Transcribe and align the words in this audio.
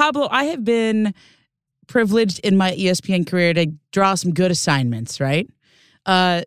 Pablo, 0.00 0.28
I 0.30 0.44
have 0.44 0.64
been 0.64 1.12
privileged 1.86 2.38
in 2.38 2.56
my 2.56 2.72
ESPN 2.72 3.26
career 3.26 3.52
to 3.52 3.66
draw 3.92 4.14
some 4.14 4.32
good 4.32 4.50
assignments, 4.50 5.20
right? 5.20 5.46
Uh, 6.06 6.40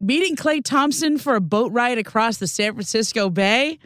meeting 0.00 0.34
Klay 0.34 0.64
Thompson 0.64 1.18
for 1.18 1.34
a 1.34 1.40
boat 1.42 1.72
ride 1.72 1.98
across 1.98 2.38
the 2.38 2.46
San 2.46 2.72
Francisco 2.72 3.28
Bay, 3.28 3.78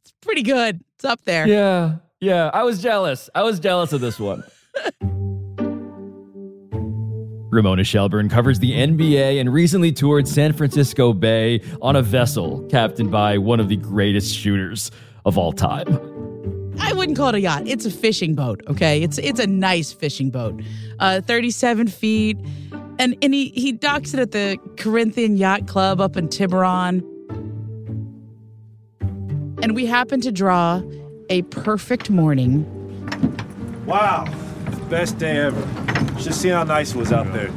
it's 0.00 0.12
pretty 0.20 0.42
good. 0.42 0.82
It's 0.96 1.04
up 1.04 1.22
there. 1.22 1.46
Yeah, 1.46 1.98
yeah. 2.18 2.50
I 2.52 2.64
was 2.64 2.82
jealous. 2.82 3.30
I 3.36 3.44
was 3.44 3.60
jealous 3.60 3.92
of 3.92 4.00
this 4.00 4.18
one. 4.18 4.42
Ramona 7.52 7.84
Shelburne 7.84 8.28
covers 8.28 8.58
the 8.58 8.72
NBA 8.72 9.38
and 9.38 9.52
recently 9.52 9.92
toured 9.92 10.26
San 10.26 10.52
Francisco 10.52 11.12
Bay 11.12 11.60
on 11.80 11.94
a 11.94 12.02
vessel 12.02 12.66
captained 12.68 13.12
by 13.12 13.38
one 13.38 13.60
of 13.60 13.68
the 13.68 13.76
greatest 13.76 14.34
shooters 14.34 14.90
of 15.24 15.38
all 15.38 15.52
time. 15.52 16.15
I 16.78 16.92
wouldn't 16.92 17.16
call 17.16 17.28
it 17.28 17.34
a 17.34 17.40
yacht. 17.40 17.62
It's 17.66 17.86
a 17.86 17.90
fishing 17.90 18.34
boat. 18.34 18.62
Okay, 18.68 19.02
it's 19.02 19.18
it's 19.18 19.40
a 19.40 19.46
nice 19.46 19.92
fishing 19.92 20.30
boat, 20.30 20.60
uh, 20.98 21.20
thirty-seven 21.20 21.88
feet, 21.88 22.38
and 22.98 23.16
and 23.22 23.34
he 23.34 23.48
he 23.50 23.72
docks 23.72 24.14
it 24.14 24.20
at 24.20 24.32
the 24.32 24.58
Corinthian 24.76 25.36
Yacht 25.36 25.66
Club 25.66 26.00
up 26.00 26.16
in 26.16 26.28
Tiburon, 26.28 27.02
and 29.62 29.74
we 29.74 29.86
happen 29.86 30.20
to 30.20 30.32
draw 30.32 30.82
a 31.30 31.42
perfect 31.42 32.10
morning. 32.10 32.64
Wow, 33.86 34.26
best 34.88 35.18
day 35.18 35.38
ever. 35.38 36.20
Should 36.20 36.34
see 36.34 36.48
how 36.48 36.64
nice 36.64 36.94
it 36.94 36.98
was 36.98 37.12
out 37.12 37.32
there. 37.32 37.50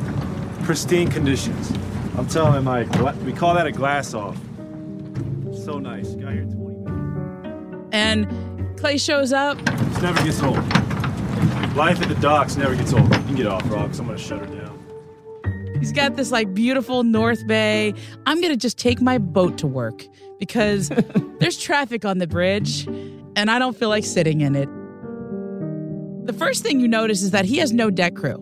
Pristine 0.64 1.10
conditions. 1.10 1.72
I'm 2.18 2.28
telling 2.28 2.56
you, 2.56 2.62
Mike, 2.62 2.90
we 3.24 3.32
call 3.34 3.54
that 3.54 3.66
a 3.66 3.72
glass 3.72 4.14
off. 4.14 4.38
So 5.64 5.80
nice. 5.80 6.16
Got 6.16 6.34
here 6.34 6.44
20 6.44 6.76
minutes. 6.92 7.90
And 7.92 8.28
Klay 8.80 9.00
shows 9.00 9.34
up. 9.34 9.58
This 9.66 10.02
never 10.02 10.24
gets 10.24 10.42
old. 10.42 10.56
Life 11.76 12.02
at 12.02 12.08
the 12.08 12.18
docks 12.22 12.56
never 12.56 12.76
gets 12.76 12.94
old. 12.94 13.04
You 13.04 13.24
can 13.24 13.36
get 13.36 13.48
off, 13.48 13.70
Rock. 13.70 13.92
I'm 14.00 14.06
gonna 14.06 14.18
shut 14.18 14.40
her 14.40 14.46
down. 14.46 15.76
He's 15.80 15.92
got 15.92 16.16
this 16.16 16.32
like 16.32 16.54
beautiful 16.54 17.04
North 17.04 17.46
Bay. 17.46 17.94
I'm 18.26 18.42
gonna 18.42 18.56
just 18.56 18.78
take 18.78 19.02
my 19.02 19.18
boat 19.18 19.58
to 19.58 19.68
work 19.68 20.06
because 20.40 20.90
there's 21.40 21.58
traffic 21.58 22.06
on 22.06 22.20
the 22.20 22.28
bridge, 22.28 22.88
and 23.36 23.52
I 23.52 23.60
don't 23.60 23.76
feel 23.76 23.90
like 23.90 24.06
sitting 24.06 24.40
in 24.40 24.56
it. 24.56 24.70
The 26.26 26.34
first 26.34 26.64
thing 26.64 26.80
you 26.80 26.88
notice 26.88 27.22
is 27.22 27.32
that 27.32 27.44
he 27.44 27.58
has 27.58 27.74
no 27.74 27.90
deck 27.90 28.16
crew. 28.16 28.38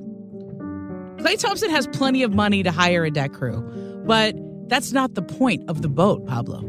Klay 1.17 1.39
Thompson 1.39 1.72
has 1.72 1.88
plenty 1.88 2.22
of 2.22 2.33
money 2.35 2.61
to 2.61 2.69
hire 2.69 3.03
a 3.05 3.09
deck 3.09 3.33
crew, 3.33 4.03
but 4.05 4.35
that's 4.67 4.91
not 4.91 5.16
the 5.16 5.23
point 5.23 5.67
of 5.67 5.81
the 5.81 5.89
boat, 5.89 6.27
Pablo. 6.27 6.61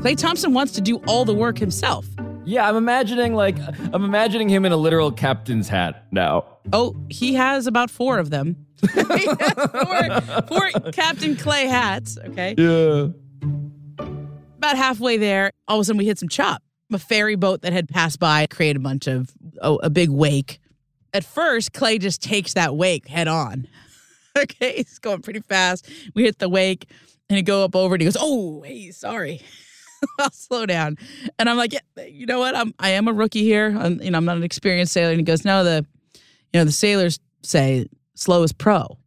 Klay 0.00 0.16
Thompson 0.16 0.54
wants 0.54 0.72
to 0.72 0.80
do 0.80 0.96
all 1.06 1.26
the 1.26 1.34
work 1.34 1.58
himself. 1.58 2.06
Yeah, 2.50 2.68
I'm 2.68 2.74
imagining 2.74 3.34
like 3.34 3.56
I'm 3.92 4.02
imagining 4.04 4.48
him 4.48 4.64
in 4.64 4.72
a 4.72 4.76
literal 4.76 5.12
captain's 5.12 5.68
hat 5.68 6.06
now. 6.10 6.58
Oh, 6.72 6.96
he 7.08 7.34
has 7.34 7.68
about 7.68 7.90
four 7.90 8.18
of 8.18 8.30
them. 8.30 8.66
four, 8.92 9.06
four 10.48 10.70
Captain 10.90 11.36
Klay 11.36 11.68
hats. 11.68 12.18
Okay. 12.18 12.56
Yeah. 12.58 13.10
About 14.58 14.76
halfway 14.76 15.16
there, 15.16 15.52
all 15.68 15.76
of 15.76 15.82
a 15.82 15.84
sudden 15.84 15.98
we 15.98 16.06
hit 16.06 16.18
some 16.18 16.28
chop. 16.28 16.60
A 16.92 16.98
ferry 16.98 17.36
boat 17.36 17.62
that 17.62 17.72
had 17.72 17.88
passed 17.88 18.18
by 18.18 18.48
created 18.48 18.78
a 18.78 18.80
bunch 18.80 19.06
of 19.06 19.30
oh, 19.62 19.78
a 19.84 19.88
big 19.88 20.10
wake. 20.10 20.58
At 21.14 21.22
first, 21.22 21.72
Klay 21.72 22.00
just 22.00 22.20
takes 22.20 22.54
that 22.54 22.74
wake 22.74 23.06
head 23.06 23.28
on. 23.28 23.68
okay, 24.36 24.78
he's 24.78 24.98
going 24.98 25.22
pretty 25.22 25.40
fast. 25.40 25.88
We 26.16 26.24
hit 26.24 26.40
the 26.40 26.48
wake, 26.48 26.90
and 27.28 27.36
he 27.36 27.42
go 27.42 27.62
up 27.62 27.76
over 27.76 27.94
and 27.94 28.02
he 28.02 28.06
goes, 28.06 28.16
"Oh, 28.18 28.62
hey, 28.62 28.90
sorry." 28.90 29.40
I'll 30.18 30.30
slow 30.30 30.66
down. 30.66 30.96
And 31.38 31.48
I'm 31.48 31.56
like, 31.56 31.72
yeah, 31.72 32.04
you 32.06 32.26
know 32.26 32.38
what? 32.38 32.54
I'm 32.56 32.74
I 32.78 32.90
am 32.90 33.08
a 33.08 33.12
rookie 33.12 33.42
here. 33.42 33.76
I'm 33.78 34.00
you 34.02 34.10
know 34.10 34.18
I'm 34.18 34.24
not 34.24 34.36
an 34.36 34.42
experienced 34.42 34.92
sailor. 34.92 35.10
And 35.10 35.20
he 35.20 35.24
goes, 35.24 35.44
no, 35.44 35.64
the 35.64 35.86
you 36.14 36.60
know 36.60 36.64
the 36.64 36.72
sailors 36.72 37.18
say 37.42 37.86
slow 38.14 38.42
is 38.42 38.52
pro. 38.52 38.98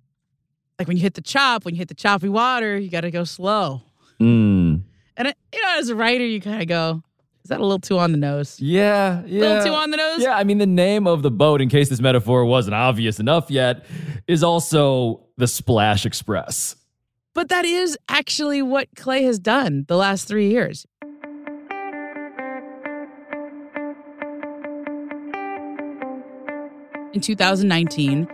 Like 0.79 0.87
when 0.87 0.97
you 0.97 1.03
hit 1.03 1.13
the 1.13 1.21
chop, 1.21 1.65
when 1.65 1.75
you 1.75 1.79
hit 1.79 1.87
the 1.87 1.93
choppy 1.93 2.29
water, 2.29 2.77
you 2.77 2.89
got 2.89 3.01
to 3.01 3.11
go 3.11 3.23
slow. 3.23 3.81
Mm. 4.19 4.81
And 5.15 5.27
it, 5.27 5.37
you 5.53 5.61
know, 5.61 5.75
as 5.77 5.89
a 5.89 5.95
writer, 5.95 6.25
you 6.25 6.41
kind 6.41 6.61
of 6.61 6.67
go, 6.67 7.03
is 7.43 7.49
that 7.49 7.59
a 7.59 7.63
little 7.63 7.79
too 7.79 7.99
on 7.99 8.11
the 8.11 8.17
nose? 8.17 8.59
Yeah, 8.59 9.21
A 9.21 9.27
yeah. 9.27 9.39
little 9.39 9.63
too 9.65 9.73
on 9.73 9.91
the 9.91 9.97
nose. 9.97 10.21
Yeah, 10.21 10.35
I 10.35 10.43
mean 10.43 10.57
the 10.57 10.65
name 10.65 11.05
of 11.05 11.21
the 11.21 11.29
boat, 11.29 11.61
in 11.61 11.69
case 11.69 11.89
this 11.89 11.99
metaphor 12.01 12.45
wasn't 12.45 12.73
obvious 12.75 13.19
enough 13.19 13.51
yet, 13.51 13.85
is 14.27 14.43
also 14.43 15.25
the 15.37 15.47
Splash 15.47 16.05
Express. 16.05 16.75
But 17.33 17.49
that 17.49 17.65
is 17.65 17.97
actually 18.07 18.61
what 18.61 18.93
Klay 18.95 19.23
has 19.23 19.39
done 19.39 19.85
the 19.87 19.97
last 19.97 20.27
three 20.27 20.49
years. 20.49 20.85
In 27.13 27.21
2019, 27.21 28.27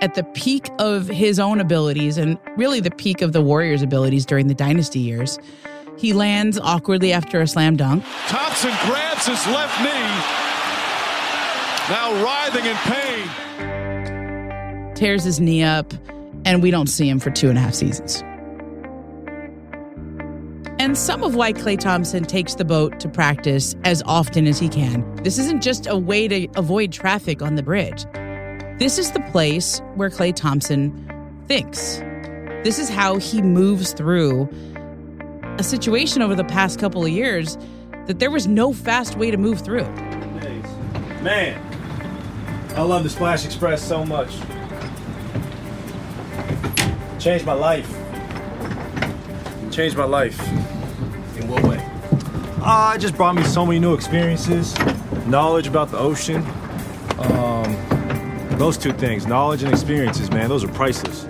at 0.00 0.14
the 0.14 0.22
peak 0.34 0.68
of 0.78 1.08
his 1.08 1.40
own 1.40 1.60
abilities 1.60 2.18
and 2.18 2.38
really 2.56 2.80
the 2.80 2.90
peak 2.92 3.20
of 3.20 3.32
the 3.32 3.40
Warriors' 3.40 3.82
abilities 3.82 4.24
during 4.24 4.46
the 4.46 4.54
dynasty 4.54 5.00
years, 5.00 5.38
he 5.98 6.12
lands 6.12 6.58
awkwardly 6.58 7.12
after 7.12 7.40
a 7.40 7.46
slam 7.46 7.76
dunk. 7.76 8.04
Thompson 8.28 8.70
grabs 8.86 9.26
his 9.26 9.44
left 9.48 9.78
knee, 9.80 9.90
now 11.88 12.12
writhing 12.24 12.64
in 12.64 12.76
pain. 12.76 13.28
tears 14.94 15.24
his 15.24 15.40
knee 15.40 15.62
up, 15.62 15.92
and 16.50 16.64
we 16.64 16.72
don't 16.72 16.88
see 16.88 17.08
him 17.08 17.20
for 17.20 17.30
two 17.30 17.48
and 17.48 17.56
a 17.56 17.60
half 17.60 17.74
seasons. 17.74 18.24
And 20.80 20.98
some 20.98 21.22
of 21.22 21.36
why 21.36 21.52
Klay 21.52 21.78
Thompson 21.78 22.24
takes 22.24 22.56
the 22.56 22.64
boat 22.64 22.98
to 22.98 23.08
practice 23.08 23.76
as 23.84 24.02
often 24.04 24.48
as 24.48 24.58
he 24.58 24.68
can. 24.68 25.14
This 25.22 25.38
isn't 25.38 25.62
just 25.62 25.86
a 25.86 25.96
way 25.96 26.26
to 26.26 26.48
avoid 26.56 26.90
traffic 26.90 27.40
on 27.40 27.54
the 27.54 27.62
bridge. 27.62 28.04
This 28.80 28.98
is 28.98 29.12
the 29.12 29.20
place 29.30 29.80
where 29.94 30.10
Klay 30.10 30.34
Thompson 30.34 30.90
thinks. 31.46 31.98
This 32.64 32.80
is 32.80 32.88
how 32.88 33.18
he 33.18 33.42
moves 33.42 33.92
through 33.92 34.48
a 35.56 35.62
situation 35.62 36.20
over 36.20 36.34
the 36.34 36.44
past 36.44 36.80
couple 36.80 37.04
of 37.04 37.10
years 37.10 37.56
that 38.06 38.18
there 38.18 38.30
was 38.30 38.48
no 38.48 38.72
fast 38.72 39.16
way 39.16 39.30
to 39.30 39.36
move 39.36 39.60
through. 39.60 39.88
Man, 41.22 41.54
I 42.74 42.82
love 42.82 43.04
the 43.04 43.10
Splash 43.10 43.44
Express 43.44 43.86
so 43.86 44.04
much. 44.04 44.34
Changed 47.20 47.44
my 47.44 47.52
life. 47.52 47.86
Changed 49.70 49.94
my 49.94 50.04
life. 50.04 50.40
In 51.36 51.48
what 51.48 51.62
way? 51.64 51.78
Uh, 52.62 52.94
it 52.96 52.98
just 52.98 53.14
brought 53.14 53.34
me 53.34 53.42
so 53.44 53.66
many 53.66 53.78
new 53.78 53.92
experiences, 53.92 54.74
knowledge 55.26 55.66
about 55.66 55.90
the 55.90 55.98
ocean. 55.98 56.42
Um, 57.18 57.76
those 58.58 58.78
two 58.78 58.92
things, 58.92 59.26
knowledge 59.26 59.62
and 59.62 59.70
experiences, 59.70 60.30
man, 60.30 60.48
those 60.48 60.64
are 60.64 60.68
priceless. 60.68 61.26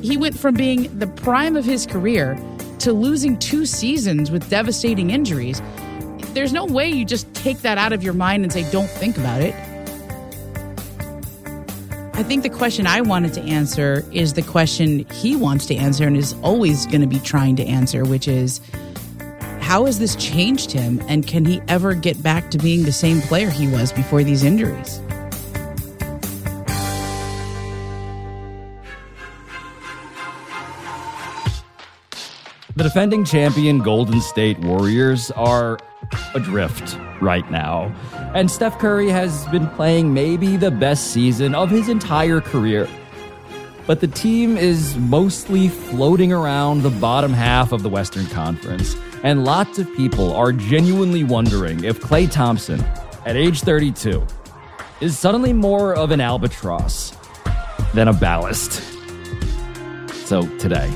he 0.00 0.16
went 0.16 0.38
from 0.38 0.54
being 0.54 0.98
the 0.98 1.06
prime 1.06 1.54
of 1.54 1.64
his 1.64 1.86
career 1.86 2.38
to 2.78 2.92
losing 2.92 3.38
two 3.38 3.66
seasons 3.66 4.30
with 4.30 4.48
devastating 4.48 5.10
injuries. 5.10 5.60
There's 6.32 6.52
no 6.52 6.64
way 6.64 6.88
you 6.88 7.04
just 7.04 7.32
take 7.34 7.58
that 7.58 7.76
out 7.76 7.92
of 7.92 8.02
your 8.02 8.14
mind 8.14 8.42
and 8.42 8.52
say, 8.52 8.68
don't 8.72 8.88
think 8.88 9.18
about 9.18 9.42
it. 9.42 9.54
I 12.22 12.24
think 12.24 12.44
the 12.44 12.50
question 12.50 12.86
I 12.86 13.00
wanted 13.00 13.34
to 13.34 13.40
answer 13.40 14.04
is 14.12 14.34
the 14.34 14.42
question 14.42 15.04
he 15.10 15.34
wants 15.34 15.66
to 15.66 15.74
answer 15.74 16.06
and 16.06 16.16
is 16.16 16.34
always 16.34 16.86
going 16.86 17.00
to 17.00 17.08
be 17.08 17.18
trying 17.18 17.56
to 17.56 17.64
answer, 17.64 18.04
which 18.04 18.28
is 18.28 18.60
how 19.58 19.86
has 19.86 19.98
this 19.98 20.14
changed 20.14 20.70
him? 20.70 21.02
And 21.08 21.26
can 21.26 21.44
he 21.44 21.60
ever 21.66 21.94
get 21.94 22.22
back 22.22 22.52
to 22.52 22.58
being 22.58 22.84
the 22.84 22.92
same 22.92 23.22
player 23.22 23.50
he 23.50 23.66
was 23.66 23.92
before 23.92 24.22
these 24.22 24.44
injuries? 24.44 25.00
The 32.76 32.84
defending 32.84 33.24
champion 33.24 33.80
Golden 33.80 34.20
State 34.20 34.60
Warriors 34.60 35.32
are 35.32 35.76
adrift 36.34 36.98
right 37.20 37.48
now. 37.50 37.94
And 38.34 38.50
Steph 38.50 38.78
Curry 38.78 39.08
has 39.08 39.46
been 39.48 39.68
playing 39.70 40.12
maybe 40.12 40.56
the 40.56 40.70
best 40.70 41.12
season 41.12 41.54
of 41.54 41.70
his 41.70 41.88
entire 41.88 42.40
career. 42.40 42.88
But 43.86 44.00
the 44.00 44.06
team 44.06 44.56
is 44.56 44.96
mostly 44.96 45.68
floating 45.68 46.32
around 46.32 46.82
the 46.82 46.90
bottom 46.90 47.32
half 47.32 47.72
of 47.72 47.82
the 47.82 47.88
Western 47.88 48.26
Conference. 48.26 48.96
And 49.22 49.44
lots 49.44 49.78
of 49.78 49.92
people 49.96 50.32
are 50.34 50.52
genuinely 50.52 51.24
wondering 51.24 51.84
if 51.84 52.00
Klay 52.00 52.30
Thompson, 52.30 52.80
at 53.26 53.36
age 53.36 53.60
32, 53.60 54.24
is 55.00 55.18
suddenly 55.18 55.52
more 55.52 55.94
of 55.94 56.10
an 56.10 56.20
albatross 56.20 57.16
than 57.92 58.08
a 58.08 58.12
ballast. 58.12 58.82
So 60.26 60.46
today, 60.58 60.90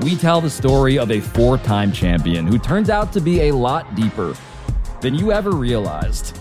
we 0.00 0.16
tell 0.16 0.40
the 0.40 0.50
story 0.50 0.98
of 0.98 1.10
a 1.10 1.20
four 1.20 1.58
time 1.58 1.92
champion 1.92 2.46
who 2.46 2.58
turns 2.58 2.90
out 2.90 3.12
to 3.12 3.20
be 3.20 3.42
a 3.42 3.54
lot 3.54 3.94
deeper 3.94 4.34
than 5.02 5.16
you 5.16 5.32
ever 5.32 5.50
realized. 5.50 6.38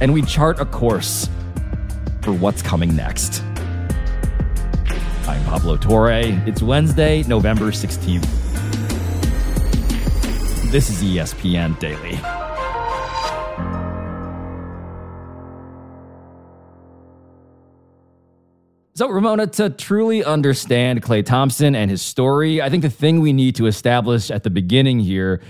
And 0.00 0.14
we 0.14 0.22
chart 0.22 0.60
a 0.60 0.64
course 0.64 1.28
for 2.22 2.32
what's 2.32 2.62
coming 2.62 2.94
next. 2.94 3.42
I'm 5.26 5.44
Pablo 5.44 5.76
Torre. 5.76 6.22
It's 6.46 6.62
Wednesday, 6.62 7.24
November 7.24 7.66
16th. 7.66 8.22
This 10.70 10.88
is 10.88 11.02
ESPN 11.02 11.78
Daily. 11.80 12.16
So, 18.94 19.08
Ramona, 19.08 19.48
to 19.48 19.70
truly 19.70 20.22
understand 20.22 21.02
Klay 21.02 21.24
Thompson 21.24 21.74
and 21.74 21.90
his 21.90 22.02
story, 22.02 22.62
I 22.62 22.68
think 22.70 22.82
the 22.82 22.90
thing 22.90 23.20
we 23.20 23.32
need 23.32 23.56
to 23.56 23.66
establish 23.66 24.30
at 24.30 24.44
the 24.44 24.50
beginning 24.50 25.00
here 25.00 25.40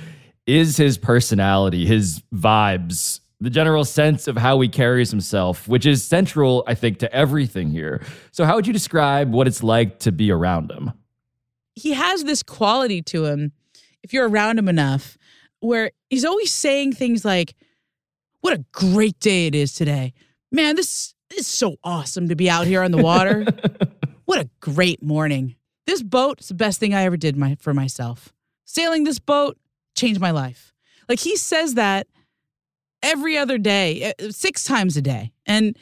is 0.46 0.76
his 0.76 0.98
personality, 0.98 1.86
his 1.86 2.22
vibes, 2.34 3.20
the 3.40 3.50
general 3.50 3.84
sense 3.84 4.28
of 4.28 4.36
how 4.36 4.60
he 4.60 4.68
carries 4.68 5.10
himself, 5.10 5.66
which 5.66 5.86
is 5.86 6.04
central, 6.04 6.64
I 6.66 6.74
think, 6.74 6.98
to 6.98 7.12
everything 7.12 7.70
here. 7.70 8.02
So, 8.32 8.44
how 8.44 8.56
would 8.56 8.66
you 8.66 8.72
describe 8.72 9.32
what 9.32 9.46
it's 9.46 9.62
like 9.62 9.98
to 10.00 10.12
be 10.12 10.30
around 10.30 10.70
him? 10.70 10.92
He 11.74 11.92
has 11.92 12.24
this 12.24 12.42
quality 12.42 13.00
to 13.02 13.24
him, 13.24 13.52
if 14.02 14.12
you're 14.12 14.28
around 14.28 14.58
him 14.58 14.68
enough, 14.68 15.16
where 15.60 15.92
he's 16.10 16.24
always 16.24 16.50
saying 16.50 16.92
things 16.92 17.24
like, 17.24 17.54
What 18.40 18.54
a 18.54 18.64
great 18.72 19.18
day 19.20 19.46
it 19.46 19.54
is 19.54 19.72
today. 19.72 20.12
Man, 20.52 20.76
this 20.76 21.14
is 21.36 21.46
so 21.46 21.76
awesome 21.84 22.28
to 22.28 22.36
be 22.36 22.50
out 22.50 22.66
here 22.66 22.82
on 22.82 22.90
the 22.90 23.02
water. 23.02 23.46
what 24.24 24.40
a 24.40 24.50
great 24.60 25.02
morning. 25.02 25.56
This 25.86 26.02
boat 26.02 26.40
is 26.40 26.48
the 26.48 26.54
best 26.54 26.78
thing 26.80 26.94
I 26.94 27.04
ever 27.04 27.16
did 27.16 27.36
my, 27.36 27.56
for 27.60 27.72
myself. 27.72 28.32
Sailing 28.64 29.04
this 29.04 29.18
boat 29.18 29.56
changed 30.00 30.20
my 30.20 30.30
life. 30.30 30.72
Like 31.08 31.20
he 31.20 31.36
says 31.36 31.74
that 31.74 32.06
every 33.02 33.36
other 33.36 33.58
day, 33.58 34.12
uh, 34.18 34.30
six 34.30 34.64
times 34.64 34.96
a 34.96 35.02
day. 35.02 35.32
And 35.46 35.76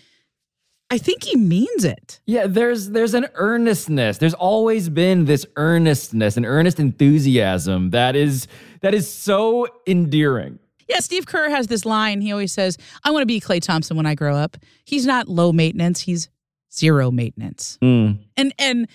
I 0.90 0.98
think 0.98 1.24
he 1.24 1.36
means 1.36 1.84
it. 1.84 2.20
Yeah, 2.26 2.46
there's 2.46 2.90
there's 2.90 3.14
an 3.14 3.26
earnestness. 3.34 4.18
There's 4.18 4.34
always 4.34 4.88
been 4.88 5.26
this 5.26 5.44
earnestness, 5.56 6.36
an 6.36 6.46
earnest 6.46 6.80
enthusiasm 6.80 7.90
that 7.90 8.16
is 8.16 8.46
that 8.80 8.94
is 8.94 9.10
so 9.12 9.66
endearing. 9.86 10.58
Yeah, 10.88 11.00
Steve 11.00 11.26
Kerr 11.26 11.50
has 11.50 11.66
this 11.66 11.84
line. 11.84 12.22
He 12.22 12.32
always 12.32 12.52
says, 12.52 12.78
I 13.04 13.10
want 13.10 13.20
to 13.20 13.26
be 13.26 13.40
Klay 13.40 13.60
Thompson 13.60 13.98
when 13.98 14.06
I 14.06 14.14
grow 14.14 14.34
up. 14.34 14.56
He's 14.84 15.04
not 15.04 15.28
low 15.28 15.52
maintenance, 15.52 16.00
he's 16.00 16.30
zero 16.72 17.10
maintenance. 17.10 17.78
Mm. 17.82 18.20
And 18.38 18.54
and 18.58 18.88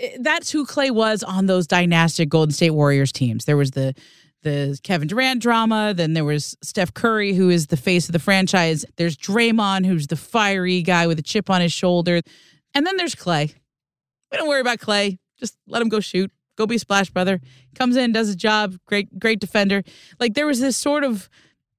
eh, 0.00 0.16
that's 0.20 0.50
who 0.50 0.66
Klay 0.66 0.90
was 0.90 1.22
on 1.22 1.46
those 1.46 1.68
dynastic 1.68 2.28
Golden 2.28 2.52
State 2.52 2.70
Warriors 2.70 3.12
teams. 3.12 3.44
There 3.44 3.56
was 3.56 3.70
the 3.70 3.94
the 4.46 4.78
Kevin 4.82 5.08
Durant 5.08 5.42
drama, 5.42 5.92
then 5.94 6.14
there 6.14 6.24
was 6.24 6.56
Steph 6.62 6.94
Curry 6.94 7.34
who 7.34 7.50
is 7.50 7.66
the 7.66 7.76
face 7.76 8.08
of 8.08 8.12
the 8.12 8.18
franchise. 8.18 8.84
There's 8.96 9.16
Draymond 9.16 9.86
who's 9.86 10.06
the 10.06 10.16
fiery 10.16 10.82
guy 10.82 11.06
with 11.06 11.18
a 11.18 11.22
chip 11.22 11.50
on 11.50 11.60
his 11.60 11.72
shoulder. 11.72 12.20
And 12.74 12.86
then 12.86 12.96
there's 12.96 13.14
Klay. 13.14 13.54
We 14.32 14.38
don't 14.38 14.48
worry 14.48 14.60
about 14.60 14.78
Klay. 14.78 15.18
Just 15.38 15.56
let 15.66 15.82
him 15.82 15.88
go 15.88 16.00
shoot 16.00 16.30
go 16.56 16.66
be 16.66 16.78
splash 16.78 17.10
brother 17.10 17.38
comes 17.74 17.96
in 17.96 18.12
does 18.12 18.28
his 18.28 18.36
job 18.36 18.74
great 18.86 19.18
great 19.18 19.40
defender 19.40 19.82
like 20.18 20.32
there 20.32 20.46
was 20.46 20.58
this 20.58 20.74
sort 20.74 21.04
of 21.04 21.28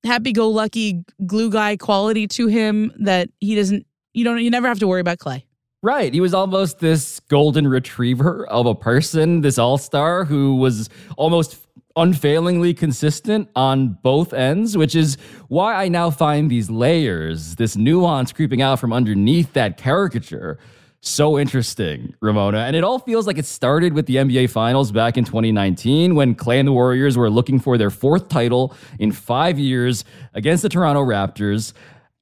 happy-go-lucky 0.03 1.03
glue 1.25 1.49
guy 1.49 1.75
quality 1.75 2.27
to 2.27 2.45
him 2.45 2.91
that 2.99 3.27
he 3.39 3.55
doesn't 3.55 3.87
you 4.17 4.23
don't 4.23 4.39
you 4.39 4.49
never 4.49 4.67
have 4.67 4.79
to 4.79 4.87
worry 4.87 5.01
about 5.01 5.19
Klay. 5.19 5.43
Right. 5.83 6.11
He 6.11 6.19
was 6.19 6.33
almost 6.33 6.79
this 6.79 7.19
golden 7.29 7.67
retriever 7.67 8.47
of 8.47 8.65
a 8.65 8.73
person, 8.73 9.41
this 9.41 9.59
all 9.59 9.77
star 9.77 10.25
who 10.25 10.55
was 10.55 10.89
almost 11.17 11.66
unfailingly 11.97 12.73
consistent 12.73 13.49
on 13.55 13.97
both 14.03 14.33
ends, 14.33 14.77
which 14.77 14.95
is 14.95 15.17
why 15.49 15.73
I 15.73 15.89
now 15.89 16.09
find 16.09 16.49
these 16.49 16.69
layers, 16.69 17.55
this 17.55 17.75
nuance 17.75 18.31
creeping 18.31 18.61
out 18.61 18.79
from 18.79 18.93
underneath 18.93 19.51
that 19.53 19.77
caricature 19.77 20.57
so 21.01 21.37
interesting, 21.37 22.13
Ramona. 22.21 22.59
And 22.59 22.75
it 22.75 22.83
all 22.83 22.99
feels 22.99 23.27
like 23.27 23.37
it 23.37 23.45
started 23.45 23.93
with 23.93 24.05
the 24.07 24.15
NBA 24.17 24.49
Finals 24.49 24.91
back 24.91 25.17
in 25.17 25.23
2019 25.23 26.15
when 26.15 26.35
Klay 26.35 26.59
and 26.59 26.67
the 26.67 26.73
Warriors 26.73 27.17
were 27.17 27.29
looking 27.29 27.59
for 27.59 27.77
their 27.77 27.89
fourth 27.89 28.29
title 28.29 28.75
in 28.99 29.11
five 29.11 29.59
years 29.59 30.03
against 30.33 30.63
the 30.63 30.69
Toronto 30.69 31.03
Raptors. 31.03 31.73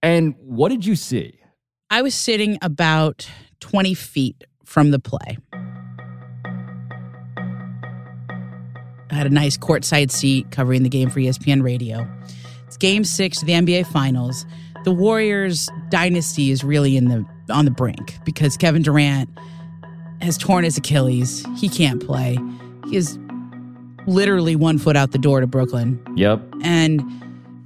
And 0.01 0.35
what 0.39 0.69
did 0.69 0.85
you 0.85 0.95
see? 0.95 1.39
I 1.89 2.01
was 2.01 2.13
sitting 2.13 2.57
about 2.61 3.29
20 3.61 3.93
feet 3.93 4.43
from 4.65 4.91
the 4.91 4.99
play. 4.99 5.37
I 9.11 9.15
had 9.15 9.27
a 9.27 9.29
nice 9.29 9.57
courtside 9.57 10.11
seat 10.11 10.51
covering 10.51 10.83
the 10.83 10.89
game 10.89 11.09
for 11.09 11.19
ESPN 11.19 11.63
radio. 11.63 12.07
It's 12.67 12.77
game 12.77 13.03
six 13.03 13.41
of 13.41 13.47
the 13.47 13.53
NBA 13.53 13.87
Finals. 13.87 14.45
The 14.83 14.91
Warriors' 14.91 15.69
dynasty 15.89 16.51
is 16.51 16.63
really 16.63 16.97
in 16.97 17.05
the 17.05 17.25
on 17.49 17.65
the 17.65 17.71
brink 17.71 18.17
because 18.25 18.57
Kevin 18.57 18.81
Durant 18.81 19.29
has 20.21 20.37
torn 20.37 20.63
his 20.63 20.77
Achilles. 20.77 21.45
He 21.57 21.69
can't 21.69 22.05
play. 22.05 22.37
He 22.89 22.95
is 22.95 23.17
literally 24.07 24.55
one 24.55 24.77
foot 24.77 24.95
out 24.95 25.11
the 25.11 25.17
door 25.17 25.41
to 25.41 25.47
Brooklyn. 25.47 26.01
Yep. 26.15 26.41
And 26.63 27.01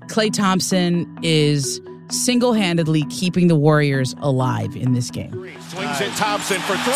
Klay 0.08 0.34
Thompson 0.34 1.18
is 1.22 1.82
single 2.10 2.54
handedly 2.54 3.04
keeping 3.10 3.48
the 3.48 3.56
Warriors 3.56 4.16
alive 4.20 4.76
in 4.76 4.94
this 4.94 5.12
game. 5.12 5.32
Swings 5.70 6.02
it 6.02 6.12
Thompson 6.14 6.60
for 6.62 6.76
three. 6.78 6.94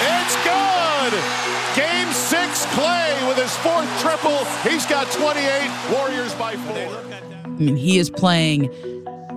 It's 0.00 0.36
good. 0.44 1.51
Game 1.74 2.12
six, 2.12 2.66
Klay 2.66 3.28
with 3.28 3.38
his 3.38 3.56
fourth 3.58 3.88
triple. 4.00 4.44
He's 4.68 4.84
got 4.86 5.10
28. 5.10 5.70
Warriors 5.90 6.34
by 6.34 6.56
four. 6.56 7.14
I 7.44 7.48
mean, 7.48 7.76
he 7.76 7.98
is 7.98 8.10
playing 8.10 8.64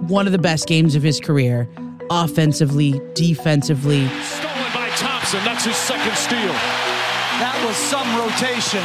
one 0.07 0.25
of 0.25 0.33
the 0.33 0.37
best 0.37 0.67
games 0.67 0.95
of 0.95 1.03
his 1.03 1.19
career, 1.19 1.69
offensively, 2.09 2.99
defensively. 3.13 4.07
Stolen 4.07 4.73
by 4.73 4.89
Thompson. 4.95 5.43
That's 5.45 5.63
his 5.63 5.77
second 5.77 6.15
steal. 6.15 6.53
That 7.39 7.61
was 7.65 7.75
some 7.75 8.07
rotation 8.17 8.83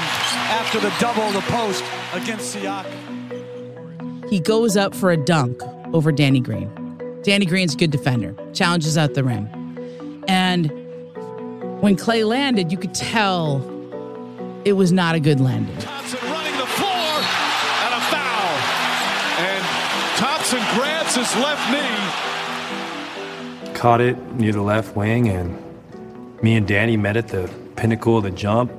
after 0.50 0.78
the 0.80 0.92
double 1.00 1.30
the 1.32 1.40
post 1.42 1.84
against 2.12 2.54
Siakam. 2.56 4.28
He 4.28 4.38
goes 4.38 4.76
up 4.76 4.94
for 4.94 5.10
a 5.10 5.16
dunk 5.16 5.60
over 5.92 6.12
Danny 6.12 6.40
Green. 6.40 6.70
Danny 7.22 7.46
Green's 7.46 7.74
a 7.74 7.76
good 7.76 7.90
defender, 7.90 8.34
challenges 8.52 8.96
out 8.96 9.14
the 9.14 9.24
rim. 9.24 9.48
And 10.28 10.70
when 11.80 11.96
Klay 11.96 12.24
landed, 12.26 12.70
you 12.70 12.78
could 12.78 12.94
tell 12.94 13.60
it 14.64 14.74
was 14.74 14.92
not 14.92 15.14
a 15.14 15.20
good 15.20 15.40
landing. 15.40 15.76
Thompson 15.78 16.18
running 16.30 16.56
the 16.58 16.66
floor 16.66 16.90
and 16.90 17.94
a 17.94 18.00
foul. 18.12 18.58
And 19.40 19.64
Thompson 20.16 20.60
grabs 20.74 21.14
his 21.14 21.34
left 21.36 21.70
knee. 21.72 21.88
Caught 23.74 24.00
it 24.02 24.18
near 24.34 24.52
the 24.52 24.60
left 24.60 24.94
wing, 24.94 25.28
and 25.28 25.56
me 26.42 26.54
and 26.56 26.68
Danny 26.68 26.98
met 26.98 27.16
at 27.16 27.28
the 27.28 27.50
pinnacle 27.76 28.18
of 28.18 28.24
the 28.24 28.30
jump. 28.30 28.70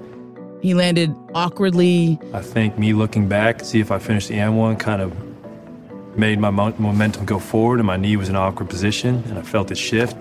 He 0.62 0.76
landed 0.76 1.16
awkwardly. 1.34 2.20
I 2.34 2.42
think 2.42 2.78
me 2.78 2.94
looking 2.94 3.28
back, 3.28 3.62
see 3.62 3.80
if 3.80 3.90
I 3.92 3.98
finished 3.98 4.28
the 4.28 4.36
M1, 4.36 4.80
kind 4.80 5.02
of 5.02 5.12
made 6.16 6.40
my 6.40 6.52
momentum 6.52 7.26
go 7.26 7.40
forward, 7.40 7.80
and 7.80 7.88
my 7.88 7.98
knee 7.98 8.16
was 8.16 8.30
in 8.30 8.36
an 8.36 8.42
awkward 8.42 8.70
position, 8.70 9.24
and 9.28 9.40
I 9.40 9.42
felt 9.42 9.72
it 9.72 9.80
shift. 9.80 10.16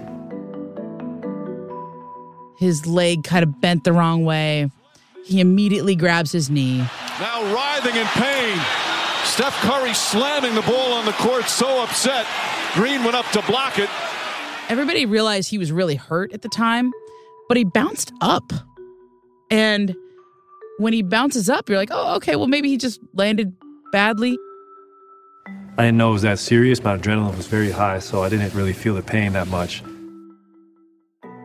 His 2.61 2.87
leg 2.87 3.25
kind 3.25 3.43
of 3.43 3.59
bent 3.63 3.85
the 3.85 3.93
wrong 3.95 4.27
way. 4.27 4.71
He 5.25 5.41
immediately 5.41 5.97
grabs 5.97 6.31
his 6.31 6.51
knee. 6.51 6.77
Now 7.19 7.55
writhing 7.55 7.97
in 7.97 8.07
pain. 8.09 8.59
Steph 9.25 9.55
Curry 9.63 9.95
slamming 9.95 10.55
the 10.55 10.61
ball 10.61 10.93
on 10.93 11.07
the 11.07 11.13
court, 11.13 11.45
so 11.45 11.83
upset. 11.83 12.27
Green 12.75 13.03
went 13.03 13.17
up 13.17 13.25
to 13.31 13.41
block 13.47 13.79
it. 13.79 13.89
Everybody 14.69 15.07
realized 15.07 15.49
he 15.49 15.57
was 15.57 15.73
really 15.73 15.95
hurt 15.95 16.35
at 16.35 16.43
the 16.43 16.51
time, 16.51 16.93
but 17.49 17.57
he 17.57 17.65
bounced 17.65 18.13
up. 18.21 18.53
And 19.51 19.97
when 20.77 20.93
he 20.93 21.01
bounces 21.03 21.49
up, 21.49 21.67
you're 21.71 21.79
like, 21.79 21.89
oh, 21.91 22.17
okay, 22.17 22.37
well, 22.37 22.47
maybe 22.47 22.69
he 22.69 22.77
just 22.77 23.01
landed 23.15 23.55
badly. 23.91 24.37
I 25.79 25.85
didn't 25.85 25.97
know 25.97 26.11
it 26.11 26.13
was 26.13 26.23
that 26.23 26.39
serious. 26.39 26.85
My 26.85 26.99
adrenaline 26.99 27.39
was 27.39 27.47
very 27.47 27.71
high, 27.71 28.01
so 28.01 28.23
I 28.23 28.29
didn't 28.29 28.53
really 28.53 28.75
feel 28.75 28.95
the 28.95 29.03
pain 29.03 29.33
that 29.33 29.49
much. 29.49 29.83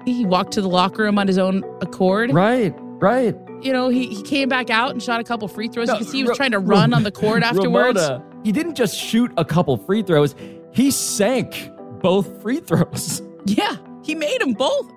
He 0.05 0.25
walked 0.25 0.53
to 0.53 0.61
the 0.61 0.69
locker 0.69 1.03
room 1.03 1.17
on 1.19 1.27
his 1.27 1.37
own 1.37 1.63
accord. 1.81 2.33
Right, 2.33 2.73
right. 2.77 3.35
You 3.61 3.73
know, 3.73 3.89
he, 3.89 4.07
he 4.07 4.21
came 4.21 4.47
back 4.49 4.69
out 4.69 4.91
and 4.91 5.01
shot 5.01 5.19
a 5.19 5.23
couple 5.23 5.47
free 5.47 5.67
throws. 5.67 5.87
No, 5.87 5.93
you 5.95 5.99
can 5.99 6.07
see 6.07 6.17
he 6.17 6.23
was 6.23 6.29
Ra- 6.31 6.35
trying 6.35 6.51
to 6.51 6.59
run 6.59 6.93
on 6.93 7.03
the 7.03 7.11
court 7.11 7.41
afterwards. 7.43 7.99
Ramona, 7.99 8.23
he 8.43 8.51
didn't 8.51 8.75
just 8.75 8.95
shoot 8.95 9.31
a 9.37 9.43
couple 9.45 9.75
free 9.77 10.03
throws, 10.03 10.35
he 10.71 10.91
sank 10.91 11.71
both 12.01 12.41
free 12.41 12.59
throws. 12.59 13.21
Yeah, 13.45 13.77
he 14.03 14.13
made 14.15 14.41
them 14.41 14.53
both. 14.53 14.91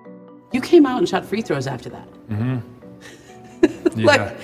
You 0.51 0.61
came 0.61 0.85
out 0.85 0.97
and 0.99 1.07
shot 1.07 1.25
free 1.25 1.41
throws 1.41 1.67
after 1.67 1.89
that. 1.89 2.07
Mm-hmm. 2.29 2.59
Yeah. 3.95 4.05
Like, 4.05 4.37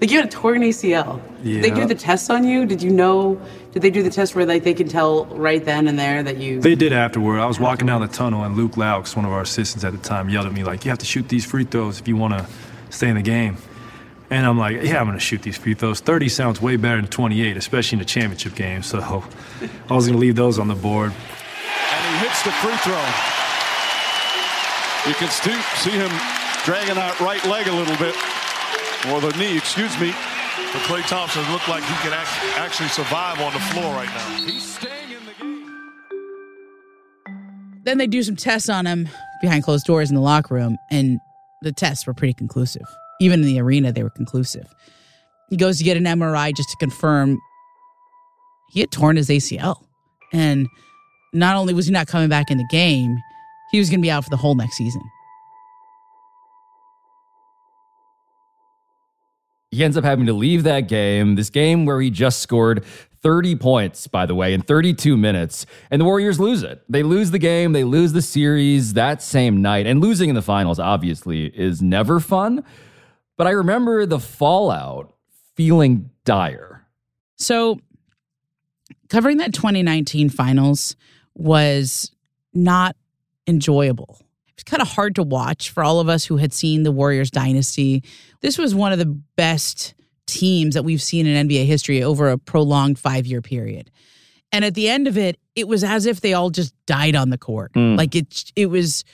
like 0.00 0.10
you 0.10 0.18
had 0.18 0.26
a 0.26 0.30
torn 0.30 0.62
ACL. 0.62 1.20
Did 1.42 1.62
they 1.62 1.70
do 1.70 1.86
the 1.86 1.94
tests 1.94 2.28
on 2.28 2.44
you? 2.44 2.66
Did 2.66 2.82
you 2.82 2.90
know? 2.90 3.40
Did 3.72 3.82
they 3.82 3.90
do 3.90 4.02
the 4.02 4.10
test 4.10 4.34
where 4.34 4.46
like 4.46 4.64
they 4.64 4.74
can 4.74 4.88
tell 4.88 5.26
right 5.26 5.64
then 5.64 5.86
and 5.86 5.98
there 5.98 6.22
that 6.22 6.38
you? 6.38 6.60
They 6.60 6.74
did 6.74 6.92
afterward. 6.92 7.38
I 7.40 7.46
was 7.46 7.60
walking 7.60 7.86
down 7.86 8.00
the 8.00 8.08
tunnel, 8.08 8.42
and 8.44 8.56
Luke 8.56 8.72
Loucks, 8.72 9.14
one 9.16 9.24
of 9.24 9.32
our 9.32 9.42
assistants 9.42 9.84
at 9.84 9.92
the 9.92 9.98
time, 9.98 10.28
yelled 10.28 10.46
at 10.46 10.52
me 10.52 10.64
like, 10.64 10.84
"You 10.84 10.90
have 10.90 10.98
to 10.98 11.06
shoot 11.06 11.28
these 11.28 11.44
free 11.44 11.64
throws 11.64 12.00
if 12.00 12.08
you 12.08 12.16
want 12.16 12.34
to 12.34 12.46
stay 12.90 13.08
in 13.08 13.16
the 13.16 13.22
game." 13.22 13.56
And 14.30 14.44
I'm 14.44 14.58
like, 14.58 14.82
"Yeah, 14.82 15.00
I'm 15.00 15.06
gonna 15.06 15.20
shoot 15.20 15.42
these 15.42 15.56
free 15.56 15.74
throws. 15.74 16.00
30 16.00 16.28
sounds 16.28 16.60
way 16.60 16.76
better 16.76 16.96
than 16.96 17.08
28, 17.08 17.56
especially 17.56 17.96
in 17.96 18.00
the 18.00 18.04
championship 18.06 18.54
game." 18.54 18.82
So 18.82 18.98
I 19.90 19.94
was 19.94 20.06
gonna 20.06 20.18
leave 20.18 20.36
those 20.36 20.58
on 20.58 20.68
the 20.68 20.74
board. 20.74 21.12
And 21.12 22.16
he 22.16 22.26
hits 22.26 22.42
the 22.42 22.50
free 22.52 22.76
throw. 22.78 23.04
You 25.06 25.14
can 25.14 25.30
see 25.30 25.90
him 25.90 26.10
dragging 26.64 26.96
that 26.96 27.20
right 27.20 27.44
leg 27.46 27.68
a 27.68 27.72
little 27.72 27.96
bit. 27.96 28.16
Or 29.10 29.20
the 29.20 29.30
knee, 29.38 29.56
excuse 29.56 29.98
me. 30.00 30.12
But 30.72 30.82
Klay 30.82 31.06
Thompson 31.06 31.42
looked 31.52 31.68
like 31.68 31.82
he 31.84 31.94
can 32.02 32.12
act- 32.12 32.28
actually 32.58 32.88
survive 32.88 33.40
on 33.40 33.52
the 33.52 33.60
floor 33.60 33.94
right 33.94 34.08
now. 34.08 34.44
He's 34.44 34.62
staying 34.74 35.10
in 35.12 35.24
the 35.26 35.32
game. 35.40 35.70
Then 37.84 37.98
they 37.98 38.06
do 38.06 38.22
some 38.22 38.36
tests 38.36 38.68
on 38.68 38.86
him. 38.86 39.08
behind 39.42 39.62
closed 39.64 39.84
doors 39.84 40.08
in 40.10 40.14
the 40.14 40.20
locker 40.22 40.54
room, 40.54 40.78
and 40.90 41.20
the 41.62 41.70
tests 41.72 42.06
were 42.06 42.14
pretty 42.14 42.32
conclusive. 42.32 42.86
Even 43.20 43.40
in 43.40 43.46
the 43.46 43.60
arena, 43.60 43.92
they 43.92 44.02
were 44.02 44.10
conclusive. 44.10 44.66
He 45.50 45.56
goes 45.56 45.76
to 45.78 45.84
get 45.84 45.96
an 45.98 46.04
MRI 46.04 46.54
just 46.56 46.70
to 46.70 46.76
confirm 46.78 47.38
he 48.72 48.80
had 48.80 48.90
torn 48.90 49.16
his 49.16 49.28
ACL. 49.28 49.76
And 50.32 50.66
not 51.34 51.54
only 51.56 51.74
was 51.74 51.86
he 51.86 51.92
not 51.92 52.06
coming 52.08 52.28
back 52.30 52.50
in 52.50 52.56
the 52.58 52.66
game, 52.70 53.16
he 53.70 53.78
was 53.78 53.90
going 53.90 54.00
to 54.00 54.02
be 54.02 54.10
out 54.10 54.24
for 54.24 54.30
the 54.30 54.36
whole 54.38 54.54
next 54.54 54.76
season. 54.76 55.02
He 59.76 59.84
ends 59.84 59.98
up 59.98 60.04
having 60.04 60.24
to 60.24 60.32
leave 60.32 60.62
that 60.62 60.88
game, 60.88 61.34
this 61.34 61.50
game 61.50 61.84
where 61.84 62.00
he 62.00 62.08
just 62.08 62.40
scored 62.40 62.82
30 63.20 63.56
points, 63.56 64.06
by 64.06 64.24
the 64.24 64.34
way, 64.34 64.54
in 64.54 64.62
32 64.62 65.18
minutes. 65.18 65.66
And 65.90 66.00
the 66.00 66.06
Warriors 66.06 66.40
lose 66.40 66.62
it. 66.62 66.82
They 66.88 67.02
lose 67.02 67.30
the 67.30 67.38
game, 67.38 67.72
they 67.72 67.84
lose 67.84 68.14
the 68.14 68.22
series 68.22 68.94
that 68.94 69.20
same 69.20 69.60
night. 69.60 69.86
And 69.86 70.00
losing 70.00 70.30
in 70.30 70.34
the 70.34 70.40
finals, 70.40 70.78
obviously, 70.78 71.46
is 71.46 71.82
never 71.82 72.20
fun. 72.20 72.64
But 73.36 73.48
I 73.48 73.50
remember 73.50 74.06
the 74.06 74.18
fallout 74.18 75.12
feeling 75.54 76.08
dire. 76.24 76.86
So, 77.36 77.78
covering 79.10 79.36
that 79.38 79.52
2019 79.52 80.30
finals 80.30 80.96
was 81.34 82.12
not 82.54 82.96
enjoyable. 83.46 84.20
It 84.56 84.64
was 84.64 84.64
kind 84.64 84.80
of 84.80 84.88
hard 84.88 85.14
to 85.16 85.22
watch 85.22 85.68
for 85.68 85.84
all 85.84 86.00
of 86.00 86.08
us 86.08 86.24
who 86.24 86.38
had 86.38 86.52
seen 86.52 86.82
the 86.82 86.92
Warriors 86.92 87.30
dynasty. 87.30 88.02
This 88.40 88.56
was 88.56 88.74
one 88.74 88.92
of 88.92 88.98
the 88.98 89.20
best 89.36 89.94
teams 90.26 90.74
that 90.74 90.82
we've 90.82 91.02
seen 91.02 91.26
in 91.26 91.46
NBA 91.46 91.66
history 91.66 92.02
over 92.02 92.30
a 92.30 92.38
prolonged 92.38 92.98
five 92.98 93.26
year 93.26 93.42
period. 93.42 93.90
And 94.52 94.64
at 94.64 94.74
the 94.74 94.88
end 94.88 95.08
of 95.08 95.18
it, 95.18 95.38
it 95.54 95.68
was 95.68 95.84
as 95.84 96.06
if 96.06 96.22
they 96.22 96.32
all 96.32 96.50
just 96.50 96.74
died 96.86 97.16
on 97.16 97.28
the 97.30 97.36
court. 97.36 97.72
Mm. 97.74 97.98
Like 97.98 98.14
it, 98.14 98.52
it 98.56 98.66
was. 98.66 99.04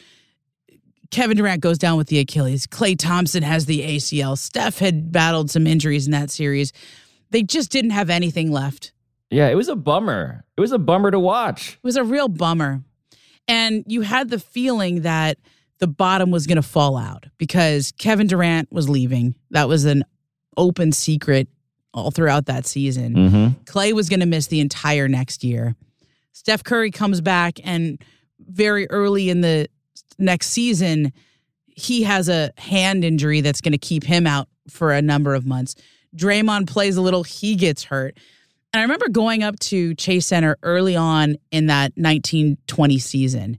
Kevin 1.10 1.36
Durant 1.36 1.60
goes 1.60 1.76
down 1.76 1.98
with 1.98 2.06
the 2.06 2.20
Achilles. 2.20 2.66
Klay 2.66 2.96
Thompson 2.98 3.42
has 3.42 3.66
the 3.66 3.82
ACL. 3.82 4.38
Steph 4.38 4.78
had 4.78 5.12
battled 5.12 5.50
some 5.50 5.66
injuries 5.66 6.06
in 6.06 6.12
that 6.12 6.30
series. 6.30 6.72
They 7.30 7.42
just 7.42 7.70
didn't 7.70 7.90
have 7.90 8.08
anything 8.08 8.50
left. 8.50 8.92
Yeah, 9.30 9.48
it 9.48 9.54
was 9.54 9.68
a 9.68 9.76
bummer. 9.76 10.44
It 10.56 10.60
was 10.62 10.72
a 10.72 10.78
bummer 10.78 11.10
to 11.10 11.18
watch. 11.18 11.74
It 11.74 11.84
was 11.84 11.96
a 11.96 12.04
real 12.04 12.28
bummer. 12.28 12.82
And 13.48 13.84
you 13.86 14.02
had 14.02 14.30
the 14.30 14.38
feeling 14.38 15.02
that 15.02 15.38
the 15.78 15.86
bottom 15.86 16.30
was 16.30 16.46
going 16.46 16.56
to 16.56 16.62
fall 16.62 16.96
out 16.96 17.26
because 17.38 17.92
Kevin 17.98 18.26
Durant 18.28 18.70
was 18.70 18.88
leaving. 18.88 19.34
That 19.50 19.68
was 19.68 19.84
an 19.84 20.04
open 20.56 20.92
secret 20.92 21.48
all 21.92 22.10
throughout 22.10 22.46
that 22.46 22.66
season. 22.66 23.14
Mm-hmm. 23.14 23.46
Klay 23.64 23.92
was 23.92 24.08
going 24.08 24.20
to 24.20 24.26
miss 24.26 24.46
the 24.46 24.60
entire 24.60 25.08
next 25.08 25.42
year. 25.42 25.74
Steph 26.32 26.64
Curry 26.64 26.90
comes 26.90 27.20
back, 27.20 27.58
and 27.64 28.02
very 28.40 28.88
early 28.90 29.28
in 29.28 29.42
the 29.42 29.68
next 30.18 30.48
season, 30.48 31.12
he 31.66 32.02
has 32.04 32.28
a 32.28 32.52
hand 32.58 33.04
injury 33.04 33.40
that's 33.40 33.60
going 33.60 33.72
to 33.72 33.78
keep 33.78 34.04
him 34.04 34.26
out 34.26 34.48
for 34.68 34.92
a 34.92 35.02
number 35.02 35.34
of 35.34 35.46
months. 35.46 35.74
Draymond 36.16 36.68
plays 36.68 36.96
a 36.96 37.02
little, 37.02 37.22
he 37.22 37.54
gets 37.56 37.84
hurt. 37.84 38.18
And 38.72 38.80
I 38.80 38.82
remember 38.82 39.08
going 39.08 39.42
up 39.42 39.58
to 39.60 39.94
Chase 39.94 40.26
Center 40.26 40.56
early 40.62 40.96
on 40.96 41.36
in 41.50 41.66
that 41.66 41.92
1920 41.96 42.98
season 42.98 43.58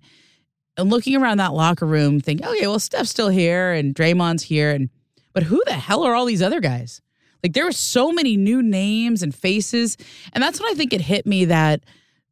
and 0.75 0.89
looking 0.89 1.15
around 1.15 1.38
that 1.38 1.53
locker 1.53 1.86
room, 1.86 2.20
thinking, 2.20 2.48
okay, 2.48 2.67
well, 2.67 2.79
Steph's 2.79 3.12
still 3.12 3.29
here 3.29 3.72
and 3.74 3.93
Draymond's 3.93 4.43
here. 4.43 4.72
And 4.72 4.89
but 5.34 5.43
who 5.43 5.62
the 5.65 5.74
hell 5.74 6.03
are 6.03 6.15
all 6.15 6.25
these 6.25 6.41
other 6.41 6.60
guys? 6.60 7.01
Like 7.43 7.53
there 7.53 7.65
were 7.65 7.72
so 7.72 8.12
many 8.12 8.38
new 8.38 8.63
names 8.63 9.22
and 9.22 9.36
faces. 9.36 9.98
And 10.32 10.43
that's 10.43 10.60
when 10.60 10.72
I 10.72 10.75
think 10.75 10.93
it 10.93 11.01
hit 11.01 11.25
me 11.25 11.46
that 11.46 11.84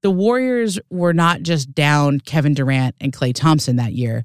the 0.02 0.12
Warriors 0.12 0.80
were 0.90 1.14
not 1.14 1.44
just 1.44 1.74
down 1.76 2.20
Kevin 2.20 2.54
Durant 2.54 2.96
and 3.00 3.14
Klay 3.14 3.34
Thompson 3.36 3.76
that 3.76 3.94
year. 3.94 4.24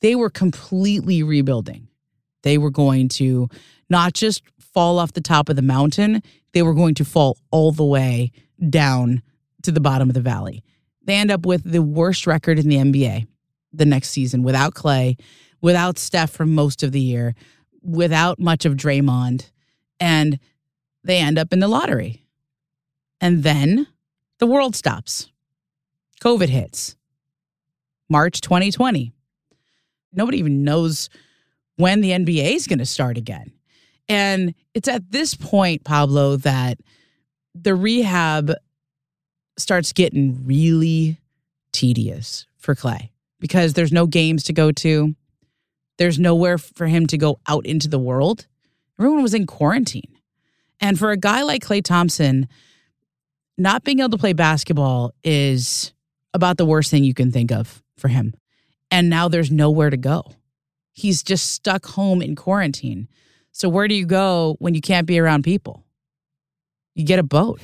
They 0.00 0.14
were 0.14 0.30
completely 0.30 1.24
rebuilding. 1.24 1.88
They 2.42 2.58
were 2.58 2.70
going 2.70 3.08
to 3.10 3.48
not 3.90 4.12
just 4.12 4.42
fall 4.60 5.00
off 5.00 5.12
the 5.12 5.20
top 5.20 5.48
of 5.48 5.56
the 5.56 5.62
mountain, 5.62 6.22
they 6.52 6.62
were 6.62 6.74
going 6.74 6.94
to 6.94 7.04
fall 7.04 7.38
all 7.50 7.72
the 7.72 7.84
way 7.84 8.32
down 8.68 9.22
to 9.62 9.72
the 9.72 9.80
bottom 9.80 10.08
of 10.08 10.14
the 10.14 10.20
valley. 10.20 10.62
They 11.02 11.14
end 11.14 11.30
up 11.30 11.46
with 11.46 11.64
the 11.64 11.82
worst 11.82 12.26
record 12.26 12.58
in 12.58 12.68
the 12.68 12.76
NBA 12.76 13.26
the 13.72 13.84
next 13.84 14.10
season 14.10 14.42
without 14.42 14.74
Klay, 14.74 15.18
without 15.60 15.98
Steph 15.98 16.30
for 16.30 16.46
most 16.46 16.82
of 16.82 16.92
the 16.92 17.00
year, 17.00 17.34
without 17.82 18.38
much 18.38 18.64
of 18.64 18.74
Draymond, 18.74 19.50
and 20.00 20.38
they 21.04 21.18
end 21.18 21.38
up 21.38 21.52
in 21.52 21.60
the 21.60 21.68
lottery. 21.68 22.24
And 23.20 23.42
then 23.42 23.86
the 24.38 24.46
world 24.46 24.76
stops. 24.76 25.30
COVID 26.22 26.48
hits. 26.48 26.96
March 28.08 28.40
2020. 28.40 29.12
Nobody 30.12 30.38
even 30.38 30.64
knows 30.64 31.10
when 31.76 32.00
the 32.00 32.10
NBA 32.10 32.54
is 32.54 32.66
going 32.66 32.78
to 32.78 32.86
start 32.86 33.16
again. 33.16 33.52
And 34.08 34.54
it's 34.74 34.88
at 34.88 35.10
this 35.10 35.34
point, 35.34 35.84
Pablo, 35.84 36.36
that 36.36 36.78
the 37.54 37.74
rehab 37.74 38.52
starts 39.58 39.92
getting 39.92 40.46
really 40.46 41.18
tedious 41.72 42.46
for 42.58 42.74
Klay 42.74 43.10
because 43.40 43.74
there's 43.74 43.92
no 43.92 44.06
games 44.06 44.44
to 44.44 44.52
go 44.52 44.72
to. 44.72 45.14
There's 45.98 46.18
nowhere 46.18 46.58
for 46.58 46.86
him 46.86 47.06
to 47.08 47.18
go 47.18 47.40
out 47.46 47.66
into 47.66 47.88
the 47.88 47.98
world. 47.98 48.46
Everyone 48.98 49.22
was 49.22 49.34
in 49.34 49.46
quarantine. 49.46 50.16
And 50.80 50.98
for 50.98 51.10
a 51.10 51.16
guy 51.16 51.42
like 51.42 51.64
Klay 51.64 51.82
Thompson, 51.82 52.48
not 53.56 53.82
being 53.82 53.98
able 53.98 54.10
to 54.10 54.18
play 54.18 54.32
basketball 54.32 55.12
is 55.24 55.92
about 56.32 56.56
the 56.56 56.64
worst 56.64 56.90
thing 56.90 57.02
you 57.02 57.14
can 57.14 57.32
think 57.32 57.50
of 57.50 57.82
for 57.96 58.08
him. 58.08 58.34
And 58.90 59.10
now 59.10 59.28
there's 59.28 59.50
nowhere 59.50 59.90
to 59.90 59.96
go. 59.96 60.24
He's 60.92 61.22
just 61.22 61.52
stuck 61.52 61.86
home 61.86 62.22
in 62.22 62.36
quarantine. 62.36 63.08
So 63.58 63.68
where 63.68 63.88
do 63.88 63.94
you 63.96 64.06
go 64.06 64.54
when 64.60 64.74
you 64.76 64.80
can't 64.80 65.04
be 65.04 65.18
around 65.18 65.42
people? 65.42 65.82
You 66.94 67.04
get 67.04 67.18
a 67.18 67.24
boat. 67.24 67.60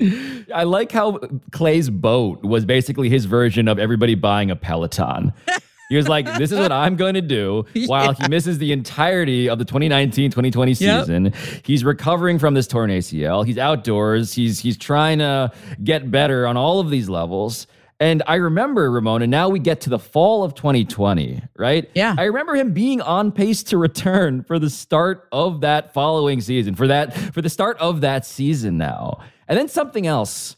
I 0.54 0.64
like 0.64 0.90
how 0.90 1.18
Klay's 1.50 1.90
boat 1.90 2.42
was 2.42 2.64
basically 2.64 3.10
his 3.10 3.26
version 3.26 3.68
of 3.68 3.78
everybody 3.78 4.14
buying 4.14 4.50
a 4.50 4.56
Peloton. 4.56 5.32
He 5.90 5.96
was 5.96 6.08
like, 6.08 6.24
this 6.38 6.50
is 6.50 6.58
what 6.58 6.72
I'm 6.72 6.96
going 6.96 7.12
to 7.12 7.20
do 7.20 7.66
while 7.86 8.14
he 8.14 8.26
misses 8.26 8.56
the 8.56 8.72
entirety 8.72 9.50
of 9.50 9.58
the 9.58 9.66
2019 9.66 10.30
2020 10.30 10.72
Yep. 10.72 11.00
season. 11.02 11.32
He's 11.62 11.84
recovering 11.84 12.38
from 12.38 12.54
this 12.54 12.66
torn 12.66 12.88
ACL. 12.88 13.44
He's 13.46 13.58
outdoors. 13.58 14.32
He's, 14.32 14.58
he's 14.60 14.78
trying 14.78 15.18
to 15.18 15.52
get 15.84 16.10
better 16.10 16.46
on 16.46 16.56
all 16.56 16.80
of 16.80 16.88
these 16.88 17.10
levels. 17.10 17.66
And 18.00 18.22
I 18.26 18.36
remember, 18.36 18.90
Ramona, 18.90 19.24
and 19.24 19.30
now 19.30 19.48
we 19.48 19.60
get 19.60 19.82
to 19.82 19.90
the 19.90 19.98
fall 19.98 20.42
of 20.42 20.54
2020, 20.54 21.42
right? 21.56 21.88
Yeah. 21.94 22.14
I 22.18 22.24
remember 22.24 22.56
him 22.56 22.72
being 22.72 23.00
on 23.00 23.30
pace 23.30 23.62
to 23.64 23.78
return 23.78 24.42
for 24.42 24.58
the 24.58 24.68
start 24.68 25.28
of 25.30 25.60
that 25.60 25.94
following 25.94 26.40
season, 26.40 26.74
for 26.74 26.88
that, 26.88 27.14
for 27.32 27.40
the 27.40 27.48
start 27.48 27.78
of 27.78 28.00
that 28.00 28.26
season 28.26 28.78
now. 28.78 29.20
And 29.46 29.58
then 29.58 29.68
something 29.68 30.06
else 30.06 30.56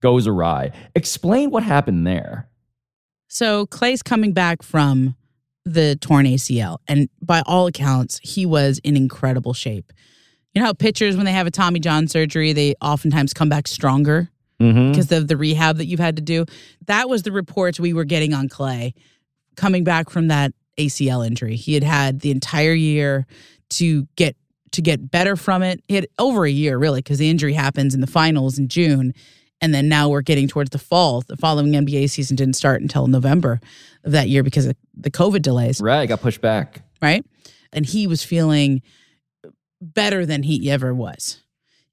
goes 0.00 0.26
awry. 0.26 0.72
Explain 0.94 1.50
what 1.50 1.62
happened 1.62 2.06
there. 2.06 2.48
So 3.28 3.66
Klay's 3.66 4.02
coming 4.02 4.32
back 4.32 4.62
from 4.62 5.14
the 5.64 5.96
torn 6.00 6.26
ACL, 6.26 6.78
and 6.88 7.08
by 7.20 7.42
all 7.46 7.66
accounts, 7.66 8.18
he 8.22 8.44
was 8.44 8.80
in 8.82 8.96
incredible 8.96 9.52
shape. 9.52 9.92
You 10.52 10.60
know 10.60 10.66
how 10.66 10.72
pitchers, 10.72 11.16
when 11.16 11.24
they 11.24 11.32
have 11.32 11.46
a 11.46 11.50
Tommy 11.50 11.80
John 11.80 12.08
surgery, 12.08 12.52
they 12.52 12.74
oftentimes 12.82 13.32
come 13.32 13.48
back 13.48 13.68
stronger 13.68 14.28
Mm-hmm. 14.62 14.90
because 14.92 15.10
of 15.12 15.28
the 15.28 15.36
rehab 15.36 15.76
that 15.78 15.86
you've 15.86 16.00
had 16.00 16.16
to 16.16 16.22
do. 16.22 16.46
That 16.86 17.08
was 17.08 17.22
the 17.22 17.32
reports 17.32 17.78
we 17.80 17.92
were 17.92 18.04
getting 18.04 18.32
on 18.34 18.48
Klay 18.48 18.94
coming 19.56 19.84
back 19.84 20.08
from 20.10 20.28
that 20.28 20.52
ACL 20.78 21.26
injury. 21.26 21.56
He 21.56 21.74
had 21.74 21.82
had 21.84 22.20
the 22.20 22.30
entire 22.30 22.72
year 22.72 23.26
to 23.70 24.06
get 24.16 24.36
to 24.72 24.80
get 24.80 25.10
better 25.10 25.36
from 25.36 25.62
it. 25.62 25.82
He 25.88 25.94
had 25.96 26.06
over 26.18 26.46
a 26.46 26.50
year 26.50 26.78
really 26.78 27.00
because 27.00 27.18
the 27.18 27.28
injury 27.28 27.52
happens 27.52 27.94
in 27.94 28.00
the 28.00 28.06
finals 28.06 28.58
in 28.58 28.68
June. 28.68 29.12
And 29.60 29.72
then 29.74 29.88
now 29.88 30.08
we're 30.08 30.22
getting 30.22 30.48
towards 30.48 30.70
the 30.70 30.78
fall. 30.78 31.20
The 31.20 31.36
following 31.36 31.72
NBA 31.72 32.08
season 32.10 32.36
didn't 32.36 32.54
start 32.56 32.80
until 32.82 33.06
November 33.06 33.60
of 34.02 34.12
that 34.12 34.28
year 34.28 34.42
because 34.42 34.66
of 34.66 34.74
the 34.94 35.10
COVID 35.10 35.42
delays 35.42 35.80
Right, 35.80 36.06
got 36.08 36.20
pushed 36.22 36.40
back. 36.40 36.82
right? 37.02 37.24
And 37.72 37.84
he 37.86 38.06
was 38.06 38.24
feeling 38.24 38.82
better 39.80 40.24
than 40.26 40.42
he 40.44 40.70
ever 40.70 40.94
was. 40.94 41.41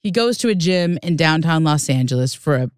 He 0.02 0.12
goes 0.12 0.38
to 0.40 0.50
a 0.50 0.56
gym 0.56 0.98
in 1.04 1.16
downtown 1.16 1.64
Los 1.64 1.90
Angeles 1.90 2.34
for 2.34 2.56
a 2.56 2.72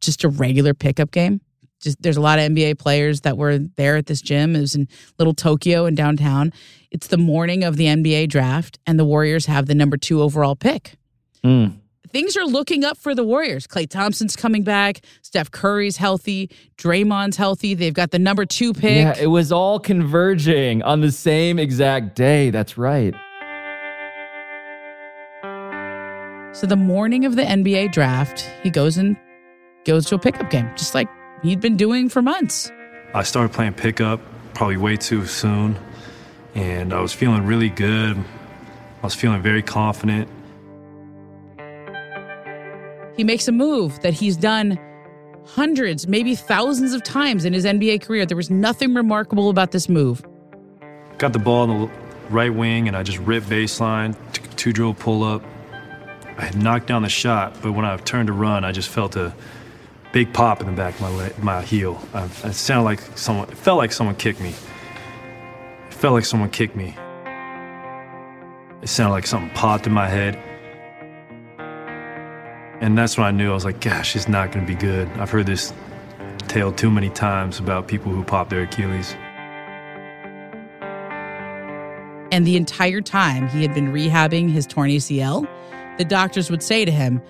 just 0.00 0.24
a 0.24 0.28
regular 0.28 0.74
pickup 0.74 1.10
game. 1.10 1.40
Just 1.80 2.02
there's 2.02 2.16
a 2.16 2.20
lot 2.20 2.38
of 2.38 2.50
NBA 2.50 2.78
players 2.78 3.22
that 3.22 3.36
were 3.36 3.58
there 3.58 3.96
at 3.96 4.06
this 4.06 4.20
gym. 4.20 4.56
It 4.56 4.60
was 4.60 4.74
in 4.74 4.88
Little 5.18 5.34
Tokyo 5.34 5.86
in 5.86 5.94
downtown. 5.94 6.52
It's 6.90 7.08
the 7.08 7.18
morning 7.18 7.62
of 7.64 7.76
the 7.76 7.86
NBA 7.86 8.28
draft, 8.28 8.78
and 8.86 8.98
the 8.98 9.04
Warriors 9.04 9.46
have 9.46 9.66
the 9.66 9.74
number 9.74 9.96
two 9.96 10.22
overall 10.22 10.56
pick. 10.56 10.96
Mm. 11.44 11.76
Things 12.10 12.36
are 12.36 12.46
looking 12.46 12.84
up 12.84 12.96
for 12.96 13.14
the 13.14 13.22
Warriors. 13.22 13.66
Klay 13.66 13.88
Thompson's 13.88 14.34
coming 14.34 14.62
back. 14.62 15.02
Steph 15.20 15.50
Curry's 15.50 15.98
healthy. 15.98 16.50
Draymond's 16.78 17.36
healthy. 17.36 17.74
They've 17.74 17.92
got 17.92 18.12
the 18.12 18.18
number 18.18 18.46
two 18.46 18.72
pick. 18.72 18.96
Yeah, 18.96 19.14
it 19.20 19.26
was 19.26 19.52
all 19.52 19.78
converging 19.78 20.82
on 20.82 21.00
the 21.02 21.12
same 21.12 21.58
exact 21.58 22.16
day. 22.16 22.50
That's 22.50 22.78
right. 22.78 23.14
So 26.52 26.66
the 26.66 26.76
morning 26.76 27.24
of 27.24 27.36
the 27.36 27.42
NBA 27.42 27.92
draft, 27.92 28.48
he 28.62 28.70
goes 28.70 28.96
and 28.96 29.16
goes 29.84 30.06
to 30.06 30.14
a 30.14 30.18
pickup 30.18 30.50
game, 30.50 30.68
just 30.76 30.94
like 30.94 31.08
he'd 31.42 31.60
been 31.60 31.76
doing 31.76 32.08
for 32.08 32.22
months. 32.22 32.72
I 33.14 33.22
started 33.22 33.52
playing 33.52 33.74
pickup 33.74 34.20
probably 34.54 34.76
way 34.76 34.96
too 34.96 35.26
soon, 35.26 35.78
and 36.54 36.92
I 36.92 37.00
was 37.00 37.12
feeling 37.12 37.44
really 37.44 37.68
good. 37.68 38.16
I 38.16 39.06
was 39.06 39.14
feeling 39.14 39.42
very 39.42 39.62
confident. 39.62 40.28
He 43.16 43.24
makes 43.24 43.46
a 43.46 43.52
move 43.52 44.00
that 44.00 44.14
he's 44.14 44.36
done 44.36 44.78
hundreds, 45.44 46.08
maybe 46.08 46.34
thousands 46.34 46.92
of 46.92 47.02
times 47.02 47.44
in 47.44 47.52
his 47.52 47.64
NBA 47.64 48.02
career. 48.02 48.26
There 48.26 48.36
was 48.36 48.50
nothing 48.50 48.94
remarkable 48.94 49.50
about 49.50 49.72
this 49.72 49.88
move. 49.88 50.24
Got 51.18 51.32
the 51.32 51.38
ball 51.38 51.70
in 51.70 51.80
the 51.80 51.90
right 52.30 52.52
wing, 52.52 52.88
and 52.88 52.96
I 52.96 53.02
just 53.02 53.18
ripped 53.18 53.48
baseline, 53.48 54.16
two 54.56 54.72
drill 54.72 54.94
pull 54.94 55.22
up. 55.22 55.42
I 56.38 56.44
had 56.44 56.56
knocked 56.56 56.86
down 56.86 57.02
the 57.02 57.08
shot, 57.08 57.60
but 57.60 57.72
when 57.72 57.84
I 57.84 57.96
turned 57.96 58.28
to 58.28 58.32
run, 58.32 58.64
I 58.64 58.70
just 58.70 58.88
felt 58.88 59.16
a 59.16 59.34
big 60.12 60.32
pop 60.32 60.60
in 60.60 60.66
the 60.66 60.72
back 60.72 60.94
of 60.94 61.00
my 61.00 61.32
my 61.42 61.62
heel. 61.62 62.00
Uh, 62.14 62.28
it 62.44 62.54
sounded 62.54 62.84
like 62.84 63.00
someone. 63.16 63.48
It 63.50 63.58
felt 63.58 63.76
like 63.76 63.90
someone 63.90 64.14
kicked 64.14 64.40
me. 64.40 64.50
It 65.88 65.94
felt 65.94 66.14
like 66.14 66.24
someone 66.24 66.48
kicked 66.50 66.76
me. 66.76 66.96
It 68.80 68.88
sounded 68.88 69.12
like 69.12 69.26
something 69.26 69.50
popped 69.50 69.88
in 69.88 69.92
my 69.92 70.08
head. 70.08 70.36
And 72.80 72.96
that's 72.96 73.18
when 73.18 73.26
I 73.26 73.32
knew 73.32 73.50
I 73.50 73.54
was 73.54 73.64
like, 73.64 73.80
gosh, 73.80 74.14
it's 74.14 74.28
not 74.28 74.52
going 74.52 74.64
to 74.64 74.72
be 74.72 74.78
good. 74.78 75.08
I've 75.18 75.30
heard 75.30 75.46
this 75.46 75.72
tale 76.46 76.70
too 76.70 76.92
many 76.92 77.10
times 77.10 77.58
about 77.58 77.88
people 77.88 78.12
who 78.12 78.22
pop 78.22 78.48
their 78.48 78.62
Achilles. 78.62 79.16
And 82.30 82.46
the 82.46 82.56
entire 82.56 83.00
time 83.00 83.48
he 83.48 83.62
had 83.62 83.74
been 83.74 83.92
rehabbing 83.92 84.48
his 84.48 84.64
torn 84.64 84.90
ACL, 84.90 85.48
the 85.98 86.04
doctors 86.04 86.50
would 86.50 86.62
say 86.62 86.84
to 86.84 86.90
him, 86.90 87.20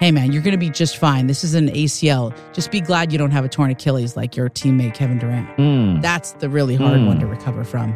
Hey 0.00 0.10
man, 0.10 0.32
you're 0.32 0.42
going 0.42 0.52
to 0.52 0.58
be 0.58 0.70
just 0.70 0.96
fine. 0.96 1.28
This 1.28 1.44
is 1.44 1.54
an 1.54 1.68
ACL. 1.68 2.36
Just 2.52 2.72
be 2.72 2.80
glad 2.80 3.12
you 3.12 3.18
don't 3.18 3.30
have 3.30 3.44
a 3.44 3.48
torn 3.48 3.70
Achilles 3.70 4.16
like 4.16 4.34
your 4.36 4.50
teammate 4.50 4.94
Kevin 4.94 5.18
Durant. 5.18 5.48
Mm. 5.56 6.02
That's 6.02 6.32
the 6.32 6.48
really 6.48 6.74
hard 6.74 6.98
Mm. 6.98 7.06
one 7.06 7.20
to 7.20 7.26
recover 7.26 7.62
from. 7.62 7.94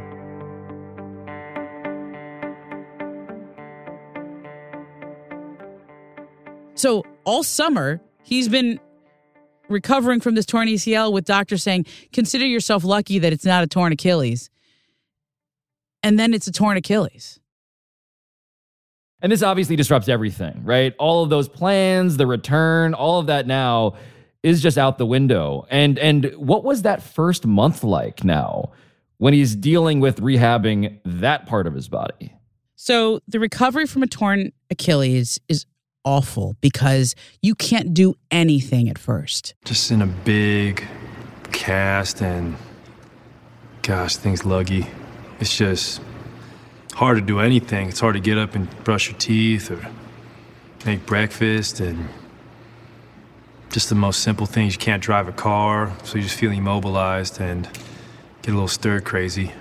So 6.74 7.04
all 7.24 7.42
summer, 7.42 8.00
he's 8.22 8.48
been 8.48 8.78
recovering 9.68 10.20
from 10.20 10.34
this 10.34 10.46
torn 10.46 10.68
ACL 10.68 11.12
with 11.12 11.24
doctors 11.24 11.62
saying, 11.62 11.86
consider 12.12 12.46
yourself 12.46 12.84
lucky 12.84 13.18
that 13.18 13.32
it's 13.32 13.44
not 13.44 13.64
a 13.64 13.66
torn 13.66 13.92
Achilles. 13.92 14.48
And 16.02 16.18
then 16.18 16.32
it's 16.32 16.46
a 16.46 16.52
torn 16.52 16.76
Achilles. 16.76 17.40
And 19.20 19.32
this 19.32 19.42
obviously 19.42 19.76
disrupts 19.76 20.08
everything, 20.08 20.62
right? 20.64 20.94
All 20.98 21.24
of 21.24 21.30
those 21.30 21.48
plans, 21.48 22.16
the 22.16 22.26
return, 22.26 22.94
all 22.94 23.18
of 23.18 23.26
that 23.26 23.46
now 23.46 23.94
is 24.42 24.62
just 24.62 24.78
out 24.78 24.98
the 24.98 25.06
window. 25.06 25.66
And 25.70 25.98
and 25.98 26.32
what 26.36 26.64
was 26.64 26.82
that 26.82 27.02
first 27.02 27.46
month 27.46 27.82
like 27.82 28.22
now 28.22 28.70
when 29.18 29.34
he's 29.34 29.56
dealing 29.56 30.00
with 30.00 30.20
rehabbing 30.20 31.00
that 31.04 31.46
part 31.46 31.66
of 31.66 31.74
his 31.74 31.88
body? 31.88 32.34
So 32.76 33.20
the 33.26 33.40
recovery 33.40 33.86
from 33.86 34.04
a 34.04 34.06
torn 34.06 34.52
Achilles 34.70 35.40
is 35.48 35.66
awful 36.04 36.56
because 36.60 37.16
you 37.42 37.56
can't 37.56 37.92
do 37.92 38.14
anything 38.30 38.88
at 38.88 38.98
first. 38.98 39.54
Just 39.64 39.90
in 39.90 40.00
a 40.00 40.06
big 40.06 40.86
cast, 41.50 42.22
and 42.22 42.56
gosh, 43.82 44.16
things 44.16 44.42
luggy. 44.42 44.88
It's 45.40 45.56
just 45.56 46.00
hard 46.98 47.16
to 47.16 47.22
do 47.22 47.38
anything. 47.38 47.88
It's 47.88 48.00
hard 48.00 48.14
to 48.14 48.20
get 48.20 48.38
up 48.38 48.56
and 48.56 48.68
brush 48.82 49.08
your 49.08 49.16
teeth 49.18 49.70
or 49.70 49.86
make 50.84 51.06
breakfast, 51.06 51.78
and 51.78 52.08
just 53.70 53.88
the 53.88 53.94
most 53.94 54.20
simple 54.20 54.46
things. 54.46 54.74
You 54.74 54.80
can't 54.80 55.00
drive 55.00 55.28
a 55.28 55.32
car, 55.32 55.96
so 56.02 56.16
you 56.16 56.24
just 56.24 56.34
feel 56.34 56.50
immobilized 56.50 57.40
and 57.40 57.68
get 58.42 58.50
a 58.50 58.54
little 58.54 58.66
stir 58.66 59.00
crazy. 59.00 59.52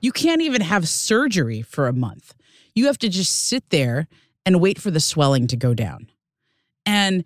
You 0.00 0.12
can't 0.12 0.42
even 0.42 0.60
have 0.60 0.88
surgery 0.88 1.60
for 1.60 1.88
a 1.88 1.92
month. 1.92 2.34
You 2.76 2.86
have 2.86 2.98
to 2.98 3.08
just 3.08 3.34
sit 3.34 3.68
there 3.70 4.06
and 4.46 4.60
wait 4.60 4.80
for 4.80 4.92
the 4.92 5.00
swelling 5.00 5.48
to 5.48 5.56
go 5.56 5.74
down. 5.74 6.08
And 6.86 7.24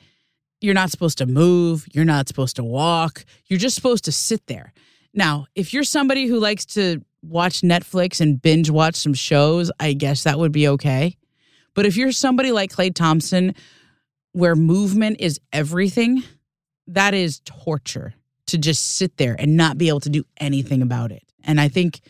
you're 0.62 0.72
not 0.72 0.90
supposed 0.90 1.18
to 1.18 1.26
move, 1.26 1.86
you're 1.92 2.06
not 2.06 2.28
supposed 2.28 2.56
to 2.56 2.64
walk, 2.64 3.26
you're 3.48 3.58
just 3.58 3.76
supposed 3.76 4.06
to 4.06 4.12
sit 4.12 4.46
there. 4.46 4.72
Now, 5.12 5.48
if 5.54 5.74
you're 5.74 5.84
somebody 5.84 6.28
who 6.28 6.40
likes 6.40 6.64
to 6.76 7.02
watch 7.28 7.62
Netflix 7.62 8.20
and 8.20 8.40
binge 8.40 8.70
watch 8.70 8.94
some 8.94 9.14
shows, 9.14 9.70
I 9.80 9.92
guess 9.92 10.24
that 10.24 10.38
would 10.38 10.52
be 10.52 10.68
okay. 10.68 11.16
But 11.74 11.86
if 11.86 11.96
you're 11.96 12.12
somebody 12.12 12.52
like 12.52 12.72
Klay 12.72 12.94
Thompson, 12.94 13.54
where 14.32 14.54
movement 14.54 15.20
is 15.20 15.40
everything, 15.52 16.22
that 16.86 17.14
is 17.14 17.40
torture 17.44 18.14
to 18.46 18.58
just 18.58 18.96
sit 18.96 19.16
there 19.16 19.36
and 19.38 19.56
not 19.56 19.78
be 19.78 19.88
able 19.88 20.00
to 20.00 20.10
do 20.10 20.24
anything 20.38 20.82
about 20.82 21.12
it. 21.12 21.22
And 21.42 21.60
I 21.60 21.68
think 21.68 22.00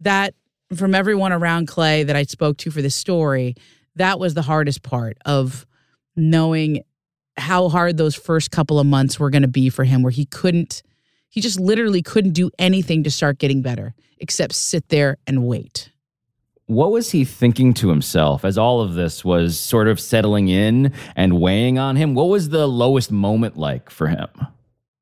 that 0.00 0.34
from 0.74 0.94
everyone 0.94 1.32
around 1.32 1.68
Klay 1.68 2.06
that 2.06 2.16
I 2.16 2.24
spoke 2.24 2.58
to 2.58 2.70
for 2.70 2.82
this 2.82 2.94
story, 2.94 3.54
that 3.96 4.20
was 4.20 4.34
the 4.34 4.42
hardest 4.42 4.82
part 4.82 5.16
of 5.24 5.66
knowing 6.14 6.82
how 7.36 7.68
hard 7.68 7.96
those 7.96 8.14
first 8.14 8.50
couple 8.50 8.78
of 8.78 8.86
months 8.86 9.18
were 9.18 9.30
going 9.30 9.42
to 9.42 9.48
be 9.48 9.70
for 9.70 9.84
him, 9.84 10.02
where 10.02 10.10
he 10.10 10.26
couldn't, 10.26 10.82
he 11.28 11.40
just 11.40 11.60
literally 11.60 12.02
couldn't 12.02 12.32
do 12.32 12.50
anything 12.58 13.04
to 13.04 13.10
start 13.10 13.38
getting 13.38 13.62
better 13.62 13.94
except 14.18 14.54
sit 14.54 14.88
there 14.88 15.16
and 15.26 15.46
wait. 15.46 15.90
What 16.66 16.92
was 16.92 17.12
he 17.12 17.24
thinking 17.24 17.72
to 17.74 17.88
himself 17.88 18.44
as 18.44 18.58
all 18.58 18.82
of 18.82 18.94
this 18.94 19.24
was 19.24 19.58
sort 19.58 19.88
of 19.88 19.98
settling 19.98 20.48
in 20.48 20.92
and 21.16 21.40
weighing 21.40 21.78
on 21.78 21.96
him? 21.96 22.14
What 22.14 22.28
was 22.28 22.50
the 22.50 22.66
lowest 22.66 23.10
moment 23.10 23.56
like 23.56 23.88
for 23.88 24.08
him? 24.08 24.28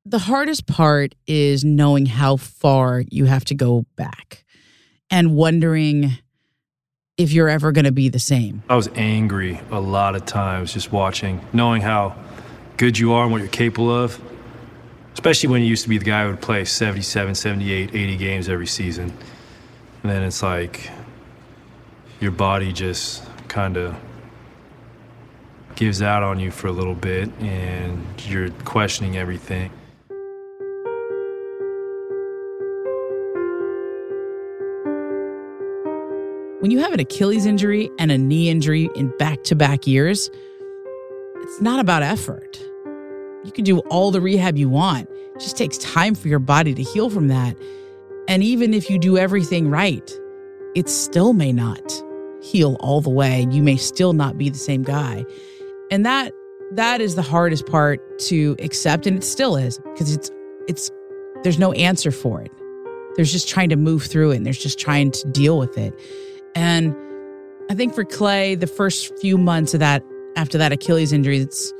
The 0.05 0.19
hardest 0.19 0.65
part 0.65 1.13
is 1.27 1.65
knowing 1.65 2.05
how 2.05 2.37
far 2.37 3.03
you 3.09 3.25
have 3.25 3.43
to 3.45 3.55
go 3.55 3.85
back 3.97 4.45
and 5.09 5.35
wondering 5.35 6.17
if 7.17 7.33
you're 7.33 7.49
ever 7.49 7.73
going 7.73 7.85
to 7.85 7.91
be 7.91 8.07
the 8.07 8.19
same. 8.19 8.63
I 8.69 8.77
was 8.77 8.89
angry 8.95 9.59
a 9.71 9.81
lot 9.81 10.15
of 10.15 10.25
times 10.25 10.71
just 10.71 10.93
watching, 10.93 11.41
knowing 11.51 11.81
how 11.81 12.15
good 12.77 12.97
you 12.97 13.11
are 13.11 13.23
and 13.23 13.31
what 13.31 13.39
you're 13.39 13.49
capable 13.49 13.91
of. 13.91 14.21
Especially 15.17 15.49
when 15.49 15.63
you 15.63 15.67
used 15.67 15.81
to 15.81 15.89
be 15.89 15.97
the 15.97 16.05
guy 16.05 16.25
who 16.25 16.29
would 16.29 16.41
play 16.41 16.63
77, 16.63 17.33
78, 17.33 17.95
80 17.95 18.17
games 18.17 18.47
every 18.47 18.67
season. 18.67 19.11
And 20.03 20.11
then 20.11 20.21
it's 20.21 20.43
like 20.43 20.91
your 22.19 22.29
body 22.29 22.71
just 22.71 23.23
kind 23.47 23.77
of 23.77 23.95
gives 25.75 26.03
out 26.03 26.21
on 26.21 26.39
you 26.39 26.51
for 26.51 26.67
a 26.67 26.71
little 26.71 26.93
bit 26.93 27.31
and 27.39 28.05
you're 28.27 28.51
questioning 28.63 29.17
everything. 29.17 29.71
When 36.59 36.69
you 36.69 36.77
have 36.77 36.93
an 36.93 36.99
Achilles 36.99 37.47
injury 37.47 37.89
and 37.97 38.11
a 38.11 38.19
knee 38.19 38.49
injury 38.49 38.87
in 38.95 39.11
back 39.17 39.43
to 39.45 39.55
back 39.55 39.87
years, 39.87 40.29
it's 41.37 41.59
not 41.59 41.79
about 41.79 42.03
effort. 42.03 42.66
You 43.47 43.53
can 43.53 43.63
do 43.63 43.79
all 43.79 44.11
the 44.11 44.19
rehab 44.19 44.57
you 44.57 44.67
want. 44.67 45.09
It 45.09 45.39
just 45.39 45.57
takes 45.57 45.77
time 45.77 46.15
for 46.15 46.27
your 46.27 46.39
body 46.39 46.73
to 46.73 46.83
heal 46.83 47.09
from 47.09 47.29
that. 47.29 47.55
And 48.27 48.43
even 48.43 48.73
if 48.73 48.89
you 48.89 48.99
do 48.99 49.17
everything 49.17 49.69
right, 49.69 50.11
it 50.75 50.89
still 50.89 51.31
may 51.31 51.53
not 51.53 52.03
heal 52.41 52.75
all 52.81 52.99
the 52.99 53.09
way. 53.09 53.47
You 53.49 53.63
may 53.63 53.77
still 53.77 54.11
not 54.11 54.37
be 54.37 54.49
the 54.49 54.57
same 54.57 54.83
guy. 54.83 55.23
And 55.89 56.05
that 56.05 56.33
that 56.73 56.99
is 56.99 57.15
the 57.15 57.21
hardest 57.21 57.65
part 57.67 58.19
to 58.19 58.57
accept 58.59 59.07
and 59.07 59.15
it 59.15 59.23
still 59.23 59.55
is 59.55 59.79
because 59.79 60.13
it's 60.13 60.29
it's 60.67 60.91
there's 61.43 61.57
no 61.57 61.71
answer 61.71 62.11
for 62.11 62.41
it. 62.41 62.51
There's 63.15 63.31
just 63.31 63.47
trying 63.47 63.69
to 63.69 63.77
move 63.77 64.03
through 64.03 64.31
it 64.31 64.35
and 64.35 64.45
there's 64.45 64.61
just 64.61 64.77
trying 64.77 65.11
to 65.11 65.27
deal 65.29 65.57
with 65.57 65.77
it. 65.77 65.97
And 66.53 66.93
I 67.69 67.75
think 67.75 67.95
for 67.95 68.03
Klay, 68.03 68.59
the 68.59 68.67
first 68.67 69.17
few 69.19 69.37
months 69.37 69.73
of 69.73 69.79
that, 69.79 70.03
after 70.35 70.57
that 70.57 70.73
Achilles 70.73 71.13
injury, 71.13 71.39
it's, 71.39 71.73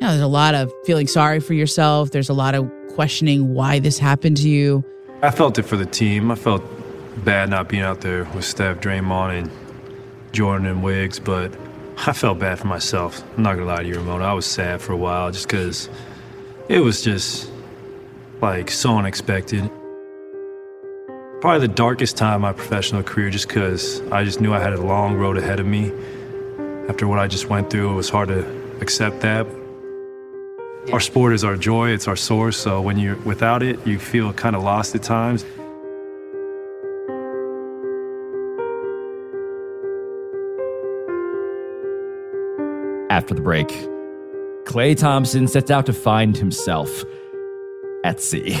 you 0.00 0.06
know, 0.06 0.12
there's 0.12 0.22
a 0.22 0.28
lot 0.28 0.54
of 0.54 0.72
feeling 0.84 1.06
sorry 1.06 1.40
for 1.40 1.52
yourself. 1.52 2.10
There's 2.10 2.30
a 2.30 2.34
lot 2.34 2.54
of 2.54 2.70
questioning 2.94 3.52
why 3.52 3.78
this 3.80 3.98
happened 3.98 4.38
to 4.38 4.48
you. 4.48 4.82
I 5.22 5.30
felt 5.30 5.58
it 5.58 5.64
for 5.64 5.76
the 5.76 5.84
team. 5.84 6.30
I 6.30 6.36
felt 6.36 6.62
bad 7.22 7.50
not 7.50 7.68
being 7.68 7.82
out 7.82 8.00
there 8.00 8.24
with 8.34 8.46
Steph, 8.46 8.78
Draymond, 8.78 9.38
and 9.38 9.50
Jordan 10.32 10.66
and 10.66 10.82
Wiggs, 10.82 11.20
but 11.20 11.54
I 11.98 12.14
felt 12.14 12.38
bad 12.38 12.58
for 12.58 12.66
myself. 12.66 13.22
I'm 13.36 13.42
not 13.42 13.56
gonna 13.56 13.66
lie 13.66 13.82
to 13.82 13.88
you, 13.88 13.96
Ramona. 13.96 14.24
I 14.24 14.32
was 14.32 14.46
sad 14.46 14.80
for 14.80 14.94
a 14.94 14.96
while 14.96 15.30
just 15.32 15.46
because 15.46 15.90
it 16.70 16.80
was 16.80 17.02
just 17.02 17.50
like 18.40 18.70
so 18.70 18.96
unexpected. 18.96 19.70
Probably 21.42 21.66
the 21.66 21.74
darkest 21.74 22.16
time 22.16 22.36
of 22.36 22.40
my 22.40 22.52
professional 22.54 23.02
career 23.02 23.28
just 23.28 23.48
because 23.48 24.00
I 24.10 24.24
just 24.24 24.40
knew 24.40 24.54
I 24.54 24.60
had 24.60 24.72
a 24.72 24.80
long 24.80 25.16
road 25.16 25.36
ahead 25.36 25.60
of 25.60 25.66
me. 25.66 25.92
After 26.88 27.06
what 27.06 27.18
I 27.18 27.26
just 27.26 27.50
went 27.50 27.68
through, 27.68 27.92
it 27.92 27.96
was 27.96 28.08
hard 28.08 28.28
to 28.28 28.78
accept 28.80 29.20
that. 29.20 29.46
Our 30.92 30.98
sport 30.98 31.34
is 31.34 31.44
our 31.44 31.56
joy, 31.56 31.90
it's 31.90 32.08
our 32.08 32.16
source, 32.16 32.56
so 32.56 32.80
when 32.80 32.98
you're 32.98 33.16
without 33.18 33.62
it, 33.62 33.86
you 33.86 33.98
feel 33.98 34.32
kind 34.32 34.56
of 34.56 34.62
lost 34.62 34.94
at 34.94 35.02
times. 35.02 35.44
After 43.10 43.34
the 43.34 43.40
break, 43.42 43.68
Klay 44.64 44.96
Thompson 44.96 45.46
sets 45.46 45.70
out 45.70 45.86
to 45.86 45.92
find 45.92 46.36
himself 46.36 47.04
at 48.02 48.20
sea. 48.20 48.60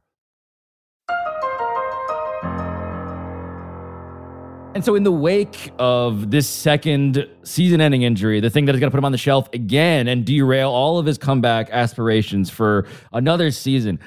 And 4.73 4.85
so, 4.85 4.95
in 4.95 5.03
the 5.03 5.11
wake 5.11 5.73
of 5.79 6.31
this 6.31 6.47
second 6.47 7.27
season 7.43 7.81
ending 7.81 8.03
injury, 8.03 8.39
the 8.39 8.49
thing 8.49 8.65
that 8.65 8.75
is 8.75 8.79
going 8.79 8.89
to 8.89 8.91
put 8.91 8.99
him 8.99 9.05
on 9.05 9.11
the 9.11 9.17
shelf 9.17 9.49
again 9.51 10.07
and 10.07 10.25
derail 10.25 10.69
all 10.69 10.97
of 10.97 11.05
his 11.05 11.17
comeback 11.17 11.69
aspirations 11.71 12.49
for 12.49 12.87
another 13.11 13.51
season, 13.51 13.99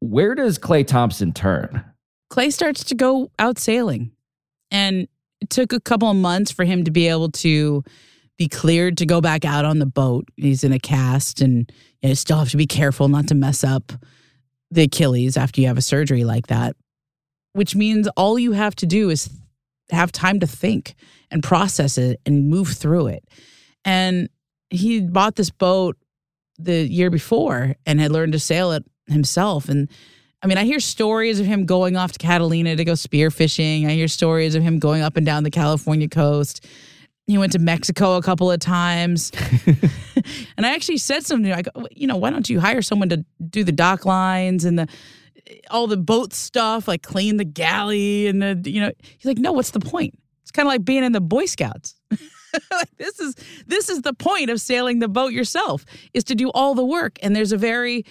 where 0.00 0.34
does 0.34 0.58
Klay 0.58 0.86
Thompson 0.86 1.32
turn? 1.32 1.82
Klay 2.30 2.52
starts 2.52 2.84
to 2.84 2.94
go 2.94 3.30
out 3.38 3.58
sailing. 3.58 4.12
And 4.70 5.08
it 5.40 5.48
took 5.48 5.72
a 5.72 5.80
couple 5.80 6.10
of 6.10 6.16
months 6.16 6.50
for 6.50 6.66
him 6.66 6.84
to 6.84 6.90
be 6.90 7.08
able 7.08 7.30
to 7.30 7.82
be 8.36 8.46
cleared 8.46 8.98
to 8.98 9.06
go 9.06 9.22
back 9.22 9.46
out 9.46 9.64
on 9.64 9.78
the 9.78 9.86
boat. 9.86 10.28
He's 10.36 10.64
in 10.64 10.72
a 10.72 10.78
cast 10.78 11.40
and 11.40 11.72
you 12.02 12.14
still 12.14 12.38
have 12.38 12.50
to 12.50 12.58
be 12.58 12.66
careful 12.66 13.08
not 13.08 13.26
to 13.28 13.34
mess 13.34 13.64
up 13.64 13.92
the 14.70 14.82
Achilles 14.82 15.38
after 15.38 15.62
you 15.62 15.66
have 15.66 15.78
a 15.78 15.82
surgery 15.82 16.24
like 16.24 16.48
that, 16.48 16.76
which 17.54 17.74
means 17.74 18.06
all 18.16 18.38
you 18.38 18.52
have 18.52 18.76
to 18.76 18.86
do 18.86 19.08
is 19.08 19.30
have 19.90 20.12
time 20.12 20.40
to 20.40 20.46
think 20.46 20.94
and 21.30 21.42
process 21.42 21.98
it 21.98 22.20
and 22.26 22.48
move 22.48 22.68
through 22.68 23.08
it. 23.08 23.24
And 23.84 24.28
he 24.70 25.00
bought 25.00 25.36
this 25.36 25.50
boat 25.50 25.96
the 26.58 26.86
year 26.86 27.10
before 27.10 27.74
and 27.86 28.00
had 28.00 28.12
learned 28.12 28.32
to 28.32 28.38
sail 28.38 28.72
it 28.72 28.84
himself. 29.06 29.68
And 29.68 29.88
I 30.42 30.46
mean, 30.46 30.58
I 30.58 30.64
hear 30.64 30.80
stories 30.80 31.40
of 31.40 31.46
him 31.46 31.66
going 31.66 31.96
off 31.96 32.12
to 32.12 32.18
Catalina 32.18 32.76
to 32.76 32.84
go 32.84 32.92
spearfishing. 32.92 33.86
I 33.86 33.92
hear 33.92 34.08
stories 34.08 34.54
of 34.54 34.62
him 34.62 34.78
going 34.78 35.02
up 35.02 35.16
and 35.16 35.24
down 35.24 35.44
the 35.44 35.50
California 35.50 36.08
coast. 36.08 36.64
He 37.26 37.38
went 37.38 37.52
to 37.52 37.58
Mexico 37.58 38.16
a 38.16 38.22
couple 38.22 38.50
of 38.50 38.60
times. 38.60 39.32
and 40.56 40.66
I 40.66 40.74
actually 40.74 40.98
said 40.98 41.24
something 41.24 41.50
like, 41.50 41.68
you 41.92 42.06
know, 42.06 42.16
why 42.16 42.30
don't 42.30 42.48
you 42.48 42.60
hire 42.60 42.82
someone 42.82 43.08
to 43.10 43.24
do 43.50 43.64
the 43.64 43.72
dock 43.72 44.04
lines 44.04 44.64
and 44.64 44.78
the 44.78 44.88
all 45.70 45.86
the 45.86 45.96
boat 45.96 46.32
stuff, 46.32 46.88
like 46.88 47.02
clean 47.02 47.36
the 47.36 47.44
galley 47.44 48.26
and 48.26 48.42
the, 48.42 48.70
you 48.70 48.80
know, 48.80 48.92
he's 49.00 49.24
like, 49.24 49.38
no, 49.38 49.52
what's 49.52 49.70
the 49.70 49.80
point? 49.80 50.14
It's 50.42 50.50
kind 50.50 50.66
of 50.66 50.70
like 50.70 50.84
being 50.84 51.04
in 51.04 51.12
the 51.12 51.20
Boy 51.20 51.46
Scouts. 51.46 51.94
like 52.72 52.96
this 52.96 53.20
is 53.20 53.34
this 53.66 53.88
is 53.88 54.02
the 54.02 54.14
point 54.14 54.50
of 54.50 54.60
sailing 54.60 55.00
the 55.00 55.08
boat 55.08 55.32
yourself 55.32 55.84
is 56.14 56.24
to 56.24 56.34
do 56.34 56.50
all 56.50 56.74
the 56.74 56.84
work. 56.84 57.18
And 57.22 57.36
there's 57.36 57.52
a 57.52 57.58
very 57.58 58.04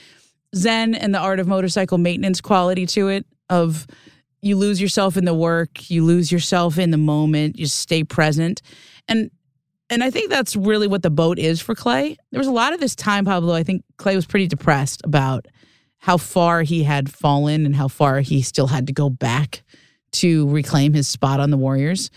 zen 0.55 0.95
and 0.95 1.13
the 1.13 1.19
art 1.19 1.39
of 1.39 1.47
motorcycle 1.47 1.97
maintenance 1.97 2.41
quality 2.41 2.85
to 2.87 3.07
it 3.07 3.25
of 3.49 3.87
you 4.41 4.55
lose 4.55 4.79
yourself 4.79 5.17
in 5.17 5.25
the 5.25 5.33
work, 5.33 5.89
you 5.89 6.05
lose 6.05 6.31
yourself 6.31 6.77
in 6.77 6.91
the 6.91 6.97
moment, 6.97 7.57
you 7.57 7.65
stay 7.65 8.03
present. 8.03 8.61
And 9.07 9.31
and 9.89 10.03
I 10.03 10.11
think 10.11 10.29
that's 10.29 10.55
really 10.55 10.87
what 10.87 11.01
the 11.01 11.09
boat 11.09 11.39
is 11.39 11.61
for 11.61 11.73
Klay. 11.73 12.17
There 12.31 12.39
was 12.39 12.47
a 12.47 12.51
lot 12.51 12.73
of 12.73 12.79
this 12.79 12.95
time, 12.95 13.23
Pablo. 13.23 13.53
I 13.53 13.63
think 13.63 13.83
Klay 13.97 14.15
was 14.15 14.25
pretty 14.25 14.47
depressed 14.47 15.01
about 15.05 15.47
how 15.99 16.17
far 16.17 16.61
he 16.61 16.83
had 16.83 17.11
fallen 17.11 17.65
and 17.65 17.75
how 17.75 17.87
far 17.87 18.21
he 18.21 18.41
still 18.41 18.67
had 18.67 18.87
to 18.87 18.93
go 18.93 19.09
back 19.09 19.63
to 20.11 20.47
reclaim 20.49 20.93
his 20.93 21.07
spot 21.07 21.39
on 21.39 21.49
the 21.49 21.57
Warriors 21.57 22.11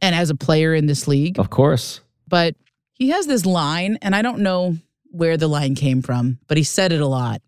and 0.00 0.14
as 0.14 0.30
a 0.30 0.34
player 0.34 0.74
in 0.74 0.86
this 0.86 1.06
league. 1.06 1.38
Of 1.38 1.50
course. 1.50 2.00
But 2.28 2.56
he 2.94 3.10
has 3.10 3.26
this 3.26 3.44
line, 3.44 3.98
and 4.02 4.14
I 4.14 4.22
don't 4.22 4.40
know 4.40 4.76
where 5.10 5.36
the 5.36 5.48
line 5.48 5.74
came 5.74 6.02
from, 6.02 6.38
but 6.46 6.56
he 6.56 6.64
said 6.64 6.92
it 6.92 7.00
a 7.00 7.06
lot. 7.06 7.42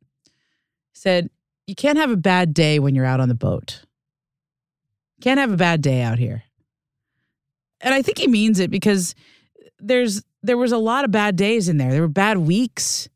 He 0.92 0.98
said, 1.00 1.30
You 1.66 1.74
can't 1.74 1.98
have 1.98 2.10
a 2.10 2.16
bad 2.16 2.54
day 2.54 2.78
when 2.78 2.94
you're 2.94 3.04
out 3.04 3.20
on 3.20 3.28
the 3.28 3.34
boat. 3.34 3.82
Can't 5.20 5.40
have 5.40 5.52
a 5.52 5.56
bad 5.56 5.82
day 5.82 6.02
out 6.02 6.18
here. 6.18 6.44
And 7.80 7.94
I 7.94 8.02
think 8.02 8.18
he 8.18 8.26
means 8.26 8.60
it 8.60 8.70
because 8.70 9.14
there's 9.78 10.22
there 10.42 10.56
was 10.56 10.72
a 10.72 10.78
lot 10.78 11.04
of 11.04 11.10
bad 11.10 11.36
days 11.36 11.68
in 11.68 11.78
there. 11.78 11.90
There 11.90 12.00
were 12.00 12.08
bad 12.08 12.38
weeks 12.38 13.08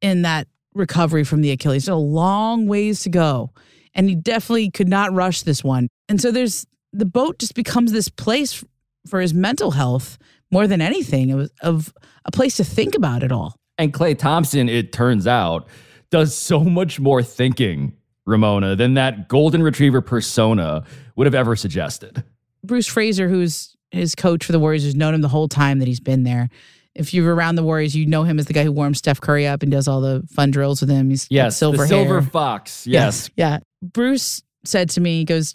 in 0.00 0.22
that 0.22 0.48
recovery 0.74 1.24
from 1.24 1.40
the 1.40 1.50
Achilles. 1.50 1.88
a 1.88 1.94
long 1.94 2.66
ways 2.66 3.00
to 3.02 3.10
go. 3.10 3.50
And 3.94 4.08
he 4.08 4.14
definitely 4.14 4.70
could 4.70 4.88
not 4.88 5.12
rush 5.12 5.42
this 5.42 5.64
one. 5.64 5.88
And 6.08 6.20
so 6.20 6.30
there's 6.30 6.66
the 6.92 7.04
boat 7.06 7.38
just 7.38 7.54
becomes 7.54 7.92
this 7.92 8.08
place 8.08 8.64
for 9.06 9.20
his 9.20 9.32
mental 9.34 9.72
health 9.72 10.18
more 10.50 10.66
than 10.66 10.80
anything 10.80 11.30
of, 11.32 11.50
of 11.62 11.92
a 12.24 12.30
place 12.30 12.56
to 12.56 12.64
think 12.64 12.94
about 12.94 13.22
it 13.22 13.32
all. 13.32 13.54
And 13.78 13.92
Klay 13.92 14.18
Thompson, 14.18 14.68
it 14.68 14.92
turns 14.92 15.26
out, 15.26 15.68
does 16.10 16.36
so 16.36 16.60
much 16.60 17.00
more 17.00 17.22
thinking, 17.22 17.94
Ramona, 18.26 18.76
than 18.76 18.94
that 18.94 19.28
golden 19.28 19.62
retriever 19.62 20.00
persona 20.00 20.84
would 21.16 21.26
have 21.26 21.34
ever 21.34 21.56
suggested. 21.56 22.24
Bruce 22.64 22.86
Fraser, 22.86 23.28
who's 23.28 23.76
his 23.90 24.14
coach 24.14 24.44
for 24.44 24.52
the 24.52 24.58
Warriors, 24.58 24.84
has 24.84 24.94
known 24.94 25.14
him 25.14 25.20
the 25.20 25.28
whole 25.28 25.48
time 25.48 25.78
that 25.78 25.88
he's 25.88 26.00
been 26.00 26.24
there, 26.24 26.50
if 26.94 27.14
you're 27.14 27.34
around 27.34 27.54
the 27.54 27.62
Warriors, 27.62 27.94
you 27.94 28.06
know 28.06 28.24
him 28.24 28.38
as 28.38 28.46
the 28.46 28.52
guy 28.52 28.64
who 28.64 28.72
warms 28.72 28.98
Steph 28.98 29.20
Curry 29.20 29.46
up 29.46 29.62
and 29.62 29.70
does 29.70 29.86
all 29.86 30.00
the 30.00 30.26
fun 30.30 30.50
drills 30.50 30.80
with 30.80 30.90
him. 30.90 31.10
He's 31.10 31.26
yes, 31.30 31.56
silver 31.56 31.78
the 31.78 31.88
silver 31.88 32.22
fox. 32.22 32.86
Yes. 32.90 33.30
Yeah. 33.36 33.58
Bruce 33.82 34.42
said 34.64 34.90
to 34.90 35.00
me, 35.00 35.18
he 35.18 35.24
goes, 35.24 35.54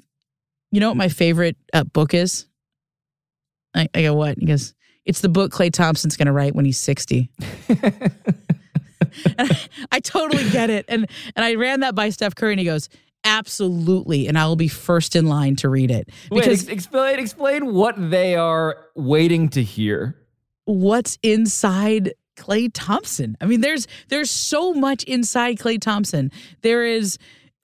"You 0.72 0.80
know 0.80 0.90
what 0.90 0.98
my 0.98 1.10
favorite 1.10 1.58
uh, 1.74 1.84
book 1.84 2.14
is?" 2.14 2.48
I, 3.76 3.88
I 3.94 4.04
go, 4.04 4.14
"What?" 4.16 4.38
He 4.40 4.46
goes, 4.46 4.74
"It's 5.06 5.22
the 5.22 5.30
book 5.30 5.52
Klay 5.52 5.72
Thompson's 5.72 6.18
going 6.18 6.28
to 6.28 6.32
write 6.32 6.56
when 6.56 6.66
he's 6.66 6.78
60." 6.78 7.30
and 7.70 8.22
I, 9.38 9.60
I 9.92 10.00
totally 10.00 10.50
get 10.50 10.70
it, 10.70 10.86
and 10.88 11.08
and 11.36 11.46
I 11.46 11.56
ran 11.56 11.82
that 11.82 11.96
by 11.96 12.10
Steph 12.10 12.36
Curry, 12.36 12.54
and 12.54 12.60
he 12.60 12.66
goes, 12.66 12.90
absolutely 13.28 14.28
and 14.28 14.38
i 14.38 14.46
will 14.46 14.56
be 14.56 14.68
first 14.68 15.16
in 15.16 15.26
line 15.26 15.56
to 15.56 15.68
read 15.68 15.90
it 15.90 16.08
because 16.30 16.68
Wait, 16.68 16.70
explain 16.72 17.18
explain 17.18 17.74
what 17.74 17.96
they 18.12 18.36
are 18.36 18.78
waiting 18.94 19.50
to 19.50 19.64
hear 19.64 20.16
what's 20.66 21.18
inside 21.24 22.14
Klay 22.36 22.70
Thompson. 22.74 23.38
I 23.40 23.46
mean, 23.46 23.62
there's 23.62 23.88
there's 24.10 24.30
so 24.30 24.74
much 24.74 25.04
inside 25.04 25.58
Klay 25.58 25.80
Thompson. 25.80 26.32
There 26.62 26.84
is 26.84 27.18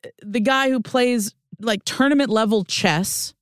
uh, 0.05 0.09
the 0.21 0.39
guy 0.39 0.69
who 0.69 0.79
plays 0.79 1.35
like 1.59 1.83
tournament 1.83 2.29
level 2.29 2.63
chess 2.63 3.33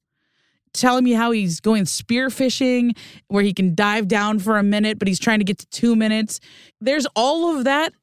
telling 0.73 1.03
me 1.03 1.13
how 1.13 1.31
he's 1.31 1.59
going 1.59 1.85
spear 1.85 2.29
fishing 2.29 2.93
where 3.27 3.43
he 3.43 3.53
can 3.53 3.73
dive 3.73 4.07
down 4.07 4.37
for 4.37 4.57
a 4.57 4.63
minute 4.63 4.99
but 4.99 5.07
he's 5.07 5.19
trying 5.19 5.39
to 5.39 5.45
get 5.45 5.57
to 5.57 5.65
2 5.67 5.95
minutes. 5.95 6.39
There's 6.79 7.07
all 7.15 7.57
of 7.57 7.63
that 7.63 7.93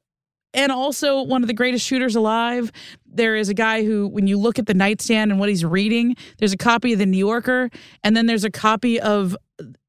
and 0.53 0.71
also 0.71 1.21
one 1.21 1.43
of 1.43 1.47
the 1.47 1.53
greatest 1.53 1.85
shooters 1.85 2.15
alive. 2.15 2.71
There 3.05 3.35
is 3.35 3.47
a 3.47 3.53
guy 3.53 3.85
who, 3.85 4.07
when 4.07 4.27
you 4.27 4.37
look 4.37 4.59
at 4.59 4.65
the 4.65 4.73
nightstand 4.73 5.31
and 5.31 5.39
what 5.39 5.49
he's 5.49 5.63
reading, 5.63 6.15
there's 6.39 6.53
a 6.53 6.57
copy 6.57 6.93
of 6.93 6.99
the 6.99 7.05
New 7.05 7.17
Yorker, 7.17 7.69
and 8.03 8.17
then 8.17 8.25
there's 8.25 8.43
a 8.43 8.49
copy 8.49 8.99
of 8.99 9.37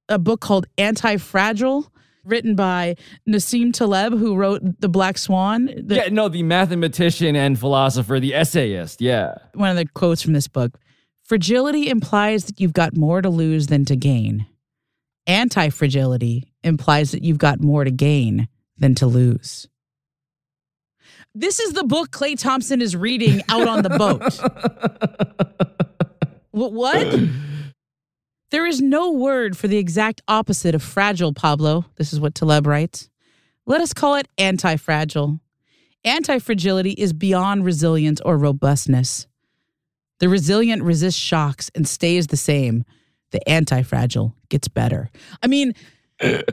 a 0.09 0.19
book 0.19 0.41
called 0.41 0.67
Anti 0.77 1.17
Fragile 1.17 1.91
written 2.25 2.55
by 2.55 2.95
Nassim 3.29 3.73
Taleb, 3.73 4.13
who 4.13 4.37
wrote 4.37 4.63
The 4.81 4.89
Black 4.89 5.19
Swan. 5.19 5.67
The, 5.67 5.97
yeah, 5.97 6.09
no, 6.11 6.29
the 6.29 6.43
mathematician 6.43 7.35
and 7.35 7.59
philosopher, 7.59 8.21
the 8.21 8.35
essayist. 8.35 9.01
Yeah. 9.01 9.35
One 9.55 9.71
of 9.71 9.77
the 9.77 9.87
quotes 9.87 10.23
from 10.23 10.35
this 10.35 10.49
book 10.49 10.79
Fragility 11.25 11.91
implies 11.91 12.45
that 12.45 12.61
you've 12.61 12.73
got 12.73 12.97
more 12.97 13.21
to 13.21 13.29
lose 13.29 13.67
than 13.67 13.85
to 13.87 13.97
gain. 13.97 14.47
Anti 15.27 15.69
fragility 15.69 16.55
implies 16.63 17.11
that 17.13 17.23
you've 17.23 17.39
got 17.39 17.61
more 17.61 17.85
to 17.85 17.91
gain 17.91 18.49
than 18.79 18.95
to 18.95 19.07
lose. 19.07 19.69
This 21.35 21.61
is 21.61 21.75
the 21.75 21.85
book 21.85 22.11
Klay 22.11 22.39
Thompson 22.39 22.81
is 22.81 22.97
reading 22.97 23.43
out 23.51 23.69
on 23.69 23.83
the 23.83 23.91
boat. 23.91 24.23
what? 26.51 27.29
There 28.51 28.67
is 28.67 28.81
no 28.81 29.13
word 29.13 29.57
for 29.57 29.69
the 29.69 29.77
exact 29.77 30.23
opposite 30.27 30.75
of 30.75 30.83
fragile, 30.83 31.35
Pablo. 31.35 31.85
This 31.97 32.13
is 32.13 32.21
what 32.21 32.35
Taleb 32.35 32.67
writes. 32.67 33.11
Let 33.67 33.83
us 33.83 33.93
call 33.93 34.15
it 34.15 34.29
anti 34.39 34.77
fragile. 34.77 35.41
Anti 36.05 36.39
fragility 36.39 36.93
is 36.93 37.13
beyond 37.13 37.67
resilience 37.67 38.21
or 38.23 38.39
robustness. 38.39 39.27
The 40.21 40.29
resilient 40.29 40.83
resists 40.83 41.21
shocks 41.21 41.71
and 41.75 41.87
stays 41.87 42.29
the 42.29 42.37
same. 42.37 42.85
The 43.33 43.47
anti 43.47 43.83
fragile 43.83 44.35
gets 44.49 44.69
better. 44.69 45.11
I 45.43 45.47
mean, 45.47 45.75
this 46.19 46.45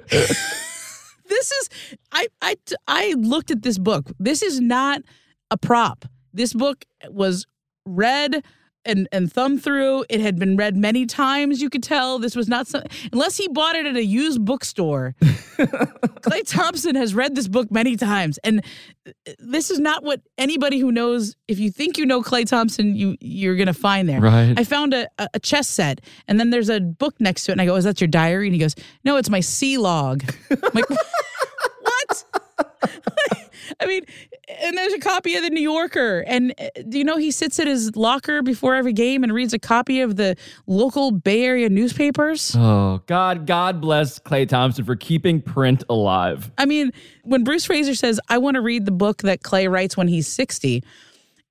is 1.30 1.70
I 2.12 2.28
I 2.42 2.56
I 2.88 3.14
looked 3.18 3.52
at 3.52 3.62
this 3.62 3.78
book. 3.78 4.12
This 4.20 4.42
is 4.42 4.60
not 4.60 5.02
a 5.50 5.58
prop. 5.58 6.04
This 6.34 6.52
book 6.52 6.84
was 7.10 7.48
read 7.86 8.44
and 8.86 9.08
and 9.12 9.32
thumb 9.32 9.58
through. 9.58 10.06
It 10.10 10.22
had 10.22 10.38
been 10.38 10.58
read 10.58 10.76
many 10.76 11.06
times. 11.06 11.62
You 11.62 11.70
could 11.70 11.84
tell 11.84 12.20
this 12.20 12.36
was 12.36 12.48
not 12.48 12.68
something 12.68 12.90
unless 13.12 13.38
he 13.38 13.48
bought 13.48 13.76
it 13.76 13.86
at 13.86 13.96
a 13.96 14.04
used 14.04 14.44
bookstore. 14.44 15.16
Klay 15.22 16.42
Thompson 16.46 16.96
has 16.96 17.14
read 17.14 17.36
this 17.36 17.48
book 17.48 17.72
many 17.72 17.96
times, 17.96 18.38
and 18.44 18.64
uh, 19.08 19.12
this 19.40 19.70
is 19.70 19.80
not 19.80 20.04
what 20.04 20.22
anybody 20.38 20.80
who 20.80 20.92
knows. 20.92 21.36
If 21.48 21.60
you 21.60 21.72
think 21.72 21.98
you 21.98 22.06
know 22.06 22.22
Klay 22.22 22.48
Thompson, 22.48 22.96
you 22.96 23.18
you're 23.20 23.56
gonna 23.56 23.74
find 23.74 24.08
there. 24.10 24.22
Right. 24.22 24.54
I 24.58 24.64
found 24.64 24.94
a, 24.94 25.08
a 25.34 25.40
chess 25.40 25.68
set, 25.68 26.02
and 26.28 26.40
then 26.40 26.50
there's 26.50 26.70
a 26.70 26.80
book 26.80 27.16
next 27.20 27.46
to 27.46 27.52
it, 27.52 27.54
and 27.54 27.62
I 27.62 27.66
go, 27.66 27.76
"Is 27.76 27.84
that 27.86 28.02
your 28.02 28.08
diary?" 28.08 28.48
And 28.48 28.56
he 28.56 28.60
goes, 28.60 28.76
"No, 29.04 29.18
it's 29.18 29.30
my 29.30 29.40
C 29.40 29.78
log." 29.78 30.24
I'm 30.52 30.60
like, 30.74 30.90
what? 31.82 32.26
I 33.80 33.86
mean, 33.86 34.04
and 34.48 34.78
there's 34.78 34.94
a 34.94 35.00
copy 35.00 35.36
of 35.36 35.44
the 35.44 35.50
New 35.50 35.62
Yorker, 35.62 36.24
and 36.28 36.54
uh, 36.60 36.70
do 36.88 36.98
you 36.98 37.04
know 37.04 37.18
he 37.18 37.32
sits 37.32 37.60
at 37.60 37.68
his 37.68 37.96
locker 37.96 38.42
before 38.42 38.76
every 38.76 38.94
game 38.94 39.24
and 39.24 39.34
reads 39.34 39.54
a 39.54 39.60
copy 39.60 40.02
of 40.02 40.16
the 40.16 40.36
local 40.68 41.12
Bay 41.12 41.44
Area 41.44 41.70
newspapers? 41.70 42.56
Oh, 42.58 43.02
God, 43.08 43.46
God 43.46 43.82
bless 43.82 44.20
Klay 44.20 44.48
Thompson 44.48 44.86
for 44.86 44.96
keeping 44.96 45.42
print 45.42 45.84
alive. 45.90 46.52
I 46.58 46.66
mean, 46.66 46.92
when 47.24 47.44
Bruce 47.44 47.66
Fraser 47.66 47.96
says, 47.96 48.20
I 48.30 48.38
want 48.38 48.56
to 48.56 48.62
read 48.62 48.86
the 48.86 48.92
book 48.92 49.24
that 49.24 49.42
Klay 49.42 49.70
writes 49.70 49.98
when 49.98 50.08
he's 50.08 50.28
60, 50.28 50.84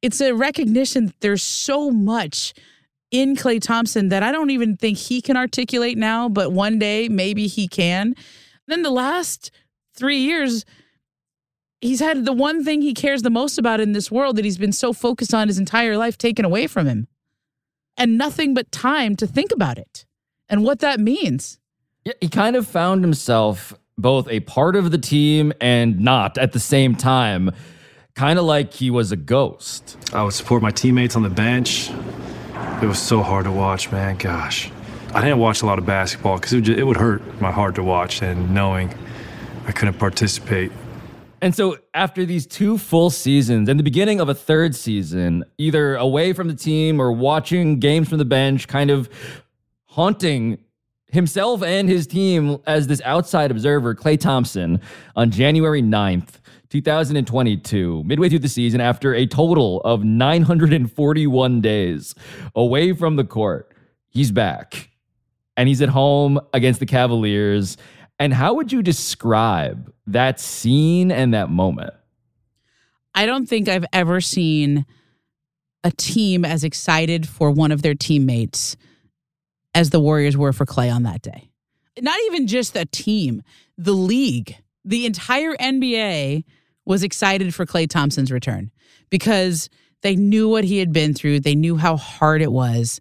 it's 0.03 0.21
a 0.21 0.33
recognition 0.33 1.07
that 1.07 1.21
there's 1.21 1.43
so 1.43 1.91
much 1.91 2.55
in 3.11 3.37
Klay 3.37 3.61
Thompson 3.61 4.09
that 4.09 4.23
I 4.23 4.33
don't 4.33 4.51
even 4.51 4.77
think 4.77 4.99
he 4.99 5.23
can 5.23 5.37
articulate 5.37 5.97
now, 5.97 6.29
but 6.29 6.53
one 6.53 6.79
day 6.79 7.09
maybe 7.09 7.47
he 7.47 7.69
can. 7.69 8.15
Then 8.67 8.83
the 8.83 8.91
last 8.91 9.51
three 9.95 10.19
years, 10.19 10.65
he's 11.85 12.01
had 12.01 12.25
the 12.25 12.33
one 12.33 12.65
thing 12.65 12.81
he 12.81 12.95
cares 12.95 13.23
the 13.23 13.31
most 13.31 13.59
about 13.59 13.79
in 13.79 13.93
this 13.93 14.11
world 14.11 14.37
that 14.37 14.45
he's 14.45 14.57
been 14.57 14.73
so 14.73 14.93
focused 14.93 15.35
on 15.35 15.49
his 15.49 15.59
entire 15.59 15.97
life 15.97 16.17
taken 16.17 16.45
away 16.45 16.67
from 16.67 16.87
him 16.87 17.07
and 17.97 18.17
nothing 18.17 18.55
but 18.55 18.73
time 18.73 19.15
to 19.17 19.27
think 19.27 19.53
about 19.53 19.79
it 19.79 20.07
and 20.49 20.65
what 20.65 20.81
that 20.81 20.99
means. 20.99 21.61
Yeah, 22.05 22.15
he 22.21 22.29
kind 22.29 22.57
of 22.57 22.67
found 22.67 23.05
himself 23.05 23.75
both 23.99 24.29
a 24.29 24.41
part 24.41 24.77
of 24.77 24.91
the 24.91 24.99
team 24.99 25.53
and 25.61 26.01
not 26.01 26.39
at 26.39 26.53
the 26.53 26.59
same 26.59 26.97
time, 26.97 27.51
kind 28.15 28.39
of 28.39 28.47
like 28.47 28.73
he 28.73 28.91
was 28.91 29.13
a 29.13 29.17
ghost. 29.17 29.97
I 30.13 30.23
would 30.23 30.33
support 30.33 30.63
my 30.63 30.71
teammates 30.71 31.17
on 31.17 31.23
the 31.23 31.31
bench. 31.31 31.91
It 32.83 32.87
was 32.87 32.99
so 32.99 33.23
hard 33.23 33.45
to 33.45 33.53
watch, 33.53 33.93
man. 33.93 34.17
Gosh. 34.17 34.71
I 35.13 35.21
didn't 35.21 35.39
watch 35.39 35.63
a 35.63 35.67
lot 35.67 35.79
of 35.79 35.87
basketball 35.87 36.39
because 36.39 36.55
it, 36.55 36.57
would 36.57 36.69
it 36.69 36.85
would 36.85 36.97
hurt 36.97 37.41
my 37.41 37.53
heart 37.53 37.77
to 37.77 37.83
watch 37.83 38.23
and 38.23 38.53
knowing 38.53 38.93
I 39.67 39.73
couldn't 39.73 39.99
participate 39.99 40.73
and 41.45 41.55
so 41.55 41.77
after 41.93 42.25
these 42.25 42.47
two 42.47 42.79
full 42.79 43.11
seasons 43.11 43.69
and 43.69 43.79
the 43.79 43.85
beginning 43.85 44.19
of 44.19 44.31
a 44.31 44.35
third 44.35 44.75
season, 44.75 45.45
either 45.59 45.95
away 45.95 46.33
from 46.33 46.49
the 46.49 46.55
team 46.55 46.99
or 46.99 47.13
watching 47.13 47.79
games 47.81 48.09
from 48.09 48.17
the 48.17 48.25
bench, 48.25 48.67
kind 48.67 48.91
of 48.91 49.11
haunting 49.85 50.57
himself 51.09 51.63
and 51.63 51.87
his 51.87 52.07
team 52.07 52.57
as 52.67 52.87
this 52.87 53.03
outside 53.05 53.51
observer, 53.51 53.95
Klay 53.95 54.19
Thompson, 54.19 54.81
on 55.17 55.31
January 55.31 55.83
9th, 55.83 56.41
2022, 56.71 58.03
midway 58.07 58.31
through 58.31 58.39
the 58.39 58.49
season, 58.49 58.81
after 58.81 59.13
a 59.15 59.27
total 59.27 59.83
of 59.83 60.03
941 60.03 61.61
days 61.61 62.15
away 62.55 62.95
from 62.95 63.17
the 63.17 63.25
court, 63.25 63.71
he's 64.09 64.33
back. 64.33 64.89
And 65.59 65.69
he's 65.69 65.83
at 65.83 65.91
home 65.91 66.41
against 66.55 66.81
the 66.81 66.87
Cavaliers. 66.87 67.77
And 68.19 68.33
how 68.33 68.55
would 68.55 68.73
you 68.73 68.83
describe 68.83 69.93
that 70.07 70.39
scene 70.39 71.11
and 71.11 71.35
that 71.35 71.51
moment? 71.51 71.95
I 73.15 73.27
don't 73.27 73.47
think 73.47 73.69
I've 73.69 73.85
ever 73.93 74.21
seen 74.21 74.87
a 75.83 75.91
team 75.91 76.45
as 76.45 76.65
excited 76.65 77.29
for 77.29 77.51
one 77.51 77.73
of 77.73 77.83
their 77.83 77.95
teammates 77.95 78.77
as 79.75 79.91
the 79.91 80.01
Warriors 80.01 80.37
were 80.37 80.53
for 80.53 80.65
Klay 80.65 80.93
on 80.93 81.03
that 81.03 81.23
day. 81.23 81.51
Not 82.01 82.19
even 82.27 82.47
just 82.47 82.77
a 82.77 82.87
team, 82.87 83.43
the 83.77 83.93
league, 83.93 84.57
the 84.85 85.07
entire 85.07 85.55
NBA 85.57 86.45
was 86.85 87.03
excited 87.03 87.55
for 87.55 87.67
Klay 87.67 87.89
Thompson's 87.89 88.33
return 88.33 88.71
because 89.11 89.69
they 90.03 90.17
knew 90.17 90.49
what 90.49 90.65
he 90.65 90.79
had 90.79 90.93
been 90.93 91.15
through. 91.15 91.41
They 91.41 91.55
knew 91.55 91.77
how 91.77 91.97
hard 91.97 92.43
it 92.43 92.53
was. 92.53 93.01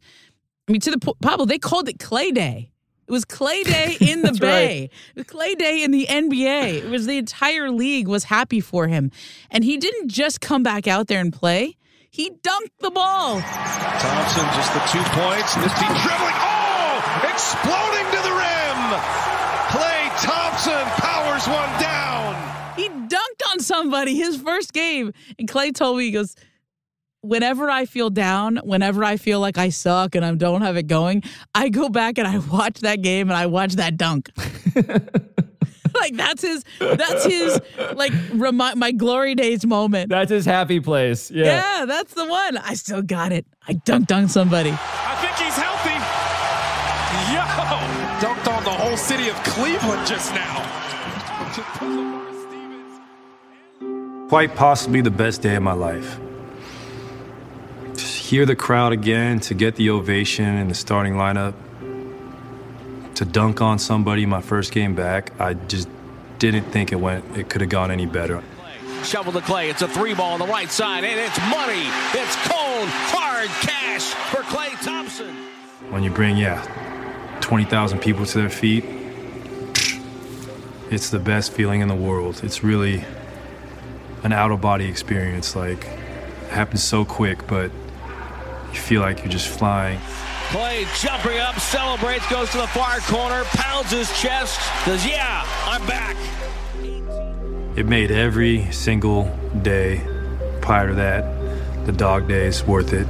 I 0.67 0.71
mean, 0.71 0.81
to 0.81 0.91
the 0.91 1.15
Pablo, 1.21 1.45
they 1.45 1.57
called 1.59 1.89
it 1.89 1.97
Klay 1.97 2.33
Day. 2.33 2.71
It 3.13 3.21
was 3.21 3.25
Klay 3.25 3.63
Day 3.63 3.97
in 4.01 4.23
the 4.23 4.31
Bay. 4.31 4.79
Right. 4.79 4.89
It 5.15 5.17
was 5.17 5.25
Klay 5.27 5.55
Day 5.55 5.83
in 5.83 5.91
the 5.91 6.07
NBA. 6.09 6.83
It 6.83 6.89
was 6.89 7.05
the 7.05 7.19
entire 7.19 7.69
league 7.69 8.07
was 8.07 8.23
happy 8.23 8.59
for 8.59 8.87
him. 8.87 9.11
And 9.51 9.63
he 9.63 9.77
didn't 9.77 10.07
just 10.07 10.41
come 10.41 10.63
back 10.63 10.87
out 10.87 11.05
there 11.05 11.19
and 11.19 11.31
play. 11.31 11.77
He 12.09 12.31
dunked 12.31 12.73
the 12.79 12.89
ball. 12.89 13.39
Thompson 13.39 14.45
just 14.55 14.73
the 14.73 14.79
two 14.89 15.03
points. 15.13 15.53
This 15.53 15.73
team 15.77 15.93
dribbling. 15.93 16.37
Oh! 16.41 17.29
Exploding 17.29 18.07
to 18.17 18.21
the 18.25 18.33
rim. 18.33 18.81
Klay 19.69 20.09
Thompson 20.25 20.83
powers 20.97 21.45
one 21.47 21.69
down. 21.79 22.33
He 22.75 22.89
dunked 22.89 23.51
on 23.51 23.59
somebody 23.59 24.15
his 24.15 24.37
first 24.37 24.73
game. 24.73 25.13
And 25.37 25.47
Klay 25.47 25.71
told 25.71 25.99
me, 25.99 26.05
he 26.05 26.11
goes, 26.11 26.35
whenever 27.23 27.69
I 27.69 27.85
feel 27.85 28.09
down, 28.09 28.57
whenever 28.57 29.03
I 29.03 29.17
feel 29.17 29.39
like 29.39 29.57
I 29.57 29.69
suck 29.69 30.13
and 30.13 30.23
I 30.23 30.35
don't 30.35 30.61
have 30.61 30.77
it 30.77 30.87
going, 30.87 31.23
I 31.55 31.69
go 31.69 31.89
back 31.89 32.17
and 32.17 32.27
I 32.27 32.37
watch 32.37 32.81
that 32.81 33.01
game 33.01 33.29
and 33.29 33.37
I 33.37 33.47
watch 33.47 33.73
that 33.73 33.97
dunk. 33.97 34.29
like 35.95 36.15
that's 36.15 36.41
his 36.41 36.63
that's 36.79 37.25
his 37.25 37.61
like 37.95 38.11
remi- 38.33 38.75
my 38.75 38.91
glory 38.91 39.35
days 39.35 39.65
moment. 39.65 40.09
That's 40.09 40.29
his 40.29 40.45
happy 40.45 40.79
place. 40.79 41.31
Yeah. 41.31 41.45
Yeah, 41.45 41.85
that's 41.85 42.13
the 42.13 42.25
one. 42.25 42.57
I 42.57 42.73
still 42.75 43.01
got 43.01 43.31
it. 43.31 43.45
I 43.67 43.73
dunked 43.73 44.15
on 44.15 44.27
somebody. 44.27 44.71
I 44.71 45.15
think 45.21 45.35
he's 45.37 45.55
healthy. 45.55 45.93
Yo, 47.33 47.41
dunked 48.19 48.57
on 48.57 48.63
the 48.63 48.69
whole 48.69 48.97
city 48.97 49.29
of 49.29 49.35
Cleveland 49.43 50.05
just 50.05 50.33
now. 50.33 50.69
Quite 54.27 54.55
possibly 54.55 55.01
the 55.01 55.11
best 55.11 55.41
day 55.41 55.55
of 55.55 55.63
my 55.63 55.73
life 55.73 56.19
hear 58.33 58.47
the 58.47 58.55
crowd 58.55 58.91
again, 58.91 59.39
to 59.39 59.53
get 59.53 59.75
the 59.75 59.91
ovation 59.91 60.57
in 60.57 60.67
the 60.67 60.73
starting 60.73 61.13
lineup, 61.13 61.53
to 63.13 63.25
dunk 63.25 63.61
on 63.61 63.77
somebody 63.77 64.25
my 64.25 64.41
first 64.41 64.71
game 64.71 64.95
back, 64.95 65.31
I 65.39 65.53
just 65.53 65.87
didn't 66.39 66.63
think 66.71 66.91
it 66.91 66.95
went. 66.95 67.37
It 67.37 67.47
could 67.47 67.61
have 67.61 67.69
gone 67.69 67.91
any 67.91 68.07
better. 68.07 68.41
Shovel 69.03 69.33
the 69.33 69.41
clay. 69.41 69.69
It's 69.69 69.83
a 69.83 69.87
three 69.87 70.15
ball 70.15 70.33
on 70.33 70.39
the 70.39 70.47
right 70.47 70.71
side, 70.71 71.03
and 71.03 71.19
it's 71.19 71.37
money. 71.41 71.85
It's 72.19 72.35
cold, 72.47 72.89
hard 73.13 73.49
cash 73.61 74.01
for 74.01 74.41
Klay 74.41 74.83
Thompson. 74.83 75.35
When 75.91 76.01
you 76.01 76.09
bring, 76.09 76.35
yeah, 76.35 76.65
20,000 77.41 77.99
people 77.99 78.25
to 78.25 78.37
their 78.39 78.49
feet, 78.49 78.83
it's 80.89 81.11
the 81.11 81.19
best 81.19 81.51
feeling 81.51 81.81
in 81.81 81.87
the 81.87 81.93
world. 81.93 82.41
It's 82.43 82.63
really 82.63 83.05
an 84.23 84.33
out 84.33 84.49
of 84.49 84.59
body 84.59 84.85
experience. 84.85 85.55
Like, 85.55 85.85
it 85.85 86.49
happens 86.49 86.83
so 86.83 87.05
quick, 87.05 87.45
but 87.45 87.69
you 88.73 88.79
feel 88.79 89.01
like 89.01 89.19
you're 89.19 89.29
just 89.29 89.47
flying. 89.47 89.99
Klay 90.49 90.85
jumping 91.01 91.39
up, 91.39 91.59
celebrates, 91.59 92.29
goes 92.29 92.49
to 92.51 92.57
the 92.57 92.67
far 92.67 92.99
corner, 92.99 93.43
pounds 93.45 93.91
his 93.91 94.09
chest, 94.19 94.59
says, 94.85 95.05
Yeah, 95.05 95.45
I'm 95.65 95.85
back. 95.87 96.15
It 97.75 97.87
made 97.87 98.11
every 98.11 98.71
single 98.71 99.35
day 99.61 100.01
prior 100.61 100.89
to 100.89 100.95
that, 100.95 101.85
the 101.85 101.91
dog 101.91 102.27
days, 102.27 102.63
worth 102.65 102.93
it. 102.93 103.07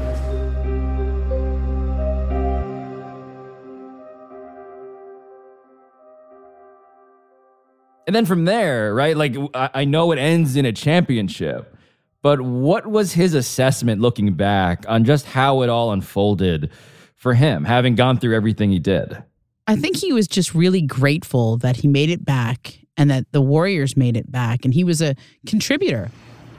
And 8.06 8.15
then 8.15 8.26
from 8.26 8.45
there, 8.45 8.93
right? 8.93 9.15
Like, 9.15 9.36
I 9.54 9.86
know 9.86 10.12
it 10.12 10.19
ends 10.19 10.56
in 10.56 10.65
a 10.65 10.71
championship, 10.73 11.76
but 12.24 12.42
what 12.42 12.88
was 12.88 13.14
his 13.14 13.36
assessment 13.36 14.02
looking 14.02 14.34
back 14.34 14.86
on 14.88 15.04
just 15.04 15.28
how 15.28 15.62
it 15.62 15.70
all 15.70 15.92
unfolded 15.92 16.72
for 17.16 17.36
him, 17.36 17.66
having 17.66 17.96
gone 17.96 18.18
through 18.18 18.36
everything 18.36 18.72
he 18.72 18.80
did? 18.80 19.22
I 19.68 19.76
think 19.76 19.98
he 19.98 20.12
was 20.12 20.28
just 20.28 20.56
really 20.56 20.82
grateful 20.82 21.58
that 21.58 21.78
he 21.78 21.88
made 21.88 22.10
it 22.10 22.26
back 22.26 22.80
and 22.98 23.12
that 23.12 23.32
the 23.34 23.42
Warriors 23.42 23.98
made 23.98 24.16
it 24.16 24.32
back, 24.32 24.66
and 24.66 24.74
he 24.74 24.84
was 24.84 25.02
a 25.02 25.16
contributor. 25.46 26.12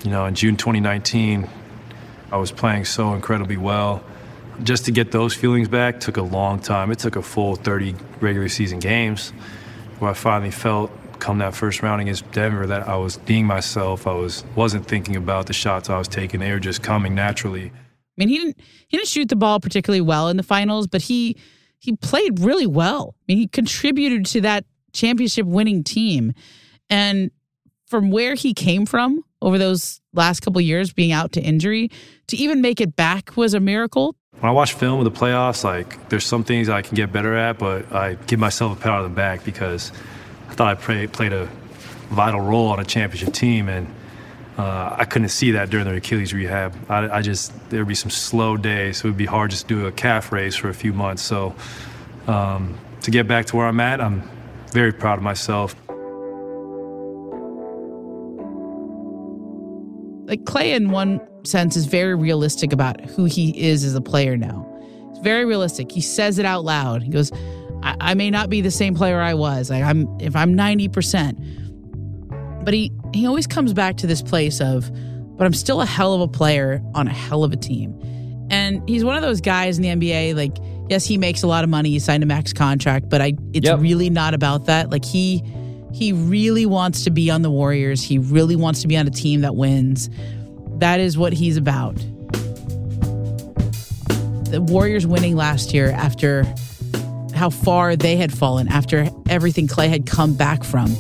You 0.04 0.10
know, 0.10 0.26
in 0.26 0.34
June 0.34 0.56
2019, 0.56 1.48
I 2.30 2.36
was 2.36 2.52
playing 2.52 2.84
so 2.84 3.14
incredibly 3.14 3.56
well. 3.56 4.04
Just 4.62 4.84
to 4.84 4.92
get 4.92 5.12
those 5.12 5.34
feelings 5.34 5.68
back 5.68 5.98
took 5.98 6.16
a 6.16 6.22
long 6.22 6.60
time. 6.60 6.90
It 6.90 6.98
took 6.98 7.16
a 7.16 7.22
full 7.22 7.56
30 7.56 7.94
regular 8.20 8.48
season 8.48 8.80
games 8.80 9.30
where 9.98 10.10
I 10.10 10.14
finally 10.14 10.50
felt 10.50 10.90
come 11.18 11.38
that 11.38 11.54
first 11.54 11.82
round 11.82 12.02
against 12.02 12.30
Denver 12.32 12.66
that 12.66 12.88
I 12.88 12.96
was 12.96 13.16
being 13.18 13.46
myself. 13.46 14.06
I 14.06 14.12
was 14.14 14.44
wasn't 14.54 14.86
thinking 14.86 15.16
about 15.16 15.46
the 15.46 15.52
shots 15.52 15.90
I 15.90 15.98
was 15.98 16.08
taking. 16.08 16.40
They 16.40 16.52
were 16.52 16.60
just 16.60 16.82
coming 16.82 17.14
naturally. 17.14 17.66
I 17.66 17.70
mean, 18.16 18.28
he 18.28 18.38
didn't 18.38 18.60
he 18.88 18.96
didn't 18.96 19.08
shoot 19.08 19.28
the 19.28 19.36
ball 19.36 19.60
particularly 19.60 20.00
well 20.00 20.28
in 20.28 20.36
the 20.36 20.42
finals, 20.42 20.86
but 20.86 21.02
he 21.02 21.36
he 21.78 21.96
played 21.96 22.40
really 22.40 22.66
well. 22.66 23.14
I 23.16 23.22
mean, 23.28 23.38
he 23.38 23.46
contributed 23.46 24.24
to 24.26 24.40
that 24.42 24.64
championship 24.92 25.46
winning 25.46 25.84
team. 25.84 26.32
And 26.88 27.30
from 27.86 28.10
where 28.10 28.34
he 28.34 28.54
came 28.54 28.86
from 28.86 29.22
over 29.42 29.58
those 29.58 30.00
last 30.14 30.40
couple 30.40 30.60
years 30.60 30.92
being 30.92 31.12
out 31.12 31.32
to 31.32 31.40
injury 31.40 31.90
to 32.28 32.36
even 32.36 32.62
make 32.62 32.80
it 32.80 32.96
back 32.96 33.36
was 33.36 33.52
a 33.52 33.60
miracle. 33.60 34.16
When 34.40 34.48
I 34.48 34.52
watch 34.52 34.72
film 34.72 34.98
of 34.98 35.04
the 35.04 35.10
playoffs, 35.10 35.62
like 35.62 36.08
there's 36.08 36.24
some 36.24 36.42
things 36.42 36.68
I 36.68 36.82
can 36.82 36.94
get 36.94 37.12
better 37.12 37.36
at, 37.36 37.58
but 37.58 37.92
I 37.92 38.14
give 38.14 38.40
myself 38.40 38.78
a 38.78 38.80
pat 38.80 38.92
on 38.92 39.02
the 39.02 39.14
back 39.14 39.44
because 39.44 39.92
I 40.54 40.56
thought 40.56 40.68
I 40.68 40.74
play, 40.76 41.06
played 41.08 41.32
a 41.32 41.46
vital 42.10 42.40
role 42.40 42.68
on 42.68 42.78
a 42.78 42.84
championship 42.84 43.34
team, 43.34 43.68
and 43.68 43.92
uh, 44.56 44.94
I 44.96 45.04
couldn't 45.04 45.30
see 45.30 45.50
that 45.50 45.68
during 45.68 45.84
the 45.84 45.96
Achilles 45.96 46.32
rehab. 46.32 46.72
I, 46.88 47.16
I 47.16 47.22
just 47.22 47.52
there'd 47.70 47.88
be 47.88 47.96
some 47.96 48.10
slow 48.10 48.56
days, 48.56 48.98
so 48.98 49.08
it 49.08 49.10
would 49.10 49.18
be 49.18 49.26
hard 49.26 49.50
just 49.50 49.66
to 49.66 49.74
do 49.74 49.86
a 49.88 49.90
calf 49.90 50.30
raise 50.30 50.54
for 50.54 50.68
a 50.68 50.74
few 50.74 50.92
months. 50.92 51.22
So 51.22 51.56
um, 52.28 52.78
to 53.02 53.10
get 53.10 53.26
back 53.26 53.46
to 53.46 53.56
where 53.56 53.66
I'm 53.66 53.80
at, 53.80 54.00
I'm 54.00 54.22
very 54.70 54.92
proud 54.92 55.18
of 55.18 55.24
myself. 55.24 55.74
Like 60.28 60.44
Klay, 60.44 60.76
in 60.76 60.90
one 60.90 61.20
sense, 61.44 61.74
is 61.74 61.86
very 61.86 62.14
realistic 62.14 62.72
about 62.72 63.00
who 63.00 63.24
he 63.24 63.60
is 63.60 63.82
as 63.82 63.96
a 63.96 64.00
player 64.00 64.36
now. 64.36 64.64
It's 65.10 65.18
very 65.18 65.46
realistic. 65.46 65.90
He 65.90 66.00
says 66.00 66.38
it 66.38 66.46
out 66.46 66.64
loud. 66.64 67.02
He 67.02 67.10
goes, 67.10 67.32
I, 67.84 67.96
I 68.00 68.14
may 68.14 68.30
not 68.30 68.50
be 68.50 68.60
the 68.62 68.70
same 68.70 68.94
player 68.94 69.20
I 69.20 69.34
was. 69.34 69.70
Like 69.70 69.84
I'm 69.84 70.08
if 70.20 70.34
I'm 70.34 70.54
90%. 70.56 72.64
But 72.64 72.74
he 72.74 72.92
he 73.12 73.26
always 73.26 73.46
comes 73.46 73.72
back 73.74 73.98
to 73.98 74.06
this 74.06 74.22
place 74.22 74.60
of, 74.60 74.90
but 75.36 75.44
I'm 75.44 75.52
still 75.52 75.82
a 75.82 75.86
hell 75.86 76.14
of 76.14 76.22
a 76.22 76.28
player 76.28 76.82
on 76.94 77.06
a 77.06 77.12
hell 77.12 77.44
of 77.44 77.52
a 77.52 77.56
team. 77.56 77.94
And 78.50 78.86
he's 78.88 79.04
one 79.04 79.16
of 79.16 79.22
those 79.22 79.40
guys 79.40 79.78
in 79.78 79.82
the 79.82 79.88
NBA, 79.88 80.34
like, 80.34 80.56
yes, 80.90 81.04
he 81.04 81.18
makes 81.18 81.42
a 81.42 81.46
lot 81.46 81.64
of 81.64 81.70
money. 81.70 81.90
He 81.90 81.98
signed 81.98 82.22
a 82.22 82.26
max 82.26 82.52
contract, 82.52 83.08
but 83.08 83.20
I 83.20 83.34
it's 83.52 83.66
Yep. 83.66 83.80
really 83.80 84.10
not 84.10 84.34
about 84.34 84.66
that. 84.66 84.90
Like 84.90 85.04
he 85.04 85.42
he 85.92 86.12
really 86.12 86.66
wants 86.66 87.04
to 87.04 87.10
be 87.10 87.30
on 87.30 87.42
the 87.42 87.50
Warriors. 87.50 88.02
He 88.02 88.18
really 88.18 88.56
wants 88.56 88.82
to 88.82 88.88
be 88.88 88.96
on 88.96 89.06
a 89.06 89.10
team 89.10 89.42
that 89.42 89.54
wins. 89.56 90.08
That 90.78 91.00
is 91.00 91.16
what 91.18 91.32
he's 91.32 91.56
about. 91.56 91.96
The 94.50 94.60
Warriors 94.68 95.06
winning 95.06 95.36
last 95.36 95.72
year 95.74 95.90
after 95.90 96.44
how 97.44 97.50
far 97.50 97.94
they 97.94 98.16
had 98.16 98.32
fallen, 98.32 98.66
after 98.68 99.06
everything 99.28 99.68
Klay 99.68 99.90
had 99.90 100.06
come 100.06 100.32
back 100.32 100.64
from, 100.64 100.96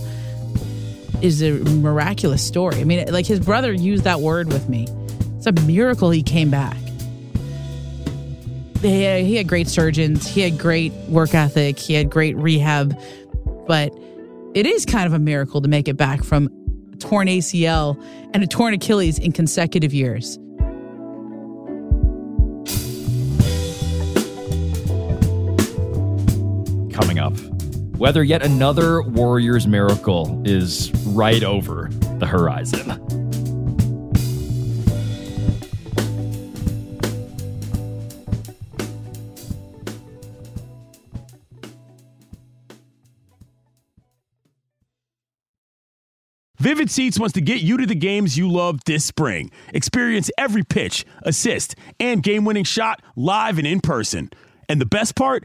is 1.22 1.40
a 1.40 1.52
miraculous 1.52 2.46
story. 2.46 2.76
I 2.82 2.84
mean, 2.84 3.10
like 3.10 3.24
his 3.24 3.40
brother 3.40 3.72
used 3.72 4.04
that 4.04 4.20
word 4.20 4.52
with 4.52 4.68
me. 4.68 4.86
It's 5.38 5.46
a 5.46 5.52
miracle 5.52 6.10
he 6.10 6.22
came 6.22 6.50
back. 6.50 6.76
He 8.82 9.04
had, 9.04 9.24
he 9.24 9.36
had 9.36 9.48
great 9.48 9.68
surgeons, 9.68 10.26
he 10.26 10.42
had 10.42 10.58
great 10.58 10.92
work 11.08 11.34
ethic, 11.34 11.78
he 11.78 11.94
had 11.94 12.10
great 12.10 12.36
rehab, 12.36 12.94
but 13.66 13.90
it 14.54 14.66
is 14.66 14.84
kind 14.84 15.06
of 15.06 15.14
a 15.14 15.18
miracle 15.18 15.62
to 15.62 15.68
make 15.68 15.88
it 15.88 15.96
back 15.96 16.22
from 16.22 16.50
torn 16.98 17.26
ACL 17.26 17.98
and 18.34 18.42
a 18.42 18.46
torn 18.46 18.74
Achilles 18.74 19.18
in 19.18 19.32
consecutive 19.32 19.94
years. 19.94 20.38
Up, 27.24 27.38
whether 27.96 28.22
yet 28.22 28.42
another 28.42 29.02
Warriors 29.02 29.66
miracle 29.66 30.42
is 30.44 30.92
right 31.06 31.42
over 31.42 31.88
the 32.18 32.26
horizon. 32.26 33.00
Vivid 46.58 46.90
Seats 46.90 47.18
wants 47.18 47.34
to 47.34 47.42
get 47.42 47.60
you 47.60 47.76
to 47.76 47.84
the 47.84 47.94
games 47.94 48.38
you 48.38 48.50
love 48.50 48.80
this 48.86 49.04
spring. 49.04 49.50
Experience 49.74 50.30
every 50.38 50.62
pitch, 50.64 51.04
assist, 51.22 51.74
and 52.00 52.22
game 52.22 52.46
winning 52.46 52.64
shot 52.64 53.02
live 53.16 53.58
and 53.58 53.66
in 53.66 53.80
person. 53.80 54.30
And 54.66 54.80
the 54.80 54.86
best 54.86 55.14
part? 55.14 55.44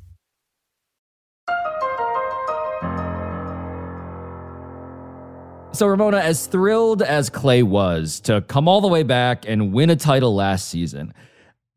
So, 5.73 5.87
Ramona, 5.87 6.17
as 6.17 6.47
thrilled 6.47 7.01
as 7.01 7.29
Klay 7.29 7.63
was 7.63 8.19
to 8.21 8.41
come 8.41 8.67
all 8.67 8.81
the 8.81 8.89
way 8.89 9.03
back 9.03 9.45
and 9.47 9.71
win 9.71 9.89
a 9.89 9.95
title 9.95 10.35
last 10.35 10.67
season, 10.67 11.13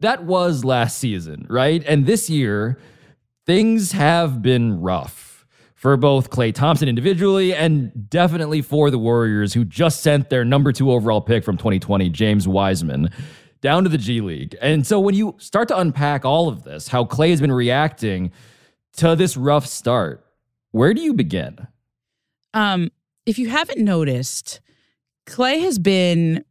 that 0.01 0.25
was 0.25 0.65
last 0.65 0.99
season, 0.99 1.47
right? 1.49 1.83
And 1.87 2.05
this 2.05 2.29
year, 2.29 2.77
things 3.47 3.93
have 3.93 4.43
been 4.43 4.81
rough 4.81 5.47
for 5.77 5.97
both 5.97 6.31
Klay 6.31 6.53
Thompson 6.53 6.89
individually 6.89 7.55
and 7.55 8.11
definitely 8.11 8.63
for 8.63 8.91
the 8.91 8.99
Warriors, 8.99 9.55
who 9.55 9.65
just 9.65 10.01
sent 10.01 10.29
their 10.29 10.45
number 10.45 10.73
two 10.73 10.91
overall 10.91 11.21
pick 11.21 11.45
from 11.45 11.57
2020, 11.57 12.09
James 12.11 12.49
Wiseman, 12.49 13.11
down 13.61 13.85
to 13.85 13.89
the 13.89 13.99
G 13.99 14.21
League. 14.21 14.57
And 14.61 14.85
so, 14.85 14.99
when 14.99 15.15
you 15.15 15.37
start 15.39 15.69
to 15.69 15.79
unpack 15.79 16.25
all 16.25 16.49
of 16.49 16.65
this, 16.65 16.89
how 16.89 17.05
Klay 17.05 17.31
has 17.31 17.41
been 17.41 17.53
reacting 17.53 18.33
to 18.97 19.15
this 19.15 19.37
rough 19.37 19.67
start, 19.67 20.27
where 20.73 20.95
do 20.95 21.01
you 21.01 21.15
begin? 21.15 21.69
Um, 22.55 22.91
if 23.27 23.39
you 23.39 23.49
haven't 23.49 23.79
noticed, 23.83 24.61
Klay 25.27 25.61
has 25.61 25.79
been 25.79 26.45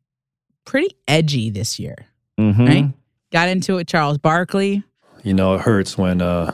pretty 0.66 0.96
edgy 1.08 1.50
this 1.50 1.80
year, 1.80 2.08
Mm-hmm. 2.40 2.66
right? 2.66 2.90
Got 3.32 3.50
into 3.50 3.74
it 3.74 3.76
with 3.76 3.88
Charles 3.88 4.18
Barkley. 4.18 4.84
You 5.24 5.34
know, 5.34 5.56
it 5.56 5.62
hurts 5.62 5.98
when 5.98 6.22
uh, 6.22 6.54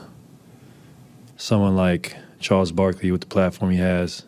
someone 1.36 1.76
like 1.76 2.16
Charles 2.38 2.72
Barkley, 2.72 3.10
with 3.10 3.22
the 3.22 3.26
platform 3.26 3.70
he 3.70 3.78
has, 3.78 4.24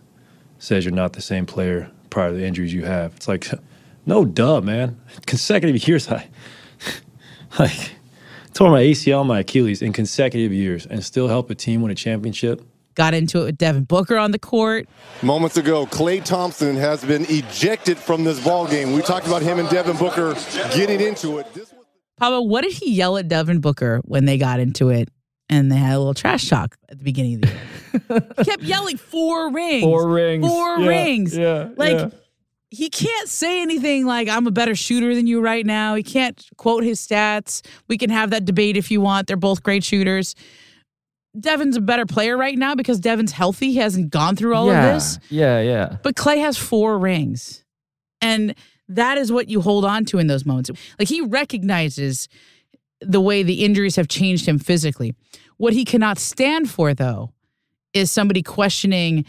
says 0.58 0.84
you're 0.84 0.94
not 0.94 1.12
the 1.14 1.22
same 1.22 1.46
player 1.46 1.90
prior 2.10 2.30
to 2.30 2.36
the 2.36 2.44
injuries 2.44 2.72
you 2.72 2.84
have. 2.84 3.14
It's 3.16 3.28
like, 3.28 3.48
no, 4.06 4.24
duh, 4.24 4.60
man. 4.60 5.00
Consecutive 5.26 5.86
years, 5.88 6.08
I 6.10 6.28
like 7.58 7.92
tore 8.54 8.70
my 8.70 8.82
ACL, 8.82 9.24
my 9.26 9.40
Achilles 9.40 9.80
in 9.82 9.92
consecutive 9.92 10.52
years, 10.52 10.86
and 10.86 11.02
still 11.04 11.28
help 11.28 11.50
a 11.50 11.54
team 11.54 11.82
win 11.82 11.90
a 11.90 11.94
championship. 11.94 12.62
Got 12.94 13.14
into 13.14 13.42
it 13.42 13.44
with 13.44 13.58
Devin 13.58 13.84
Booker 13.84 14.16
on 14.16 14.30
the 14.32 14.38
court. 14.38 14.88
Moments 15.22 15.56
ago, 15.56 15.86
Klay 15.86 16.22
Thompson 16.22 16.76
has 16.76 17.04
been 17.04 17.24
ejected 17.28 17.96
from 17.98 18.24
this 18.24 18.42
ball 18.44 18.66
game. 18.66 18.92
We 18.92 19.02
talked 19.02 19.26
about 19.26 19.42
him 19.42 19.58
and 19.58 19.68
Devin 19.70 19.96
Booker 19.96 20.34
getting 20.74 21.00
into 21.00 21.38
it. 21.38 21.52
This 21.54 21.72
was 21.72 21.84
Papa, 22.18 22.42
what 22.42 22.62
did 22.62 22.72
he 22.72 22.92
yell 22.92 23.16
at 23.16 23.28
Devin 23.28 23.60
Booker 23.60 24.00
when 24.04 24.26
they 24.26 24.36
got 24.38 24.60
into 24.60 24.90
it 24.90 25.08
and 25.48 25.72
they 25.72 25.76
had 25.76 25.94
a 25.94 25.98
little 25.98 26.14
trash 26.14 26.48
talk 26.48 26.76
at 26.88 26.98
the 26.98 27.04
beginning 27.04 27.36
of 27.36 27.40
the 27.42 27.48
year? 27.48 28.20
he 28.38 28.44
kept 28.44 28.62
yelling 28.62 28.96
four 28.96 29.50
rings. 29.52 29.82
Four 29.84 30.08
rings. 30.08 30.46
Four 30.46 30.78
Yeah, 30.80 30.88
rings. 30.88 31.36
yeah, 31.36 31.68
Like 31.76 31.96
yeah. 31.96 32.08
he 32.70 32.90
can't 32.90 33.28
say 33.28 33.60
anything 33.62 34.06
like 34.06 34.28
I'm 34.28 34.46
a 34.46 34.50
better 34.52 34.74
shooter 34.74 35.14
than 35.14 35.26
you 35.26 35.40
right 35.40 35.64
now. 35.66 35.94
He 35.94 36.02
can't 36.02 36.40
quote 36.58 36.84
his 36.84 37.00
stats. 37.00 37.62
We 37.88 37.96
can 37.98 38.10
have 38.10 38.30
that 38.30 38.44
debate 38.44 38.76
if 38.76 38.90
you 38.90 39.00
want. 39.00 39.26
They're 39.26 39.36
both 39.36 39.62
great 39.62 39.82
shooters. 39.82 40.34
Devin's 41.38 41.76
a 41.76 41.80
better 41.80 42.06
player 42.06 42.36
right 42.36 42.58
now 42.58 42.74
because 42.74 43.00
Devin's 43.00 43.32
healthy. 43.32 43.72
He 43.72 43.76
hasn't 43.76 44.10
gone 44.10 44.36
through 44.36 44.54
all 44.54 44.66
yeah, 44.66 44.84
of 44.84 44.94
this. 44.94 45.18
Yeah, 45.30 45.60
yeah. 45.60 45.96
But 46.02 46.14
Klay 46.14 46.38
has 46.38 46.58
four 46.58 46.98
rings. 46.98 47.64
And 48.20 48.54
that 48.88 49.18
is 49.18 49.32
what 49.32 49.48
you 49.48 49.60
hold 49.60 49.84
on 49.84 50.04
to 50.06 50.18
in 50.18 50.26
those 50.26 50.44
moments. 50.44 50.70
Like 50.98 51.08
he 51.08 51.22
recognizes 51.22 52.28
the 53.00 53.20
way 53.20 53.42
the 53.42 53.64
injuries 53.64 53.96
have 53.96 54.08
changed 54.08 54.46
him 54.46 54.58
physically. 54.58 55.14
What 55.56 55.72
he 55.72 55.84
cannot 55.84 56.18
stand 56.18 56.70
for, 56.70 56.94
though, 56.94 57.32
is 57.94 58.10
somebody 58.10 58.42
questioning 58.42 59.24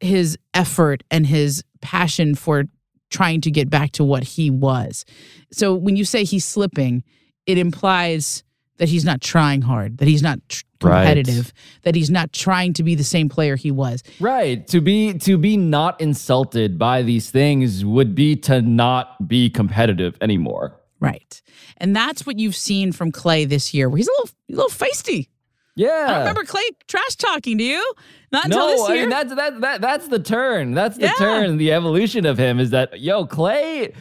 his 0.00 0.36
effort 0.54 1.02
and 1.10 1.26
his 1.26 1.64
passion 1.80 2.34
for 2.34 2.64
trying 3.10 3.40
to 3.40 3.50
get 3.50 3.70
back 3.70 3.92
to 3.92 4.04
what 4.04 4.24
he 4.24 4.50
was. 4.50 5.04
So 5.52 5.74
when 5.74 5.96
you 5.96 6.04
say 6.04 6.24
he's 6.24 6.44
slipping, 6.44 7.04
it 7.46 7.56
implies 7.56 8.42
that 8.78 8.88
he's 8.88 9.04
not 9.04 9.20
trying 9.20 9.62
hard, 9.62 9.98
that 9.98 10.08
he's 10.08 10.22
not 10.22 10.38
tr- 10.48 10.64
Right. 10.82 11.06
competitive, 11.06 11.52
that 11.82 11.94
he's 11.94 12.10
not 12.10 12.32
trying 12.32 12.72
to 12.74 12.82
be 12.82 12.94
the 12.94 13.04
same 13.04 13.28
player 13.28 13.56
he 13.56 13.70
was. 13.70 14.02
Right. 14.20 14.66
To 14.68 14.80
be 14.80 15.14
to 15.20 15.38
be 15.38 15.56
not 15.56 16.00
insulted 16.00 16.78
by 16.78 17.02
these 17.02 17.30
things 17.30 17.84
would 17.84 18.14
be 18.14 18.36
to 18.36 18.60
not 18.62 19.28
be 19.28 19.48
competitive 19.50 20.16
anymore. 20.20 20.80
Right. 21.00 21.40
And 21.78 21.94
that's 21.94 22.26
what 22.26 22.38
you've 22.38 22.56
seen 22.56 22.92
from 22.92 23.12
Klay 23.12 23.48
this 23.48 23.74
year, 23.74 23.88
where 23.88 23.98
he's 23.98 24.08
a 24.08 24.12
little, 24.22 24.30
a 24.50 24.52
little 24.54 24.70
feisty. 24.70 25.28
Yeah. 25.74 25.88
I 25.88 26.06
don't 26.10 26.18
remember 26.20 26.44
Klay 26.44 26.62
trash 26.88 27.16
talking 27.16 27.58
to 27.58 27.64
you. 27.64 27.92
Not 28.32 28.46
until 28.46 28.60
no, 28.60 28.70
this 28.72 28.80
I 28.82 28.92
year. 28.94 29.02
mean 29.02 29.10
that's 29.10 29.34
that, 29.34 29.60
that 29.60 29.80
that's 29.82 30.08
the 30.08 30.18
turn. 30.18 30.72
That's 30.72 30.96
the 30.96 31.02
Yeah. 31.06 31.12
turn. 31.18 31.58
The 31.58 31.72
evolution 31.72 32.24
of 32.26 32.38
him 32.38 32.58
is 32.58 32.70
that 32.70 33.00
yo 33.00 33.26
Klay, 33.26 33.94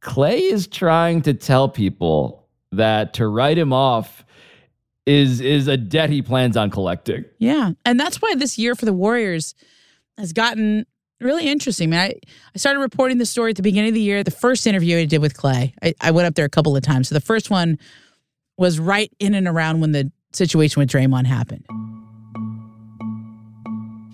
Klay 0.00 0.40
is 0.40 0.66
trying 0.66 1.22
to 1.22 1.34
tell 1.34 1.68
people 1.68 2.48
that 2.70 3.14
to 3.14 3.26
write 3.26 3.58
him 3.58 3.72
off 3.72 4.24
is 5.06 5.40
is 5.40 5.68
a 5.68 5.76
debt 5.76 6.10
he 6.10 6.22
plans 6.22 6.56
on 6.56 6.70
collecting. 6.70 7.24
Yeah. 7.38 7.72
And 7.84 7.98
that's 7.98 8.22
why 8.22 8.34
this 8.36 8.58
year 8.58 8.74
for 8.74 8.84
the 8.84 8.92
Warriors 8.92 9.54
has 10.18 10.32
gotten 10.32 10.86
really 11.20 11.48
interesting. 11.48 11.90
Man, 11.90 12.00
I, 12.00 12.14
I 12.54 12.58
started 12.58 12.80
reporting 12.80 13.18
the 13.18 13.26
story 13.26 13.50
at 13.50 13.56
the 13.56 13.62
beginning 13.62 13.90
of 13.90 13.94
the 13.94 14.00
year. 14.00 14.22
The 14.22 14.30
first 14.30 14.66
interview 14.66 14.98
I 14.98 15.04
did 15.04 15.20
with 15.20 15.36
Klay, 15.36 15.72
I, 15.82 15.94
I 16.00 16.10
went 16.10 16.26
up 16.26 16.34
there 16.34 16.44
a 16.44 16.50
couple 16.50 16.76
of 16.76 16.82
times. 16.82 17.08
So 17.08 17.14
the 17.14 17.20
first 17.20 17.50
one 17.50 17.78
was 18.56 18.78
right 18.78 19.12
in 19.18 19.34
and 19.34 19.48
around 19.48 19.80
when 19.80 19.92
the 19.92 20.10
situation 20.32 20.80
with 20.80 20.90
Draymond 20.90 21.26
happened. 21.26 21.66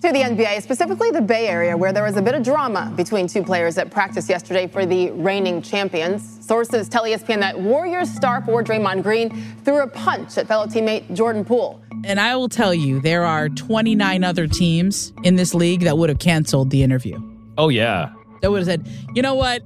To 0.01 0.13
the 0.13 0.19
NBA, 0.19 0.61
specifically 0.61 1.11
the 1.11 1.21
Bay 1.21 1.49
Area, 1.49 1.75
where 1.75 1.91
there 1.91 2.03
was 2.03 2.15
a 2.15 2.21
bit 2.21 2.33
of 2.33 2.41
drama 2.41 2.89
between 2.95 3.27
two 3.27 3.43
players 3.43 3.77
at 3.77 3.91
practice 3.91 4.29
yesterday 4.29 4.65
for 4.65 4.85
the 4.85 5.11
reigning 5.11 5.61
champions. 5.61 6.37
Sources 6.39 6.87
tell 6.87 7.03
ESPN 7.03 7.41
that 7.41 7.59
Warriors 7.59 8.09
star 8.09 8.41
forward 8.41 8.65
Draymond 8.65 9.03
Green 9.03 9.29
threw 9.65 9.81
a 9.81 9.87
punch 9.87 10.37
at 10.37 10.47
fellow 10.47 10.67
teammate 10.67 11.13
Jordan 11.13 11.43
Poole. 11.43 11.83
And 12.05 12.17
I 12.17 12.37
will 12.37 12.47
tell 12.47 12.73
you, 12.73 13.01
there 13.01 13.25
are 13.25 13.49
29 13.49 14.23
other 14.23 14.47
teams 14.47 15.11
in 15.25 15.35
this 15.35 15.53
league 15.53 15.81
that 15.81 15.97
would 15.97 16.07
have 16.07 16.19
canceled 16.19 16.69
the 16.69 16.81
interview. 16.81 17.19
Oh 17.57 17.67
yeah. 17.67 18.13
That 18.41 18.51
would 18.51 18.59
have 18.59 18.67
said, 18.67 18.87
you 19.15 19.21
know 19.21 19.35
what? 19.35 19.63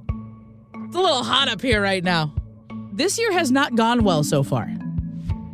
It's 0.74 0.96
a 0.96 1.00
little 1.00 1.22
hot 1.22 1.46
up 1.46 1.62
here 1.62 1.80
right 1.80 2.02
now. 2.02 2.34
This 2.92 3.20
year 3.20 3.30
has 3.30 3.52
not 3.52 3.76
gone 3.76 4.02
well 4.02 4.24
so 4.24 4.42
far. 4.42 4.68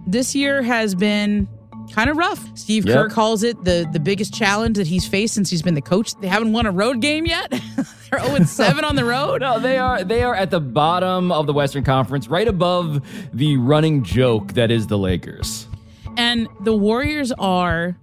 This 0.06 0.34
year 0.34 0.62
has 0.62 0.94
been 0.94 1.48
kind 1.92 2.10
of 2.10 2.16
rough. 2.16 2.44
Steve 2.56 2.86
Yep. 2.86 2.94
Kerr 2.94 3.08
calls 3.08 3.42
it 3.42 3.62
the, 3.64 3.88
the 3.92 4.00
biggest 4.00 4.32
challenge 4.34 4.76
that 4.76 4.86
he's 4.86 5.06
faced 5.06 5.34
since 5.34 5.50
he's 5.50 5.62
been 5.62 5.74
the 5.74 5.82
coach. 5.82 6.14
They 6.20 6.28
haven't 6.28 6.52
won 6.52 6.66
a 6.66 6.70
road 6.70 7.00
game 7.00 7.26
yet. 7.26 7.50
They're 8.10 8.20
0 8.20 8.44
7 8.44 8.84
on 8.84 8.96
the 8.96 9.04
road. 9.04 9.40
No, 9.40 9.58
they 9.58 9.78
are 9.78 10.02
they 10.02 10.22
are 10.22 10.34
at 10.34 10.50
the 10.50 10.60
bottom 10.60 11.30
of 11.30 11.46
the 11.46 11.52
Western 11.52 11.84
Conference, 11.84 12.28
right 12.28 12.48
above 12.48 13.02
the 13.32 13.56
running 13.56 14.02
joke 14.02 14.54
that 14.54 14.70
is 14.70 14.88
the 14.88 14.98
Lakers. 14.98 15.68
And 16.16 16.48
the 16.60 16.74
Warriors 16.74 17.32
are 17.32 17.96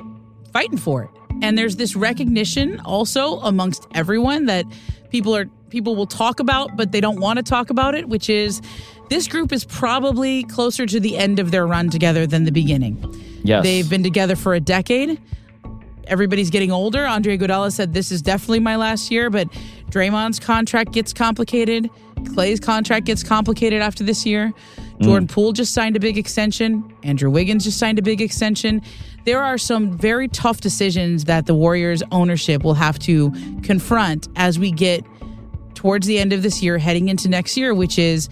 fighting 0.54 0.78
for 0.78 1.04
it. 1.04 1.10
And 1.42 1.58
there's 1.58 1.76
this 1.76 1.96
recognition 1.96 2.80
also 2.82 3.40
amongst 3.42 3.86
everyone 3.94 4.46
that 4.46 4.66
people 5.12 5.36
are 5.36 5.46
people 5.70 5.96
will 5.96 6.08
talk 6.08 6.40
about, 6.40 6.76
but 6.78 6.92
they 6.92 7.02
don't 7.02 7.20
want 7.20 7.38
to 7.38 7.44
talk 7.44 7.70
about 7.70 7.94
it, 7.94 8.08
which 8.08 8.30
is 8.30 8.62
this 9.10 9.28
group 9.28 9.52
is 9.52 9.66
probably 9.66 10.44
closer 10.44 10.86
to 10.86 11.00
the 11.00 11.18
end 11.18 11.40
of 11.40 11.52
their 11.52 11.68
run 11.68 11.90
together 11.90 12.26
than 12.26 12.46
the 12.46 12.52
beginning. 12.52 12.98
Yes. 13.44 13.64
They've 13.64 13.90
been 13.90 14.04
together 14.04 14.36
for 14.36 14.54
a 14.54 14.60
decade. 14.60 15.22
Everybody's 16.08 16.50
getting 16.50 16.72
older. 16.72 17.06
Andre 17.06 17.38
Iguodala 17.38 17.72
said 17.72 17.94
this 17.94 18.12
is 18.12 18.22
definitely 18.22 18.60
my 18.60 18.78
last 18.78 19.12
year, 19.12 19.30
but 19.30 19.50
Draymond's 19.90 20.40
contract 20.40 20.92
gets 20.92 21.14
complicated. 21.14 21.90
Klay's 22.24 22.60
contract 22.60 23.06
gets 23.06 23.24
complicated 23.24 23.82
after 23.82 24.04
this 24.04 24.26
year. 24.26 24.54
Mm. 25.00 25.04
Jordan 25.04 25.28
Poole 25.28 25.52
just 25.52 25.74
signed 25.74 25.96
a 25.96 26.00
big 26.00 26.18
extension. 26.18 26.94
Andrew 27.04 27.30
Wiggins 27.30 27.64
just 27.64 27.78
signed 27.78 28.00
a 28.00 28.02
big 28.02 28.22
extension. 28.22 28.82
There 29.26 29.44
are 29.44 29.58
some 29.58 29.98
very 29.98 30.28
tough 30.30 30.62
decisions 30.62 31.26
that 31.26 31.46
the 31.46 31.54
Warriors 31.54 32.02
ownership 32.12 32.64
will 32.64 32.74
have 32.76 32.98
to 33.00 33.32
confront 33.62 34.30
as 34.36 34.58
we 34.58 34.72
get 34.72 35.06
towards 35.76 36.08
the 36.08 36.18
end 36.18 36.34
of 36.34 36.42
this 36.42 36.64
year, 36.64 36.78
heading 36.78 37.10
into 37.10 37.30
next 37.30 37.58
year, 37.58 37.74
which 37.74 38.00
is 38.00 38.30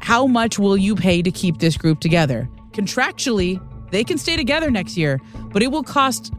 how 0.00 0.26
much 0.26 0.58
will 0.58 0.76
you 0.76 0.94
pay 0.96 1.22
to 1.22 1.30
keep 1.30 1.58
this 1.58 1.76
group 1.76 2.00
together? 2.00 2.48
Contractually, 2.72 3.60
they 3.90 4.04
can 4.04 4.18
stay 4.18 4.36
together 4.36 4.70
next 4.70 4.96
year, 4.96 5.20
but 5.52 5.62
it 5.62 5.70
will 5.70 5.82
cost 5.82 6.32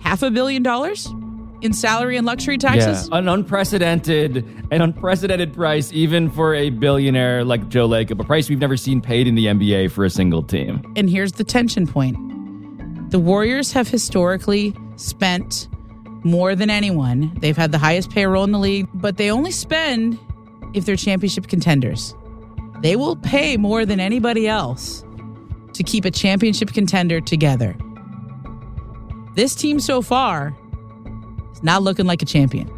half 0.00 0.22
a 0.22 0.30
billion 0.30 0.62
dollars 0.62 1.08
in 1.62 1.72
salary 1.72 2.16
and 2.16 2.26
luxury 2.26 2.58
taxes. 2.58 3.08
Yeah, 3.08 3.18
an 3.18 3.28
unprecedented, 3.28 4.36
an 4.70 4.82
unprecedented 4.82 5.54
price, 5.54 5.92
even 5.92 6.30
for 6.30 6.54
a 6.54 6.70
billionaire 6.70 7.44
like 7.44 7.68
Joe 7.68 7.88
Lacob, 7.88 8.20
a 8.20 8.24
price 8.24 8.48
we've 8.48 8.58
never 8.58 8.76
seen 8.76 9.00
paid 9.00 9.26
in 9.26 9.34
the 9.34 9.46
NBA 9.46 9.90
for 9.92 10.04
a 10.04 10.10
single 10.10 10.42
team. 10.42 10.82
And 10.96 11.08
here's 11.08 11.32
the 11.32 11.44
tension 11.44 11.86
point 11.86 12.16
the 13.10 13.18
Warriors 13.18 13.72
have 13.72 13.88
historically 13.88 14.74
spent 14.96 15.68
more 16.24 16.54
than 16.54 16.70
anyone. 16.70 17.32
They've 17.40 17.56
had 17.56 17.72
the 17.72 17.78
highest 17.78 18.10
payroll 18.10 18.44
in 18.44 18.52
the 18.52 18.58
league, 18.58 18.88
but 18.94 19.16
they 19.16 19.30
only 19.30 19.50
spend 19.50 20.18
if 20.74 20.84
they're 20.84 20.96
championship 20.96 21.48
contenders. 21.48 22.14
They 22.80 22.96
will 22.96 23.16
pay 23.16 23.56
more 23.56 23.84
than 23.84 24.00
anybody 24.00 24.48
else 24.48 25.04
to 25.74 25.82
keep 25.82 26.04
a 26.04 26.10
championship 26.10 26.72
contender 26.72 27.20
together. 27.20 27.76
This 29.34 29.54
team 29.54 29.80
so 29.80 30.02
far 30.02 30.54
is 31.52 31.62
not 31.62 31.82
looking 31.82 32.06
like 32.06 32.22
a 32.22 32.26
champion. 32.26 32.70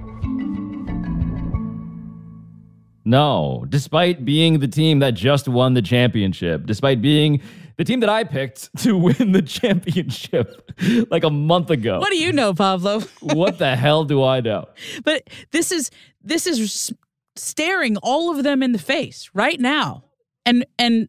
No, 3.05 3.67
despite 3.69 4.25
being 4.25 4.61
the 4.61 4.69
team 4.69 5.01
that 5.01 5.13
just 5.13 5.47
won 5.47 5.75
the 5.75 5.83
championship, 5.83 6.65
despite 6.67 7.03
being 7.03 7.43
the 7.77 7.85
team 7.85 8.01
that 8.01 8.09
I 8.09 8.25
picked 8.25 8.75
to 8.79 8.97
win 8.97 9.33
the 9.33 9.43
championship 9.43 10.71
like 11.11 11.25
a 11.25 11.31
month 11.31 11.71
ago. 11.71 11.99
What 11.99 12.11
do 12.11 12.17
you 12.17 12.33
know, 12.33 12.55
Pablo? 12.55 13.01
what 13.21 13.59
the 13.59 13.77
hell 13.77 14.05
do 14.05 14.23
I 14.23 14.41
know? 14.41 14.67
But 15.05 15.29
this 15.51 15.73
is 15.73 15.91
this 16.23 16.47
is 16.47 16.93
staring 17.37 17.97
all 17.99 18.37
of 18.37 18.45
them 18.45 18.63
in 18.63 18.73
the 18.73 18.79
face 18.79 19.31
right 19.35 19.61
now. 19.61 20.05
And 20.47 20.65
and 20.79 21.09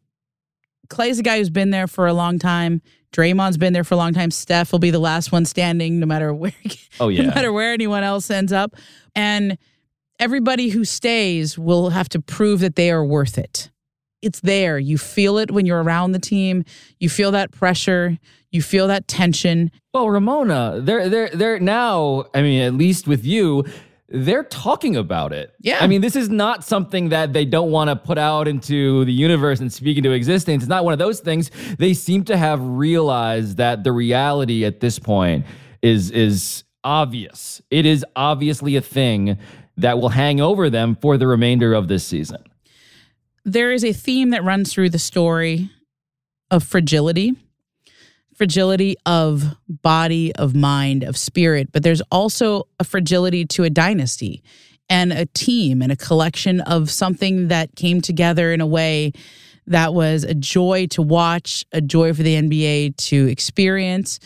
Klay's 0.89 1.19
a 1.19 1.23
guy 1.23 1.37
who's 1.37 1.49
been 1.49 1.69
there 1.71 1.87
for 1.87 2.07
a 2.07 2.13
long 2.13 2.39
time. 2.39 2.81
Draymond's 3.11 3.57
been 3.57 3.73
there 3.73 3.83
for 3.83 3.93
a 3.93 3.97
long 3.97 4.13
time. 4.13 4.29
Steph 4.31 4.71
will 4.71 4.79
be 4.79 4.91
the 4.91 4.99
last 4.99 5.31
one 5.31 5.45
standing, 5.45 5.99
no 5.99 6.05
matter 6.05 6.33
where. 6.33 6.53
Oh, 6.99 7.09
yeah. 7.09 7.23
no 7.23 7.27
matter 7.35 7.51
where 7.51 7.73
anyone 7.73 8.03
else 8.03 8.29
ends 8.31 8.53
up, 8.53 8.73
and 9.15 9.57
everybody 10.17 10.69
who 10.69 10.85
stays 10.85 11.57
will 11.57 11.89
have 11.89 12.07
to 12.09 12.21
prove 12.21 12.61
that 12.61 12.75
they 12.77 12.89
are 12.89 13.03
worth 13.05 13.37
it. 13.37 13.69
It's 14.21 14.39
there. 14.39 14.79
You 14.79 14.97
feel 14.97 15.37
it 15.37 15.51
when 15.51 15.65
you're 15.65 15.83
around 15.83 16.13
the 16.13 16.19
team. 16.19 16.63
You 16.99 17.09
feel 17.09 17.31
that 17.31 17.51
pressure. 17.51 18.17
You 18.49 18.61
feel 18.61 18.87
that 18.87 19.07
tension. 19.09 19.71
Well, 19.93 20.09
Ramona, 20.09 20.79
they're 20.81 21.09
they're 21.09 21.29
they're 21.29 21.59
now. 21.59 22.25
I 22.33 22.41
mean, 22.41 22.61
at 22.61 22.73
least 22.73 23.07
with 23.07 23.25
you, 23.25 23.65
they're 24.15 24.43
talking 24.45 24.95
about 24.95 25.33
it. 25.33 25.53
Yeah. 25.59 25.79
I 25.81 25.87
mean, 25.87 25.99
this 26.01 26.15
is 26.15 26.29
not 26.29 26.63
something 26.63 27.09
that 27.09 27.33
they 27.33 27.43
don't 27.43 27.69
want 27.69 27.89
to 27.89 27.95
put 27.97 28.17
out 28.17 28.47
into 28.47 29.03
the 29.05 29.11
universe 29.11 29.59
and 29.59 29.71
speak 29.71 29.97
into 29.97 30.11
existence. 30.11 30.63
It's 30.63 30.69
not 30.69 30.85
one 30.85 30.93
of 30.93 30.99
those 30.99 31.19
things. 31.19 31.51
They 31.77 31.93
seem 31.93 32.23
to 32.25 32.37
have 32.37 32.61
realized 32.61 33.57
that 33.57 33.83
the 33.83 33.91
reality 33.91 34.63
at 34.63 34.79
this 34.79 34.99
point 34.99 35.45
is 35.81 36.11
is 36.11 36.63
obvious. 36.83 37.61
It 37.69 37.85
is 37.85 38.05
obviously 38.15 38.75
a 38.75 38.81
thing 38.81 39.37
that 39.77 39.99
will 39.99 40.09
hang 40.09 40.39
over 40.39 40.69
them 40.69 40.95
for 40.95 41.17
the 41.17 41.27
remainder 41.27 41.73
of 41.73 41.87
this 41.89 42.05
season. 42.05 42.43
there 43.43 43.71
is 43.71 43.83
a 43.83 43.91
theme 43.93 44.29
that 44.29 44.43
runs 44.43 44.71
through 44.73 44.89
the 44.89 44.99
story 44.99 45.69
of 46.49 46.63
fragility 46.63 47.35
fragility 48.35 48.95
of 49.05 49.55
body 49.67 50.35
of 50.35 50.53
mind 50.53 51.03
of 51.03 51.17
spirit 51.17 51.71
but 51.71 51.83
there's 51.83 52.01
also 52.11 52.67
a 52.79 52.83
fragility 52.83 53.45
to 53.45 53.63
a 53.63 53.69
dynasty 53.69 54.43
and 54.89 55.11
a 55.11 55.25
team 55.27 55.81
and 55.81 55.91
a 55.91 55.95
collection 55.95 56.61
of 56.61 56.91
something 56.91 57.47
that 57.47 57.75
came 57.75 58.01
together 58.01 58.51
in 58.51 58.61
a 58.61 58.67
way 58.67 59.11
that 59.67 59.93
was 59.93 60.23
a 60.23 60.33
joy 60.33 60.85
to 60.87 61.01
watch 61.01 61.65
a 61.71 61.81
joy 61.81 62.13
for 62.13 62.21
the 62.21 62.35
NBA 62.35 62.97
to 62.97 63.27
experience. 63.27 64.19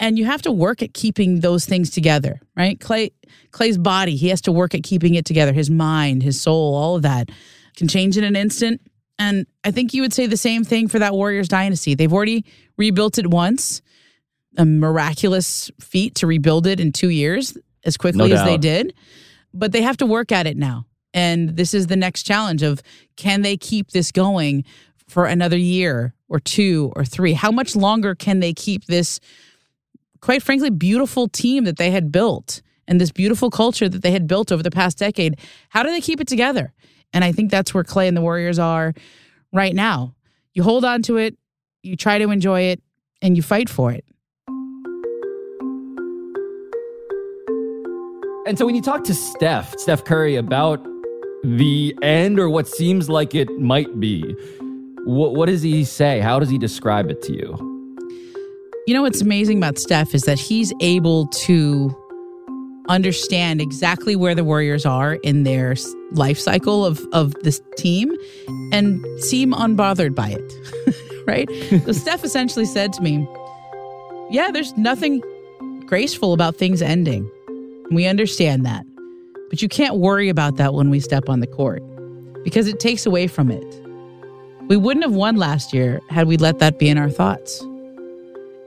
And 0.00 0.18
you 0.18 0.24
have 0.24 0.42
to 0.42 0.52
work 0.52 0.82
at 0.82 0.94
keeping 0.94 1.40
those 1.40 1.66
things 1.66 1.90
together 1.90 2.40
right? 2.56 2.78
Klay 2.78 3.12
Klay's 3.50 3.78
body 3.78 4.16
he 4.16 4.28
has 4.28 4.40
to 4.42 4.52
work 4.52 4.74
at 4.74 4.82
keeping 4.82 5.14
it 5.14 5.24
together. 5.24 5.52
His 5.52 5.70
mind 5.70 6.22
his 6.22 6.40
soul 6.40 6.74
all 6.74 6.96
of 6.96 7.02
that 7.02 7.30
can 7.76 7.88
change 7.88 8.16
in 8.16 8.24
an 8.24 8.36
instant 8.36 8.80
and 9.18 9.46
i 9.64 9.70
think 9.70 9.94
you 9.94 10.02
would 10.02 10.12
say 10.12 10.26
the 10.26 10.36
same 10.36 10.64
thing 10.64 10.88
for 10.88 10.98
that 10.98 11.14
warriors 11.14 11.48
dynasty 11.48 11.94
they've 11.94 12.12
already 12.12 12.44
rebuilt 12.76 13.18
it 13.18 13.26
once 13.28 13.82
a 14.56 14.64
miraculous 14.64 15.70
feat 15.80 16.14
to 16.14 16.26
rebuild 16.26 16.66
it 16.66 16.78
in 16.78 16.92
two 16.92 17.08
years 17.08 17.56
as 17.84 17.96
quickly 17.96 18.28
No 18.28 18.34
as 18.34 18.44
they 18.44 18.56
did 18.56 18.94
but 19.52 19.72
they 19.72 19.82
have 19.82 19.96
to 19.98 20.06
work 20.06 20.32
at 20.32 20.46
it 20.46 20.56
now 20.56 20.86
and 21.14 21.56
this 21.56 21.72
is 21.72 21.86
the 21.86 21.96
next 21.96 22.24
challenge 22.24 22.62
of 22.62 22.82
can 23.16 23.42
they 23.42 23.56
keep 23.56 23.92
this 23.92 24.10
going 24.10 24.64
for 25.08 25.26
another 25.26 25.56
year 25.56 26.14
or 26.28 26.40
two 26.40 26.92
or 26.96 27.04
three? 27.04 27.32
How 27.32 27.52
much 27.52 27.76
longer 27.76 28.14
can 28.14 28.40
they 28.40 28.52
keep 28.52 28.86
this, 28.86 29.20
quite 30.20 30.42
frankly, 30.42 30.70
beautiful 30.70 31.28
team 31.28 31.64
that 31.64 31.76
they 31.76 31.92
had 31.92 32.10
built 32.10 32.60
and 32.86 33.00
this 33.00 33.12
beautiful 33.12 33.48
culture 33.48 33.88
that 33.88 34.02
they 34.02 34.10
had 34.10 34.26
built 34.26 34.50
over 34.50 34.62
the 34.62 34.70
past 34.70 34.98
decade? 34.98 35.38
How 35.68 35.84
do 35.84 35.90
they 35.90 36.00
keep 36.00 36.20
it 36.20 36.26
together? 36.26 36.72
And 37.14 37.24
I 37.24 37.32
think 37.32 37.50
that's 37.50 37.72
where 37.72 37.84
Klay 37.84 38.08
and 38.08 38.16
the 38.16 38.20
Warriors 38.20 38.58
are 38.58 38.92
right 39.52 39.74
now. 39.74 40.14
You 40.52 40.64
hold 40.64 40.84
on 40.84 41.00
to 41.02 41.16
it, 41.16 41.38
you 41.82 41.96
try 41.96 42.18
to 42.18 42.30
enjoy 42.30 42.62
it, 42.62 42.82
and 43.22 43.36
you 43.36 43.42
fight 43.42 43.70
for 43.70 43.92
it. 43.92 44.04
And 48.46 48.58
so 48.58 48.66
when 48.66 48.74
you 48.74 48.82
talk 48.82 49.04
to 49.04 49.14
Steph, 49.14 49.78
Steph 49.78 50.04
Curry, 50.04 50.36
about 50.36 50.84
the 51.44 51.96
end 52.02 52.38
or 52.38 52.50
what 52.50 52.68
seems 52.68 53.08
like 53.08 53.34
it 53.34 53.48
might 53.58 53.98
be, 53.98 54.22
what, 55.04 55.34
what 55.34 55.46
does 55.46 55.62
he 55.62 55.84
say? 55.84 56.20
How 56.20 56.38
does 56.38 56.50
he 56.50 56.58
describe 56.58 57.10
it 57.10 57.22
to 57.22 57.32
you? 57.32 57.70
You 58.86 58.92
know 58.92 59.02
what's 59.02 59.22
amazing 59.22 59.58
about 59.58 59.78
Steph 59.78 60.14
is 60.14 60.22
that 60.22 60.38
he's 60.38 60.72
able 60.80 61.26
to 61.28 61.96
understand 62.88 63.60
exactly 63.60 64.16
where 64.16 64.34
the 64.34 64.44
Warriors 64.44 64.84
are 64.84 65.14
in 65.14 65.44
their 65.44 65.74
life 66.12 66.38
cycle 66.38 66.84
of, 66.84 67.04
of 67.12 67.34
this 67.42 67.60
team 67.76 68.14
and 68.72 69.04
seem 69.20 69.52
unbothered 69.52 70.14
by 70.14 70.30
it. 70.30 70.94
right? 71.26 71.48
so 71.84 71.92
Steph 71.92 72.24
essentially 72.24 72.64
said 72.64 72.92
to 72.94 73.02
me, 73.02 73.26
Yeah, 74.30 74.50
there's 74.50 74.76
nothing 74.76 75.22
graceful 75.86 76.32
about 76.32 76.56
things 76.56 76.82
ending. 76.82 77.30
We 77.90 78.06
understand 78.06 78.64
that. 78.66 78.84
But 79.50 79.62
you 79.62 79.68
can't 79.68 79.96
worry 79.96 80.28
about 80.28 80.56
that 80.56 80.74
when 80.74 80.90
we 80.90 81.00
step 81.00 81.28
on 81.28 81.40
the 81.40 81.46
court 81.46 81.82
because 82.42 82.66
it 82.66 82.80
takes 82.80 83.06
away 83.06 83.26
from 83.26 83.50
it. 83.50 83.80
We 84.68 84.76
wouldn't 84.76 85.04
have 85.04 85.14
won 85.14 85.36
last 85.36 85.74
year 85.74 86.00
had 86.08 86.26
we 86.26 86.36
let 86.36 86.58
that 86.58 86.78
be 86.78 86.88
in 86.88 86.98
our 86.98 87.10
thoughts. 87.10 87.60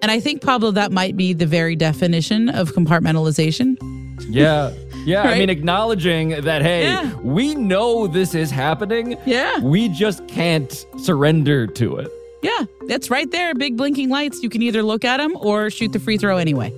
And 0.01 0.11
I 0.11 0.19
think, 0.19 0.43
Pablo, 0.43 0.71
that 0.71 0.91
might 0.91 1.17
be 1.17 1.33
the 1.33 1.47
very 1.47 1.75
definition 1.75 2.49
of 2.49 2.73
compartmentalization. 2.73 3.75
Yeah. 4.21 4.73
Yeah. 5.05 5.23
right? 5.23 5.35
I 5.35 5.39
mean, 5.39 5.49
acknowledging 5.49 6.29
that, 6.41 6.61
hey, 6.61 6.83
yeah. 6.83 7.13
we 7.15 7.55
know 7.55 8.07
this 8.07 8.35
is 8.35 8.51
happening. 8.51 9.17
Yeah. 9.25 9.59
We 9.59 9.89
just 9.89 10.27
can't 10.27 10.85
surrender 10.99 11.67
to 11.67 11.97
it. 11.97 12.11
Yeah. 12.41 12.65
That's 12.87 13.09
right 13.09 13.29
there. 13.31 13.53
Big 13.55 13.77
blinking 13.77 14.09
lights. 14.09 14.41
You 14.43 14.49
can 14.49 14.61
either 14.61 14.83
look 14.83 15.05
at 15.05 15.17
them 15.17 15.35
or 15.37 15.69
shoot 15.69 15.91
the 15.91 15.99
free 15.99 16.17
throw 16.17 16.37
anyway. 16.37 16.71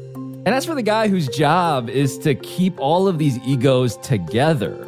And 0.45 0.49
as 0.49 0.65
for 0.65 0.73
the 0.73 0.81
guy 0.81 1.07
whose 1.09 1.27
job 1.27 1.89
is 1.89 2.17
to 2.19 2.33
keep 2.33 2.79
all 2.79 3.07
of 3.07 3.17
these 3.17 3.37
egos 3.39 3.97
together. 3.97 4.85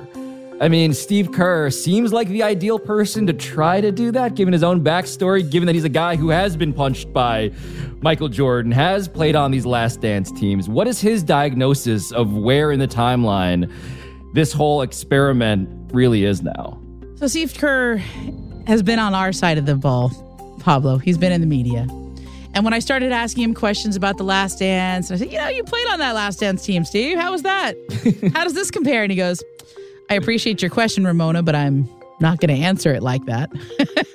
I 0.62 0.70
mean, 0.70 0.94
Steve 0.94 1.32
Kerr 1.32 1.72
seems 1.72 2.14
like 2.14 2.28
the 2.28 2.44
ideal 2.44 2.78
person 2.78 3.26
to 3.26 3.34
try 3.34 3.82
to 3.82 3.92
do 3.92 4.12
that, 4.12 4.36
given 4.36 4.54
his 4.54 4.62
own 4.62 4.84
backstory, 4.84 5.50
given 5.50 5.66
that 5.66 5.74
he's 5.74 5.86
a 5.86 5.90
guy 5.90 6.16
who 6.16 6.30
has 6.30 6.56
been 6.56 6.72
punched 6.72 7.12
by 7.12 7.52
Michael 8.02 8.30
Jordan, 8.30 8.72
has 8.72 9.08
played 9.08 9.36
on 9.36 9.50
these 9.50 9.66
last 9.66 10.02
dance 10.02 10.32
teams. 10.32 10.70
What 10.70 10.88
is 10.88 11.02
his 11.02 11.24
diagnosis 11.24 12.12
of 12.12 12.36
where 12.36 12.72
in 12.72 12.80
the 12.80 12.88
timeline 12.88 13.74
this 14.34 14.54
whole 14.54 14.84
experiment 14.84 15.68
really 15.94 16.26
is 16.26 16.44
now? 16.44 16.80
So, 17.16 17.26
Steve 17.26 17.56
Kerr 17.58 17.98
has 18.68 18.84
been 18.84 19.00
on 19.00 19.16
our 19.16 19.32
side 19.32 19.58
of 19.58 19.66
the 19.66 19.74
ball, 19.74 20.12
Pablo. 20.60 21.00
He's 21.00 21.18
been 21.18 21.32
in 21.32 21.42
the 21.42 21.48
media. 21.48 21.88
And 22.54 22.64
when 22.64 22.74
I 22.76 22.80
started 22.80 23.12
asking 23.12 23.46
him 23.46 23.56
questions 23.56 23.96
about 23.96 24.18
the 24.18 24.24
last 24.26 24.60
dance, 24.60 25.10
I 25.10 25.16
said, 25.16 25.32
You 25.32 25.40
know, 25.40 25.48
you 25.48 25.64
played 25.64 25.88
on 25.88 25.98
that 25.98 26.14
last 26.14 26.40
dance 26.40 26.64
team, 26.64 26.86
Steve. 26.86 27.18
How 27.18 27.32
was 27.32 27.42
that? 27.42 27.74
How 28.36 28.44
does 28.44 28.54
this 28.54 28.70
compare? 28.70 29.02
And 29.02 29.12
he 29.12 29.18
goes, 29.18 29.42
I 30.12 30.16
appreciate 30.16 30.62
your 30.62 30.70
question, 30.70 31.06
Ramona, 31.08 31.42
but 31.42 31.56
I'm 31.56 31.88
not 32.20 32.42
going 32.42 32.54
to 32.54 32.62
answer 32.62 32.94
it 32.94 33.02
like 33.02 33.24
that. 33.28 33.50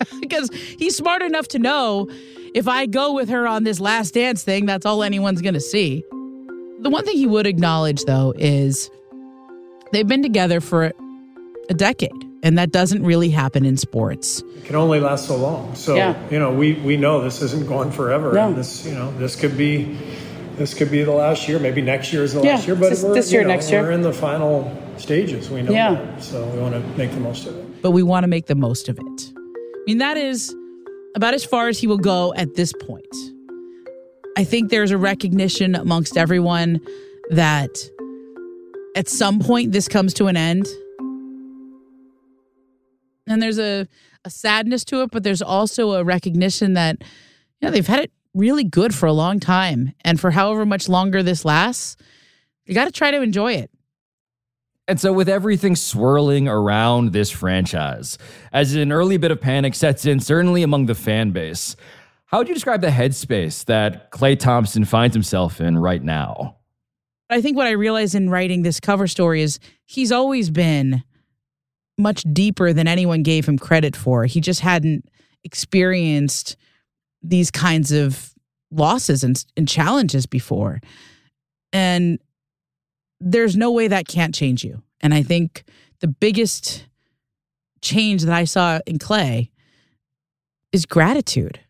because 0.21 0.51
he's 0.79 0.95
smart 0.95 1.23
enough 1.23 1.49
to 1.49 1.59
know 1.59 2.11
if 2.55 2.69
I 2.69 2.85
go 2.85 3.15
with 3.15 3.31
her 3.31 3.47
on 3.47 3.65
this 3.65 3.81
last 3.81 4.13
dance 4.13 4.45
thing, 4.45 4.67
that's 4.67 4.85
all 4.85 5.03
anyone's 5.03 5.41
going 5.41 5.55
to 5.55 5.61
see. 5.61 6.05
The 6.81 6.91
one 6.91 7.07
thing 7.07 7.17
he 7.17 7.25
would 7.27 7.47
acknowledge, 7.47 8.05
though, 8.05 8.35
is 8.37 8.91
they've 9.93 10.07
been 10.07 10.23
together 10.23 10.61
for 10.61 10.93
a 11.71 11.75
decade 11.75 12.13
and 12.43 12.59
that 12.59 12.73
doesn't 12.73 13.03
really 13.03 13.31
happen 13.31 13.65
in 13.65 13.79
sports. 13.79 14.43
It 14.59 14.67
can 14.67 14.77
only 14.77 15.01
last 15.01 15.27
so 15.27 15.37
long. 15.37 15.75
So 15.77 15.95
yeah. 15.95 16.15
you 16.29 16.39
know, 16.39 16.53
we 16.53 16.75
we 16.75 16.99
know 16.99 17.23
this 17.23 17.41
isn't 17.41 17.67
going 17.67 17.91
forever. 17.91 18.35
No. 18.35 18.53
this 18.53 18.85
you 18.85 18.95
know 18.95 19.17
this 19.19 19.35
could 19.35 19.57
be 19.57 19.97
this 20.57 20.75
could 20.75 20.91
be 20.91 21.03
the 21.03 21.13
last 21.13 21.49
year. 21.49 21.59
Maybe 21.59 21.83
next 21.83 22.13
year 22.13 22.23
is 22.23 22.35
the 22.35 22.43
yeah, 22.43 22.55
last 22.55 22.67
year. 22.67 22.77
But 22.77 22.91
this, 22.91 23.03
this 23.03 23.33
year, 23.33 23.43
know, 23.43 23.49
next 23.49 23.71
year, 23.71 23.83
we're 23.83 23.93
in 23.93 24.03
the 24.03 24.13
final 24.13 24.71
stages. 24.99 25.51
We 25.51 25.63
know 25.63 25.73
yeah. 25.73 25.95
that, 25.95 26.23
so 26.23 26.47
we 26.49 26.59
want 26.59 26.75
to 26.75 26.81
make 26.99 27.13
the 27.13 27.21
most 27.21 27.47
of 27.47 27.57
it. 27.57 27.83
But 27.83 27.91
we 27.93 28.03
want 28.03 28.25
to 28.25 28.29
make 28.29 28.47
the 28.47 28.55
most 28.55 28.89
of 28.89 28.99
it. 28.99 29.33
I 29.37 29.83
mean, 29.87 29.99
that 29.99 30.17
is 30.17 30.55
about 31.15 31.35
as 31.35 31.45
far 31.45 31.69
as 31.69 31.79
he 31.79 31.87
will 31.87 31.99
go 31.99 32.35
at 32.35 32.55
this 32.55 32.73
point. 32.73 33.07
I 34.37 34.45
think 34.45 34.71
there's 34.71 34.91
a 34.91 34.99
recognition 34.99 35.75
amongst 35.75 36.17
everyone 36.17 36.81
that 37.31 37.71
at 38.95 39.09
some 39.09 39.39
point 39.39 39.73
this 39.73 39.89
comes 39.89 40.13
to 40.15 40.27
an 40.27 40.37
end 40.37 40.67
and 43.27 43.43
there's 43.43 43.59
a, 43.59 43.87
a 44.25 44.31
sadness 44.31 44.85
to 44.85 45.03
it, 45.03 45.11
but 45.11 45.23
there's 45.23 45.43
also 45.43 45.93
a 45.93 46.05
recognition 46.05 46.75
that 46.75 46.97
you 47.61 47.67
know 47.67 47.71
they've 47.71 47.87
had 47.87 48.01
it 48.01 48.13
really 48.37 48.65
good 48.65 48.95
for 48.95 49.07
a 49.07 49.13
long 49.13 49.41
time, 49.41 49.93
and 50.05 50.21
for 50.21 50.31
however 50.31 50.67
much 50.67 50.89
longer 50.89 51.23
this 51.23 51.45
lasts, 51.45 51.97
you 52.67 52.75
got 52.75 52.85
to 52.85 52.93
try 52.93 53.11
to 53.11 53.23
enjoy 53.23 53.55
it. 53.55 53.71
And 54.89 55.01
so, 55.01 55.13
with 55.13 55.29
everything 55.29 55.75
swirling 55.75 56.47
around 56.47 57.13
this 57.13 57.31
franchise, 57.31 58.19
as 58.53 58.75
an 58.75 58.93
early 58.93 59.17
bit 59.17 59.33
of 59.33 59.41
panic 59.41 59.75
sets 59.75 60.07
in, 60.07 60.21
certainly 60.21 60.63
among 60.63 60.87
the 60.87 60.95
fan 60.95 61.33
base, 61.33 61.75
how 62.27 62.39
would 62.39 62.49
you 62.49 62.55
describe 62.55 62.83
the 62.83 62.89
headspace 62.89 63.65
that 63.65 64.13
Klay 64.13 64.39
Thompson 64.39 64.85
finds 64.85 65.15
himself 65.15 65.61
in 65.61 65.79
right 65.79 66.03
now? 66.03 66.59
I 67.29 67.41
think 67.41 67.57
what 67.57 67.67
I 67.67 67.73
realized 67.73 68.15
in 68.15 68.31
writing 68.31 68.63
this 68.63 68.79
cover 68.79 69.09
story 69.09 69.43
is 69.43 69.59
he's 69.87 70.13
always 70.13 70.51
been 70.51 71.03
much 71.99 72.25
deeper 72.33 72.73
than 72.73 72.87
anyone 72.87 73.23
gave 73.25 73.47
him 73.47 73.59
credit 73.59 73.97
for. 73.97 74.27
He 74.27 74.41
just 74.41 74.61
hadn't 74.61 75.09
experienced 75.43 76.57
these 77.23 77.51
kinds 77.51 77.93
of 77.93 78.33
losses 78.71 79.23
and, 79.23 79.45
and 79.57 79.69
challenges 79.69 80.27
before. 80.27 80.81
And 81.73 82.19
there's 83.21 83.57
no 83.57 83.71
way 83.71 83.89
that 83.89 84.09
can't 84.09 84.35
change 84.35 84.65
you. 84.65 84.83
And 85.01 85.15
I 85.15 85.23
think 85.23 85.65
the 86.01 86.09
biggest 86.09 86.87
change 87.83 88.23
that 88.23 88.35
I 88.35 88.45
saw 88.45 88.81
in 88.87 88.99
Klay 88.99 89.51
is 90.73 90.85
gratitude. 90.87 91.61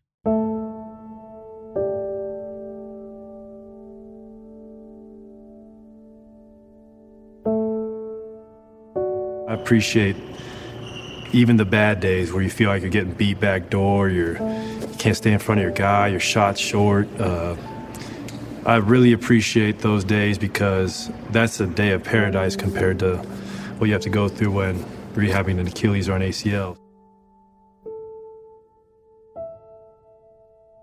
I 9.49 9.55
appreciate 9.55 10.17
even 11.33 11.57
the 11.57 11.65
bad 11.65 12.01
days 12.01 12.33
where 12.33 12.43
you 12.43 12.51
feel 12.51 12.69
like 12.69 12.83
you're 12.83 12.91
getting 12.91 13.13
beat 13.13 13.39
back 13.39 13.71
door, 13.71 14.09
you're, 14.09 14.39
you 14.39 14.76
can't 14.97 15.17
stay 15.17 15.33
in 15.33 15.39
front 15.39 15.61
of 15.61 15.63
your 15.63 15.73
guy, 15.73 16.09
your 16.09 16.21
shot's 16.21 16.61
short. 16.61 17.09
Uh, 17.21 17.57
I 18.65 18.77
really 18.77 19.13
appreciate 19.13 19.79
those 19.79 20.05
days 20.05 20.39
because 20.39 21.11
that's 21.31 21.61
a 21.61 21.67
day 21.67 21.93
of 21.93 22.03
paradise 22.03 22.57
compared 22.57 22.99
to 23.01 23.19
what 23.79 23.87
you 23.87 23.93
have 23.93 24.03
to 24.03 24.11
go 24.11 24.29
through 24.29 24.53
when 24.53 24.85
rehabbing 25.15 25.61
an 25.61 25.67
Achilles 25.67 26.09
or 26.09 26.17
an 26.17 26.23
ACL. 26.23 26.77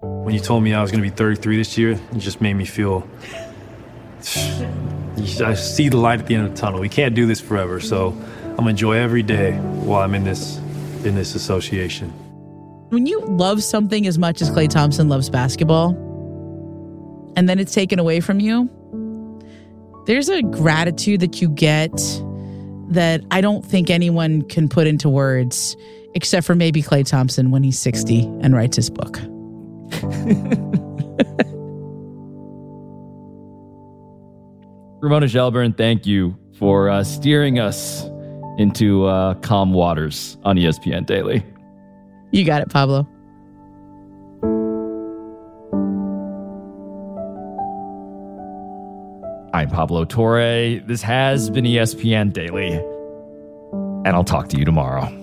When 0.01 0.33
you 0.33 0.39
told 0.39 0.63
me 0.63 0.73
I 0.73 0.81
was 0.81 0.91
going 0.91 1.03
to 1.03 1.09
be 1.09 1.15
33 1.15 1.57
this 1.57 1.77
year, 1.77 1.91
it 1.91 2.17
just 2.17 2.39
made 2.39 2.53
me 2.53 2.65
feel. 2.65 3.07
I 5.43 5.53
see 5.53 5.89
the 5.89 5.97
light 5.97 6.19
at 6.19 6.27
the 6.27 6.35
end 6.35 6.47
of 6.47 6.55
the 6.55 6.61
tunnel. 6.61 6.79
We 6.79 6.89
can't 6.89 7.13
do 7.13 7.25
this 7.27 7.39
forever, 7.39 7.79
so 7.79 8.17
I'm 8.53 8.55
gonna 8.57 8.71
enjoy 8.71 8.93
every 8.93 9.23
day 9.23 9.53
while 9.53 10.01
I'm 10.01 10.15
in 10.15 10.23
this 10.23 10.57
in 11.05 11.15
this 11.15 11.35
association. 11.35 12.22
When 12.93 13.07
you 13.07 13.21
love 13.21 13.63
something 13.63 14.05
as 14.05 14.19
much 14.19 14.39
as 14.39 14.51
Klay 14.51 14.69
Thompson 14.69 15.09
loves 15.09 15.27
basketball, 15.27 15.95
and 17.35 17.49
then 17.49 17.57
it's 17.57 17.73
taken 17.73 17.97
away 17.97 18.19
from 18.19 18.39
you, 18.39 18.69
there's 20.05 20.29
a 20.29 20.43
gratitude 20.43 21.21
that 21.21 21.41
you 21.41 21.49
get 21.49 21.91
that 22.89 23.21
I 23.31 23.41
don't 23.41 23.65
think 23.65 23.89
anyone 23.89 24.43
can 24.43 24.69
put 24.69 24.85
into 24.85 25.09
words 25.09 25.75
except 26.13 26.45
for 26.45 26.53
maybe 26.53 26.83
Klay 26.83 27.03
Thompson 27.03 27.49
when 27.49 27.63
he's 27.63 27.79
60 27.79 28.25
and 28.41 28.53
writes 28.53 28.75
his 28.75 28.91
book. 28.91 29.17
Ramona 35.01 35.27
Shelburne, 35.27 35.73
thank 35.73 36.05
you 36.05 36.37
for 36.59 36.91
uh, 36.91 37.03
steering 37.03 37.57
us 37.57 38.03
into 38.59 39.07
uh, 39.07 39.33
calm 39.33 39.73
waters 39.73 40.37
on 40.43 40.57
ESPN 40.57 41.07
Daily. 41.07 41.43
You 42.33 42.43
got 42.43 42.63
it, 42.63 42.69
Pablo. 42.69 43.07
I'm 49.53 49.69
Pablo 49.69 50.03
Torre. 50.03 50.79
This 50.79 51.03
has 51.03 51.51
been 51.51 51.63
ESPN 51.63 52.33
Daily, 52.33 52.71
and 52.71 54.07
I'll 54.07 54.23
talk 54.23 54.49
to 54.49 54.57
you 54.57 54.65
tomorrow. 54.65 55.22